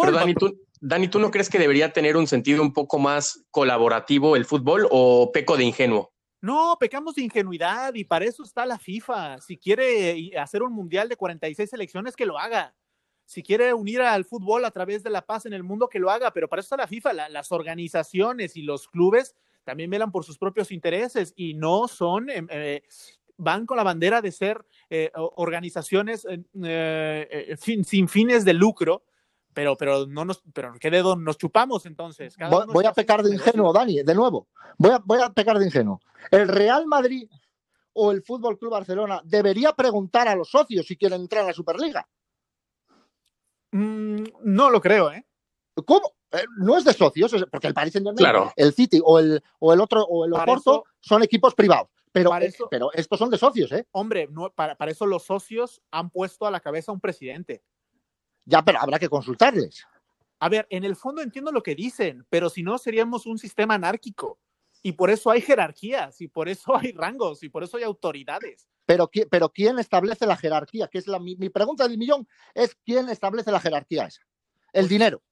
Pero 0.07 0.17
Dani 0.17 0.35
¿tú, 0.35 0.61
Dani, 0.81 1.09
¿tú 1.09 1.19
no 1.19 1.31
crees 1.31 1.49
que 1.51 1.59
debería 1.59 1.93
tener 1.93 2.17
un 2.17 2.27
sentido 2.27 2.63
un 2.63 2.73
poco 2.73 2.99
más 2.99 3.45
colaborativo 3.51 4.37
el 4.37 4.45
fútbol 4.45 4.87
o 4.91 5.31
peco 5.33 5.57
de 5.57 5.65
ingenuo? 5.65 6.13
No, 6.41 6.77
pecamos 6.79 7.17
de 7.17 7.23
ingenuidad 7.23 7.95
y 7.95 8.05
para 8.05 8.25
eso 8.25 8.45
está 8.45 8.65
la 8.65 8.79
FIFA. 8.79 9.41
Si 9.41 9.57
quiere 9.59 10.31
hacer 10.39 10.63
un 10.63 10.73
mundial 10.73 11.09
de 11.09 11.17
46 11.17 11.69
selecciones, 11.71 12.15
que 12.15 12.27
lo 12.27 12.39
haga. 12.39 12.77
Si 13.25 13.43
quiere 13.43 13.75
unir 13.75 14.01
al 14.01 14.25
fútbol 14.25 14.65
a 14.65 14.71
través 14.71 15.03
de 15.03 15.11
la 15.11 15.23
paz 15.27 15.47
en 15.47 15.53
el 15.53 15.65
mundo, 15.65 15.89
que 15.89 15.99
lo 15.99 16.11
haga. 16.11 16.31
Pero 16.33 16.49
para 16.49 16.61
eso 16.61 16.67
está 16.67 16.77
la 16.77 16.87
FIFA. 16.87 17.13
La- 17.13 17.29
las 17.29 17.51
organizaciones 17.51 18.57
y 18.57 18.63
los 18.63 18.87
clubes 18.89 19.35
también 19.65 19.91
velan 19.91 20.13
por 20.13 20.25
sus 20.25 20.39
propios 20.39 20.71
intereses 20.71 21.35
y 21.37 21.55
no 21.55 21.89
son, 21.89 22.31
em, 22.31 22.47
eh, 22.51 22.83
van 23.37 23.67
con 23.67 23.77
la 23.77 23.83
bandera 23.83 24.23
de 24.23 24.31
ser 24.33 24.65
eh, 24.91 25.11
organizaciones 25.15 26.25
eh, 26.25 26.39
eh, 27.31 27.57
sin 27.85 28.09
fines 28.09 28.45
de 28.45 28.55
lucro. 28.55 29.03
Pero, 29.59 29.77
pero 29.77 30.07
no 30.07 30.25
nos, 30.25 30.41
pero 30.55 30.73
¿qué 30.79 30.89
dedo 30.89 31.17
nos 31.17 31.37
chupamos 31.37 31.85
entonces? 31.85 32.37
Cada 32.37 32.65
Voy, 32.67 32.87
a 32.87 32.93
pecar 32.93 33.25
de 33.25 33.35
ingenuo, 33.35 33.73
Dani, 33.73 34.05
de 34.05 34.15
nuevo. 34.15 34.47
Voy 34.77 34.93
a, 34.93 35.01
voy 35.05 35.21
a 35.21 35.31
pecar 35.31 35.59
de 35.59 35.65
ingenuo. 35.67 36.01
¿El 36.31 36.47
Real 36.47 36.87
Madrid 36.87 37.29
o 37.93 38.13
el 38.13 38.23
Fútbol 38.23 38.57
Club 38.57 38.71
Barcelona 38.71 39.21
debería 39.25 39.73
preguntar 39.73 40.29
a 40.29 40.37
los 40.37 40.49
socios 40.49 40.87
si 40.87 40.97
quieren 40.97 41.23
entrar 41.23 41.43
a 41.43 41.49
la 41.49 41.53
Superliga? 41.53 42.09
Mm, 43.73 44.23
no 44.45 44.71
lo 44.71 44.81
creo, 44.81 45.11
¿eh? 45.11 45.27
¿Cómo? 45.85 46.13
Eh, 46.31 46.45
no 46.59 46.79
es 46.79 46.85
de 46.85 46.93
socios, 46.93 47.35
porque 47.51 47.67
el 47.67 47.75
Paris 47.75 47.95
Saint 47.95 48.07
Germain, 48.07 48.17
Claro. 48.19 48.53
el 48.55 48.73
City 48.73 49.01
o 49.05 49.19
el, 49.19 49.43
o 49.59 49.73
el 49.73 49.81
otro, 49.81 50.05
o 50.05 50.25
el 50.25 50.33
Oporto 50.35 50.85
son 51.01 51.25
equipos 51.25 51.57
privados. 51.57 51.89
Pero, 52.13 52.31
para 52.31 52.45
eh, 52.45 52.49
eso- 52.49 52.69
pero 52.71 52.93
estos 52.93 53.19
son 53.19 53.29
de 53.31 53.39
socios, 53.39 53.73
¿eh? 53.73 53.89
Hombre, 53.91 54.29
no, 54.31 54.51
para, 54.51 54.77
para 54.77 54.93
eso 54.93 55.05
los 55.05 55.25
socios 55.25 55.83
han 55.91 56.11
puesto 56.11 56.47
a 56.47 56.53
la 56.53 56.61
cabeza 56.61 56.93
a 56.93 56.95
un 56.95 57.01
presidente. 57.01 57.65
Ya, 58.49 58.65
pero 58.65 58.81
habrá 58.81 58.99
que 58.99 59.11
consultarles. 59.11 59.87
A 60.41 60.49
ver, 60.49 60.67
en 60.71 60.85
el 60.85 60.97
fondo 60.97 61.21
entiendo 61.21 61.53
lo 61.53 61.63
que 61.63 61.75
dicen, 61.75 62.25
pero 62.31 62.49
si 62.49 62.63
no 62.63 62.79
seríamos 62.79 63.27
un 63.27 63.39
sistema 63.39 63.75
anárquico. 63.75 64.39
Y 64.83 64.93
por 64.93 65.11
eso 65.11 65.31
hay 65.31 65.43
jerarquías, 65.43 66.21
y 66.21 66.29
por 66.29 66.49
eso 66.49 66.75
hay 66.77 66.93
rangos, 66.93 67.43
y 67.43 67.51
por 67.51 67.63
eso 67.63 67.77
hay 67.77 67.83
autoridades. 67.83 68.67
Pero, 68.87 69.11
pero 69.31 69.51
¿quién 69.51 69.79
establece 69.79 70.25
la 70.27 70.37
jerarquía? 70.37 70.89
Que 70.89 70.97
es 70.99 71.07
la, 71.07 71.19
mi, 71.19 71.37
mi 71.37 71.51
pregunta 71.51 71.87
del 71.87 71.99
millón 71.99 72.27
es 72.55 72.75
¿quién 72.87 73.09
establece 73.11 73.51
la 73.53 73.61
jerarquía 73.61 74.07
esa? 74.07 74.23
El 74.73 74.85
Pues 74.85 74.89
dinero. 74.89 75.23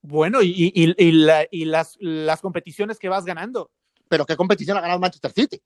Bueno, 0.00 0.40
y, 0.40 0.48
y- 0.48 0.72
y- 0.74 0.94
y 1.08 1.12
la- 1.12 1.46
y 1.50 1.66
las, 1.66 1.98
las 2.00 2.40
competiciones 2.40 2.98
que 2.98 3.10
vas 3.10 3.26
ganando. 3.26 3.70
Pero 4.08 4.24
¿qué 4.24 4.36
competición 4.36 4.78
ha 4.78 4.80
ganado 4.80 4.96
el 4.96 5.02
Manchester 5.02 5.32
City? 5.32 5.60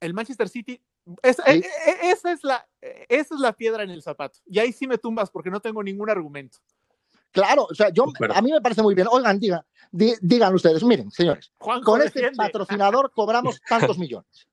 El 0.00 0.14
Manchester 0.14 0.48
City, 0.48 0.80
esa, 1.22 1.42
Sí. 1.44 1.50
e- 1.52 1.90
e- 1.90 2.10
esa 2.10 2.32
es 2.32 2.44
la, 2.44 2.66
esa 2.80 3.34
es 3.34 3.40
la 3.40 3.52
piedra 3.52 3.82
en 3.82 3.90
el 3.90 4.02
zapato. 4.02 4.38
Y 4.46 4.58
ahí 4.58 4.72
sí 4.72 4.86
me 4.86 4.98
tumbas 4.98 5.30
porque 5.30 5.50
no 5.50 5.60
tengo 5.60 5.82
ningún 5.82 6.10
argumento. 6.10 6.58
Claro, 7.30 7.66
o 7.70 7.74
sea, 7.74 7.90
yo, 7.90 8.06
a 8.34 8.40
mí 8.42 8.50
me 8.52 8.60
parece 8.60 8.82
muy 8.82 8.94
bien. 8.94 9.06
Oigan, 9.10 9.38
digan, 9.38 9.60
di- 9.90 10.16
digan 10.20 10.54
ustedes, 10.54 10.82
miren, 10.82 11.10
señores, 11.10 11.52
Juanjo, 11.58 11.84
con 11.84 12.02
este 12.02 12.30
patrocinador 12.32 13.12
cobramos 13.14 13.60
tantos 13.68 13.98
millones. 13.98 14.46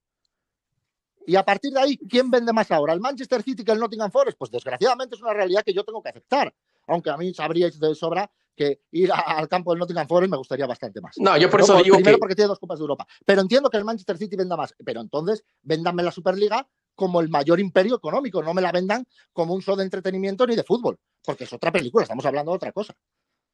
Y 1.28 1.36
a 1.38 1.44
partir 1.44 1.72
de 1.74 1.80
ahí, 1.82 1.98
¿quién 1.98 2.30
vende 2.30 2.54
más 2.54 2.70
ahora? 2.72 2.94
¿El 2.94 3.00
Manchester 3.00 3.42
City 3.42 3.64
que 3.64 3.72
el 3.72 3.80
Nottingham 3.80 4.12
Forest? 4.12 4.38
Pues 4.38 4.52
desgraciadamente 4.52 5.16
es 5.16 5.22
una 5.22 5.34
realidad 5.34 5.64
que 5.66 5.74
yo 5.74 5.84
tengo 5.84 6.02
que 6.04 6.10
aceptar. 6.10 6.54
Aunque 6.86 7.10
a 7.10 7.18
mí 7.18 7.34
sabríais 7.34 7.80
de 7.80 7.96
sobra 7.96 8.30
que 8.56 8.82
ir 8.92 9.12
a- 9.12 9.20
al 9.20 9.48
campo 9.48 9.72
del 9.72 9.80
Nottingham 9.80 10.08
Forest 10.08 10.32
me 10.32 10.38
gustaría 10.38 10.66
bastante 10.66 11.02
más. 11.02 11.16
No, 11.18 11.38
yo 11.38 11.50
por 11.50 11.60
No, 11.60 11.66
eso 11.66 11.84
digo 11.84 11.96
primero 11.98 12.18
que 12.18 12.20
porque 12.20 12.36
tiene 12.36 12.48
dos 12.48 12.60
Copas 12.60 12.80
de 12.80 12.84
Europa. 12.84 13.06
Pero 13.26 13.42
entiendo 13.42 13.70
que 13.70 13.78
el 13.78 13.86
Manchester 13.86 14.18
City 14.18 14.36
venda 14.36 14.56
más. 14.58 14.74
Pero 14.84 15.02
entonces, 15.02 15.44
véndanme 15.62 16.04
la 16.04 16.12
Superliga 16.12 16.68
como 16.96 17.20
el 17.20 17.30
mayor 17.30 17.60
imperio 17.60 17.96
económico. 17.96 18.42
No 18.42 18.54
me 18.54 18.62
la 18.62 18.72
vendan 18.72 19.06
como 19.34 19.54
un 19.54 19.62
show 19.62 19.76
de 19.76 19.84
entretenimiento 19.84 20.48
ni 20.48 20.56
de 20.56 20.64
fútbol. 20.64 20.98
Porque 21.24 21.44
es 21.44 21.54
otra 21.54 21.72
película, 21.72 22.04
estamos 22.04 22.26
hablando 22.26 22.52
de 22.52 22.56
otra 22.58 22.72
cosa. 22.72 22.94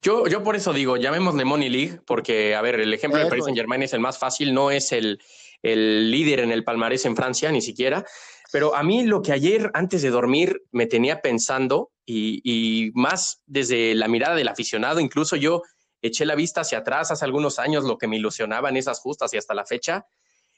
Yo, 0.04 0.26
yo 0.28 0.44
por 0.44 0.56
eso 0.56 0.74
digo, 0.74 0.98
llamémosle 0.98 1.46
Money 1.46 1.70
League, 1.70 2.02
porque, 2.08 2.56
a 2.56 2.62
ver, 2.62 2.80
el 2.80 2.92
ejemplo 2.94 3.20
del 3.20 3.30
Paris. 3.30 3.44
Saint 3.46 3.58
Germain 3.58 3.84
es 3.84 3.94
el 3.94 4.00
más 4.00 4.18
fácil, 4.18 4.52
no 4.54 4.72
es 4.72 4.92
el, 4.92 5.20
el 5.62 6.10
líder 6.10 6.40
en 6.40 6.52
el 6.52 6.64
palmarés 6.64 7.06
en 7.06 7.16
Francia, 7.16 7.52
ni 7.52 7.62
siquiera. 7.62 8.04
Pero 8.52 8.76
a 8.76 8.82
mí 8.84 9.04
lo 9.04 9.22
que 9.22 9.32
ayer, 9.32 9.70
antes 9.76 10.02
de 10.02 10.10
dormir, 10.10 10.64
me 10.72 10.88
tenía 10.88 11.22
pensando, 11.22 11.91
y, 12.06 12.92
más 12.94 13.42
desde 13.46 13.96
la 13.96 14.08
mirada 14.08 14.36
del 14.36 14.48
aficionado, 14.48 15.00
incluso 15.00 15.36
yo 15.36 15.62
eché 16.02 16.26
la 16.26 16.36
vista 16.36 16.62
hacia 16.62 16.80
atrás 16.80 17.12
hace 17.12 17.26
algunos 17.26 17.60
años, 17.60 17.84
lo 17.84 17.98
que 17.98 18.08
me 18.08 18.18
ilusionaba 18.18 18.70
en 18.70 18.78
esas 18.78 19.00
justas 19.00 19.34
y 19.34 19.38
hasta 19.38 19.54
la 19.54 19.66
fecha, 19.66 20.06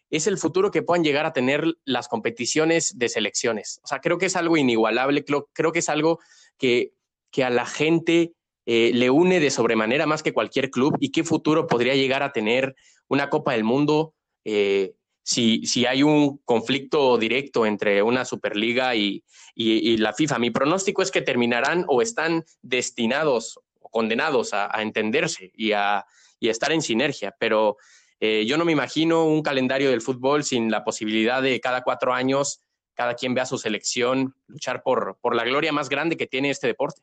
es 0.10 0.28
el 0.28 0.38
futuro 0.38 0.72
que 0.72 0.84
puedan 0.84 1.04
llegar 1.04 1.26
a 1.26 1.34
tener 1.34 1.66
las 1.86 2.08
competiciones 2.08 2.98
de 2.98 3.10
selecciones. 3.10 3.80
O 3.84 3.88
sea, 3.88 4.00
creo 4.00 4.18
que 4.18 4.28
es 4.28 4.36
algo 4.36 4.58
inigualable, 4.58 5.26
creo, 5.26 5.50
creo 5.54 5.72
que 5.72 5.80
es 5.80 5.90
algo 5.90 6.20
que, 6.58 6.94
que 7.32 7.44
a 7.44 7.50
la 7.50 7.66
gente 7.66 8.34
eh, 8.66 8.92
le 8.94 9.10
une 9.10 9.40
de 9.40 9.50
sobremanera 9.50 10.06
más 10.06 10.24
que 10.24 10.34
cualquier 10.34 10.70
club 10.70 10.96
y 11.00 11.12
qué 11.12 11.24
futuro 11.24 11.68
podría 11.68 11.96
llegar 11.96 12.24
a 12.24 12.32
tener 12.32 12.76
una 13.08 13.30
Copa 13.30 13.54
del 13.54 13.64
Mundo 13.64 14.14
eh, 14.46 14.94
si, 15.24 15.66
si 15.66 15.86
hay 15.86 16.04
un 16.04 16.38
conflicto 16.46 17.18
directo 17.18 17.66
entre 17.66 18.04
una 18.04 18.26
Superliga 18.26 18.94
y, 18.96 19.24
y- 19.56 19.92
y 19.94 19.98
la 19.98 20.14
FIFA. 20.14 20.38
Mi 20.40 20.52
pronóstico 20.52 21.02
es 21.02 21.12
que 21.12 21.22
terminarán 21.22 21.86
o 21.88 22.02
están 22.02 22.44
destinados 22.62 23.60
o 23.80 23.90
condenados 23.90 24.54
a, 24.54 24.76
a 24.76 24.82
entenderse 24.82 25.52
y 25.56 25.72
a, 25.72 26.06
y 26.40 26.50
a 26.50 26.52
estar 26.52 26.72
en 26.72 26.82
sinergia, 26.82 27.36
pero 27.40 27.78
eh, 28.20 28.46
yo 28.46 28.58
no 28.58 28.66
me 28.66 28.72
imagino 28.74 29.26
un 29.26 29.42
calendario 29.42 29.90
del 29.90 30.02
fútbol 30.02 30.44
sin 30.44 30.70
la 30.70 30.84
posibilidad 30.84 31.42
de 31.42 31.60
cada 31.60 31.82
cuatro 31.84 32.14
años 32.14 32.60
cada 32.96 33.16
quien 33.16 33.34
vea 33.34 33.46
su 33.48 33.58
selección 33.58 34.36
luchar 34.46 34.84
por, 34.84 35.18
por 35.20 35.36
la 35.36 35.44
gloria 35.44 35.72
más 35.74 35.90
grande 35.90 36.16
que 36.16 36.28
tiene 36.28 36.52
este 36.52 36.68
deporte. 36.68 37.02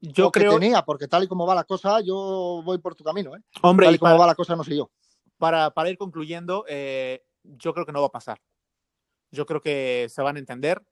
Yo 0.00 0.28
O 0.28 0.30
que 0.30 0.40
creo, 0.40 0.52
tenía, 0.58 0.82
porque 0.82 1.08
tal 1.08 1.24
y 1.24 1.26
como 1.26 1.46
va 1.46 1.54
la 1.56 1.64
cosa, 1.64 2.00
yo 2.00 2.62
voy 2.64 2.78
por 2.78 2.94
tu 2.94 3.02
camino. 3.02 3.34
¿eh? 3.36 3.40
hombre, 3.62 3.86
Tal 3.86 3.94
y 3.94 3.96
y 3.96 3.98
como 3.98 4.12
para, 4.12 4.20
va 4.20 4.26
la 4.28 4.34
cosa, 4.36 4.54
no 4.54 4.62
sé 4.62 4.76
yo. 4.76 4.88
para, 5.36 5.70
para 5.72 5.90
ir 5.90 5.98
concluyendo, 5.98 6.64
eh, 6.68 7.22
yo 7.42 7.72
creo 7.74 7.86
que 7.86 7.92
no 7.92 8.00
va 8.00 8.08
a 8.08 8.12
pasar. 8.12 8.40
Yo 9.30 9.46
creo 9.46 9.60
que 9.60 10.06
se 10.08 10.22
van 10.22 10.36
a 10.36 10.40
entender 10.40 10.82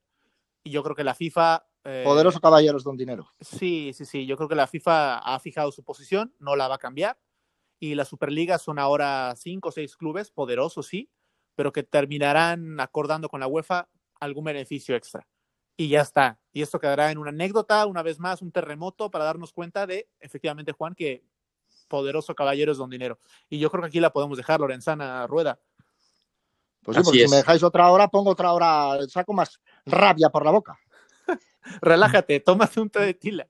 y 0.62 0.70
yo 0.70 0.82
creo 0.82 0.94
que 0.94 1.04
la 1.04 1.14
FIFA... 1.14 1.66
eh, 1.84 2.02
Poderoso 2.04 2.40
caballeros 2.40 2.84
don 2.84 2.96
dinero. 2.96 3.32
Sí, 3.40 3.92
sí, 3.94 4.04
sí. 4.04 4.26
Yo 4.26 4.36
creo 4.36 4.48
que 4.48 4.54
la 4.54 4.66
FIFA 4.66 5.18
ha 5.18 5.38
fijado 5.40 5.72
su 5.72 5.82
posición, 5.82 6.34
no 6.38 6.56
la 6.56 6.68
va 6.68 6.76
a 6.76 6.78
cambiar. 6.78 7.18
Y 7.80 7.94
la 7.94 8.04
Superliga 8.04 8.58
son 8.58 8.78
ahora 8.78 9.34
cinco 9.36 9.68
o 9.68 9.72
seis 9.72 9.96
clubes, 9.96 10.30
poderosos, 10.32 10.86
sí, 10.88 11.10
pero 11.54 11.72
que 11.72 11.84
terminarán 11.84 12.80
acordando 12.80 13.28
con 13.28 13.40
la 13.40 13.46
UEFA 13.46 13.88
algún 14.20 14.44
beneficio 14.44 14.96
extra. 14.96 15.28
Y 15.76 15.88
ya 15.88 16.00
está. 16.00 16.40
Y 16.52 16.62
esto 16.62 16.80
quedará 16.80 17.12
en 17.12 17.18
una 17.18 17.30
anécdota, 17.30 17.86
una 17.86 18.02
vez 18.02 18.18
más, 18.18 18.42
un 18.42 18.50
terremoto 18.50 19.12
para 19.12 19.24
darnos 19.24 19.52
cuenta 19.52 19.86
de, 19.86 20.08
efectivamente, 20.18 20.72
Juan, 20.72 20.94
que 20.94 21.22
poderoso 21.86 22.34
caballero 22.34 22.72
es 22.72 22.78
don 22.78 22.90
dinero. 22.90 23.20
Y 23.48 23.60
yo 23.60 23.70
creo 23.70 23.82
que 23.82 23.88
aquí 23.88 24.00
la 24.00 24.12
podemos 24.12 24.36
dejar, 24.36 24.58
Lorenzana 24.58 25.24
Rueda. 25.28 25.60
Pues 26.88 26.96
sí, 26.96 27.02
porque 27.02 27.26
si 27.26 27.28
me 27.28 27.36
dejáis 27.36 27.62
otra 27.62 27.90
hora, 27.90 28.08
pongo 28.08 28.30
otra 28.30 28.50
hora, 28.54 28.98
saco 29.08 29.34
más 29.34 29.60
rabia 29.84 30.30
por 30.30 30.42
la 30.42 30.50
boca. 30.50 30.78
Relájate, 31.82 32.40
tómate 32.40 32.80
un 32.80 32.88
té 32.88 33.00
de 33.00 33.12
tila. 33.12 33.46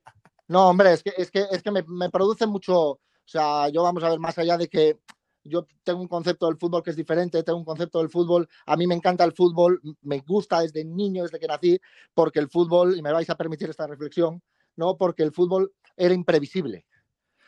No, 0.49 0.70
hombre, 0.70 0.95
es 0.95 1.05
que, 1.05 1.12
es 1.16 1.30
que, 1.30 1.47
es 1.49 1.62
que 1.62 1.70
me, 1.70 1.84
me 1.86 2.11
produce 2.11 2.49
mucho, 2.49 2.74
o 2.74 3.01
sea, 3.24 3.68
yo 3.68 3.84
vamos 3.84 4.03
a 4.03 4.11
ver 4.11 4.18
más 4.18 4.36
allá 4.39 4.57
de 4.57 4.66
que 4.66 4.99
yo 5.45 5.68
tengo 5.84 6.01
un 6.01 6.09
concepto 6.09 6.47
del 6.47 6.57
fútbol 6.57 6.82
que 6.82 6.91
es 6.91 6.97
diferente, 6.97 7.45
tengo 7.45 7.61
un 7.61 7.64
concepto 7.64 8.01
del 8.01 8.11
fútbol, 8.11 8.49
a 8.66 8.76
mí 8.76 8.89
me 8.89 8.97
encanta 8.97 9.22
el 9.22 9.32
fútbol, 9.32 9.80
me 10.03 10.18
gusta 10.18 10.62
desde 10.62 10.84
niño, 10.84 11.22
desde 11.22 11.39
que 11.39 11.47
nací, 11.47 11.78
porque 12.14 12.41
el 12.41 12.49
fútbol, 12.49 12.99
y 12.99 13.03
me 13.03 13.12
vais 13.12 13.30
a 13.30 13.36
permitir 13.36 13.70
esta 13.70 13.86
reflexión, 13.86 14.43
no 14.74 14.97
porque 14.97 15.22
el 15.22 15.30
fútbol 15.30 15.72
era 15.97 16.12
imprevisible, 16.12 16.86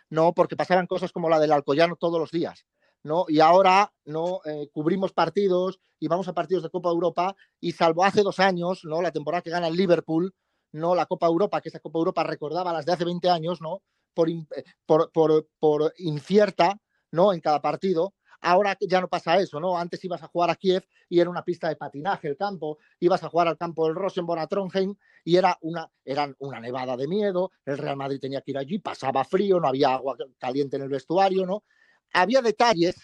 no 0.08 0.34
porque 0.34 0.54
pasaban 0.54 0.86
cosas 0.86 1.10
como 1.10 1.28
la 1.28 1.40
del 1.40 1.50
Alcoyano 1.50 1.96
todos 1.96 2.20
los 2.20 2.30
días, 2.30 2.64
¿no? 3.02 3.24
Y 3.28 3.40
ahora 3.40 3.92
no 4.04 4.40
eh, 4.44 4.68
cubrimos 4.72 5.12
partidos 5.12 5.80
y 5.98 6.08
vamos 6.08 6.28
a 6.28 6.34
partidos 6.34 6.62
de 6.62 6.70
Copa 6.70 6.90
Europa 6.90 7.34
y 7.60 7.72
salvo 7.72 8.04
hace 8.04 8.22
dos 8.22 8.40
años, 8.40 8.84
¿no? 8.84 9.02
La 9.02 9.12
temporada 9.12 9.42
que 9.42 9.50
gana 9.50 9.68
el 9.68 9.76
Liverpool, 9.76 10.34
no 10.72 10.94
la 10.94 11.06
Copa 11.06 11.26
Europa, 11.26 11.60
que 11.60 11.68
esa 11.68 11.80
Copa 11.80 11.98
Europa 11.98 12.24
recordaba 12.24 12.72
las 12.72 12.86
de 12.86 12.92
hace 12.92 13.04
20 13.04 13.28
años, 13.30 13.60
¿no? 13.60 13.82
Por, 14.14 14.28
eh, 14.30 14.44
por, 14.86 15.10
por, 15.12 15.48
por 15.58 15.92
incierta, 15.98 16.78
¿no? 17.10 17.32
En 17.32 17.40
cada 17.40 17.60
partido. 17.60 18.14
Ahora 18.42 18.76
ya 18.80 19.02
no 19.02 19.08
pasa 19.08 19.38
eso, 19.38 19.60
¿no? 19.60 19.76
Antes 19.76 20.02
ibas 20.04 20.22
a 20.22 20.28
jugar 20.28 20.48
a 20.48 20.56
Kiev 20.56 20.82
y 21.10 21.20
era 21.20 21.28
una 21.28 21.44
pista 21.44 21.68
de 21.68 21.76
patinaje 21.76 22.28
el 22.28 22.36
campo, 22.38 22.78
ibas 22.98 23.22
a 23.22 23.28
jugar 23.28 23.48
al 23.48 23.58
campo 23.58 23.86
del 23.86 23.94
Rosenborg 23.94 24.40
a 24.40 24.46
Trondheim 24.46 24.94
y 25.24 25.36
era 25.36 25.58
una, 25.60 25.90
eran 26.04 26.34
una 26.38 26.58
nevada 26.58 26.96
de 26.96 27.06
miedo, 27.06 27.50
el 27.66 27.76
Real 27.76 27.96
Madrid 27.96 28.18
tenía 28.18 28.40
que 28.40 28.52
ir 28.52 28.58
allí, 28.58 28.78
pasaba 28.78 29.24
frío, 29.24 29.60
no 29.60 29.68
había 29.68 29.92
agua 29.92 30.16
caliente 30.38 30.76
en 30.76 30.84
el 30.84 30.88
vestuario, 30.88 31.44
¿no? 31.44 31.64
Había 32.12 32.42
detalles, 32.42 32.96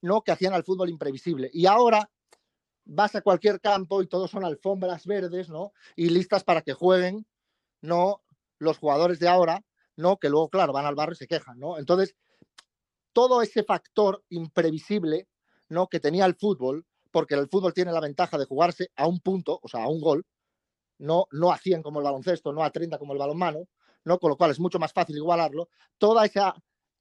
¿no? 0.00 0.22
Que 0.22 0.32
hacían 0.32 0.54
al 0.54 0.64
fútbol 0.64 0.90
imprevisible. 0.90 1.50
Y 1.52 1.66
ahora 1.66 2.10
vas 2.84 3.14
a 3.14 3.22
cualquier 3.22 3.60
campo 3.60 4.02
y 4.02 4.06
todos 4.06 4.30
son 4.30 4.44
alfombras 4.44 5.06
verdes, 5.06 5.48
¿no? 5.48 5.72
Y 5.96 6.10
listas 6.10 6.44
para 6.44 6.62
que 6.62 6.72
jueguen, 6.72 7.26
¿no? 7.80 8.22
Los 8.58 8.78
jugadores 8.78 9.18
de 9.18 9.28
ahora, 9.28 9.62
¿no? 9.96 10.18
Que 10.18 10.28
luego, 10.28 10.50
claro, 10.50 10.72
van 10.72 10.86
al 10.86 10.94
barrio 10.94 11.14
y 11.14 11.16
se 11.16 11.26
quejan, 11.26 11.58
¿no? 11.58 11.78
Entonces, 11.78 12.14
todo 13.14 13.40
ese 13.40 13.62
factor 13.62 14.22
imprevisible 14.28 15.28
¿no? 15.68 15.88
que 15.88 16.00
tenía 16.00 16.26
el 16.26 16.34
fútbol, 16.34 16.84
porque 17.10 17.34
el 17.34 17.48
fútbol 17.48 17.72
tiene 17.72 17.92
la 17.92 18.00
ventaja 18.00 18.36
de 18.36 18.44
jugarse 18.44 18.90
a 18.96 19.06
un 19.06 19.20
punto, 19.20 19.58
o 19.62 19.68
sea, 19.68 19.84
a 19.84 19.88
un 19.88 20.00
gol, 20.00 20.26
no, 20.98 21.26
no 21.30 21.52
a 21.52 21.58
100 21.58 21.82
como 21.82 22.00
el 22.00 22.04
baloncesto, 22.04 22.52
no 22.52 22.62
a 22.62 22.70
30 22.70 22.98
como 22.98 23.12
el 23.12 23.18
balonmano, 23.18 23.66
¿no? 24.04 24.18
con 24.18 24.30
lo 24.30 24.36
cual 24.36 24.50
es 24.50 24.60
mucho 24.60 24.78
más 24.78 24.92
fácil 24.92 25.16
igualarlo, 25.16 25.68
todo 25.96 26.20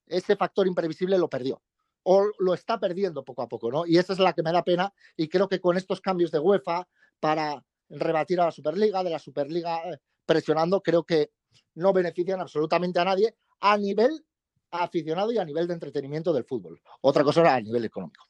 ese 0.08 0.36
factor 0.36 0.68
imprevisible 0.68 1.18
lo 1.18 1.30
perdió 1.30 1.62
o 2.04 2.30
lo 2.39 2.54
está 2.54 2.80
perdiendo 2.80 3.24
poco 3.24 3.41
a 3.41 3.47
poco, 3.47 3.72
¿no? 3.72 3.86
Y 3.86 3.97
esa 3.97 4.14
es 4.14 4.20
la 4.20 4.34
que 4.34 4.43
me 4.43 4.51
da 4.51 4.64
pena 4.64 4.93
y 5.16 5.28
creo 5.28 5.47
que 5.47 5.60
con 5.60 5.78
estos 5.78 6.01
cambios 6.01 6.32
de 6.32 6.39
UEFA 6.39 6.88
para 7.20 7.64
rebatir 7.89 8.39
a 8.41 8.45
la 8.45 8.51
Superliga, 8.51 9.04
de 9.04 9.10
la 9.10 9.20
Superliga 9.20 9.89
eh, 9.89 9.99
presionando, 10.26 10.82
creo 10.82 11.04
que 11.04 11.32
no 11.76 11.93
benefician 11.93 12.41
absolutamente 12.41 12.99
a 12.99 13.06
nadie 13.06 13.36
a 13.62 13.78
nivel 13.78 14.26
aficionado 14.72 15.32
y 15.32 15.38
a 15.38 15.45
nivel 15.45 15.68
de 15.68 15.76
entretenimiento 15.76 16.34
del 16.34 16.43
fútbol. 16.43 16.82
Otra 17.01 17.24
cosa 17.24 17.41
era 17.41 17.56
a 17.56 17.62
nivel 17.62 17.86
económico. 17.86 18.28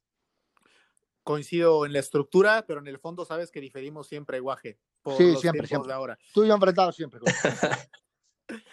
Coincido 1.24 1.86
en 1.86 1.94
la 1.94 2.00
estructura, 2.00 2.66
pero 2.68 2.82
en 2.82 2.88
el 2.88 3.00
fondo 3.00 3.24
sabes 3.24 3.50
que 3.50 3.62
diferimos 3.62 4.08
siempre, 4.08 4.40
Guaje. 4.42 4.78
sí, 5.18 5.36
siempre, 5.38 5.68
siempre. 5.68 5.94
ahora. 5.94 6.20
Tú 6.34 6.44
y 6.44 6.50
yo 6.50 6.54
enfrentado 6.54 6.92
siempre. 6.92 7.22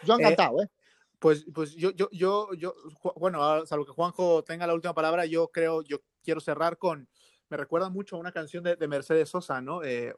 yo 0.04 0.14
eh, 0.14 0.16
encantado, 0.18 0.62
¿eh? 0.62 0.68
Pues, 1.20 1.44
pues 1.54 1.74
yo, 1.76 1.90
yo, 1.90 2.08
yo, 2.12 2.52
yo, 2.54 2.74
bueno, 3.16 3.66
salvo 3.66 3.84
que 3.84 3.92
Juanjo 3.92 4.42
tenga 4.42 4.66
la 4.66 4.72
última 4.74 4.94
palabra, 4.94 5.26
yo 5.26 5.48
creo, 5.48 5.82
yo 5.82 5.98
quiero 6.24 6.40
cerrar 6.40 6.78
con, 6.78 7.08
me 7.50 7.58
recuerda 7.58 7.90
mucho 7.90 8.16
a 8.16 8.18
una 8.18 8.32
canción 8.32 8.64
de, 8.64 8.88
Mercedes 8.88 9.28
Sosa, 9.28 9.60
¿no? 9.60 9.84
Eh, 9.84 10.14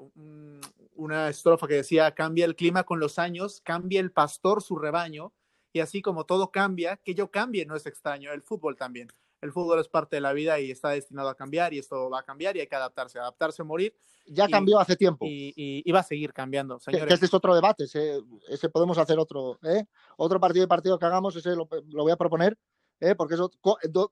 una 0.95 1.29
estrofa 1.29 1.67
que 1.67 1.75
decía, 1.75 2.15
cambia 2.15 2.45
el 2.45 2.55
clima 2.55 2.85
con 2.85 3.01
los 3.01 3.19
años, 3.19 3.61
cambia 3.65 4.01
el 4.01 4.13
pastor 4.13 4.63
su 4.63 4.77
rebaño, 4.77 5.33
y 5.73 5.81
así 5.81 6.03
como 6.03 6.25
todo 6.25 6.53
cambia, 6.53 6.99
que 6.99 7.15
yo 7.15 7.33
cambie 7.33 7.67
no 7.67 7.75
es 7.75 7.87
extraño, 7.87 8.31
el 8.33 8.43
fútbol 8.43 8.77
también. 8.77 9.09
El 9.43 9.53
fútbol 9.53 9.81
es 9.81 9.89
parte 9.89 10.17
de 10.17 10.21
la 10.21 10.33
vida 10.33 10.61
y 10.61 10.71
está 10.71 10.91
destinado 10.91 11.29
a 11.29 11.35
cambiar 11.35 11.75
y 11.75 11.79
esto 11.81 12.09
va 12.09 12.21
a 12.21 12.23
cambiar 12.23 12.57
y 12.57 12.61
hay 12.61 12.69
que 12.69 12.77
adaptarse, 12.77 13.19
adaptarse 13.19 13.63
o 13.63 13.65
morir. 13.65 13.93
Ya 14.25 14.47
cambió 14.47 14.79
hace 14.79 14.95
tiempo. 14.95 15.27
Y, 15.29 15.91
va 15.91 15.99
a 15.99 16.05
seguir 16.05 16.33
cambiando, 16.33 16.79
señores. 16.79 17.09
Que, 17.09 17.15
este 17.15 17.27
es 17.27 17.35
otro 17.35 17.53
debate, 17.53 17.85
ese, 17.85 18.69
podemos 18.69 18.97
hacer 18.99 19.19
otro, 19.19 19.59
¿eh? 19.65 19.85
otro 20.17 20.39
partido 20.39 20.63
de 20.63 20.69
partido 20.69 20.97
que 20.97 21.07
hagamos, 21.07 21.35
ese 21.35 21.57
lo, 21.57 21.67
voy 21.67 22.13
a 22.13 22.17
proponer, 22.17 22.57
¿eh? 23.01 23.17
porque 23.17 23.35
eso, 23.35 23.51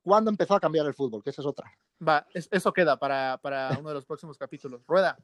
¿cuándo 0.02 0.30
empezó 0.30 0.56
a 0.56 0.60
cambiar 0.60 0.86
el 0.86 0.94
fútbol? 0.94 1.22
Que 1.22 1.30
esa 1.30 1.42
es 1.42 1.46
otra. 1.46 1.72
Va, 2.06 2.26
eso 2.34 2.72
queda 2.72 2.98
para, 2.98 3.38
para 3.40 3.78
uno 3.78 3.90
de 3.90 3.94
los 3.94 4.04
próximos 4.04 4.36
capítulos. 4.36 4.82
Rueda. 4.84 5.16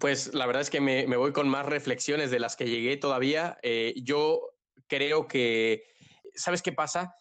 Pues 0.00 0.34
la 0.34 0.46
verdad 0.46 0.62
es 0.62 0.70
que 0.70 0.80
me, 0.80 1.06
voy 1.16 1.32
con 1.32 1.48
más 1.48 1.66
reflexiones 1.66 2.32
de 2.32 2.40
las 2.40 2.56
que 2.56 2.68
llegué 2.68 2.96
todavía. 2.96 3.58
Eh, 3.62 3.94
yo 4.02 4.40
creo 4.88 5.28
que, 5.28 5.84
¿sabes 6.34 6.62
qué 6.62 6.72
pasa? 6.72 7.14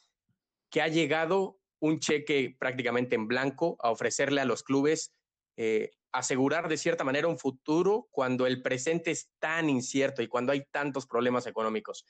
Que 0.76 0.82
ha 0.82 0.89
llegado 0.89 1.57
un 1.80 2.01
cheque 2.01 2.53
prácticamente 2.59 3.15
en 3.15 3.30
blanco 3.30 3.78
a 3.80 3.91
ofrecerle 3.91 4.41
a 4.41 4.45
los 4.45 4.61
clubes 4.61 5.13
eh, 5.55 5.91
asegurar 6.11 6.67
de 6.67 6.76
cierta 6.76 7.05
manera 7.05 7.30
un 7.30 7.39
futuro 7.39 8.09
cuando 8.11 8.45
el 8.45 8.61
presente 8.61 9.11
es 9.11 9.30
tan 9.39 9.69
incierto 9.69 10.21
y 10.21 10.28
cuando 10.28 10.51
hay 10.51 10.65
tantos 10.71 11.07
problemas 11.07 11.47
económicos. 11.47 12.05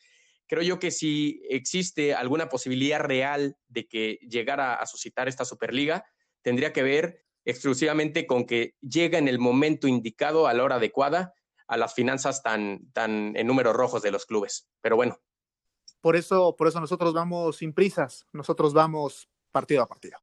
Creo 0.47 0.63
yo 0.63 0.79
que 0.79 0.89
si 0.89 1.43
existe 1.47 2.15
alguna 2.15 2.49
posibilidad 2.49 3.01
real 3.01 3.55
de 3.67 3.85
que 3.87 4.17
llegara 4.27 4.73
a 4.73 4.87
suscitar 4.87 5.27
esta 5.27 5.45
Superliga, 5.45 6.03
tendría 6.41 6.73
que 6.73 6.81
ver 6.81 7.23
exclusivamente 7.45 8.25
con 8.25 8.47
que 8.47 8.73
llega 8.81 9.19
en 9.19 9.27
el 9.27 9.37
momento 9.37 9.87
indicado, 9.87 10.47
a 10.47 10.55
la 10.55 10.63
hora 10.63 10.77
adecuada, 10.77 11.35
a 11.67 11.77
las 11.77 11.93
finanzas 11.93 12.41
tan, 12.41 12.91
tan 12.93 13.37
en 13.37 13.45
números 13.45 13.75
rojos 13.75 14.01
de 14.01 14.09
los 14.09 14.25
clubes. 14.25 14.67
Pero 14.81 14.95
bueno, 14.95 15.19
por 16.05 16.15
eso, 16.15 16.55
por 16.55 16.67
eso 16.67 16.79
nosotros 16.79 17.15
vamos 17.15 17.57
sin 17.57 17.73
prisas, 17.73 18.27
nosotros 18.31 18.73
vamos 18.75 19.27
partido 19.51 19.81
a 19.81 19.87
partido. 19.87 20.19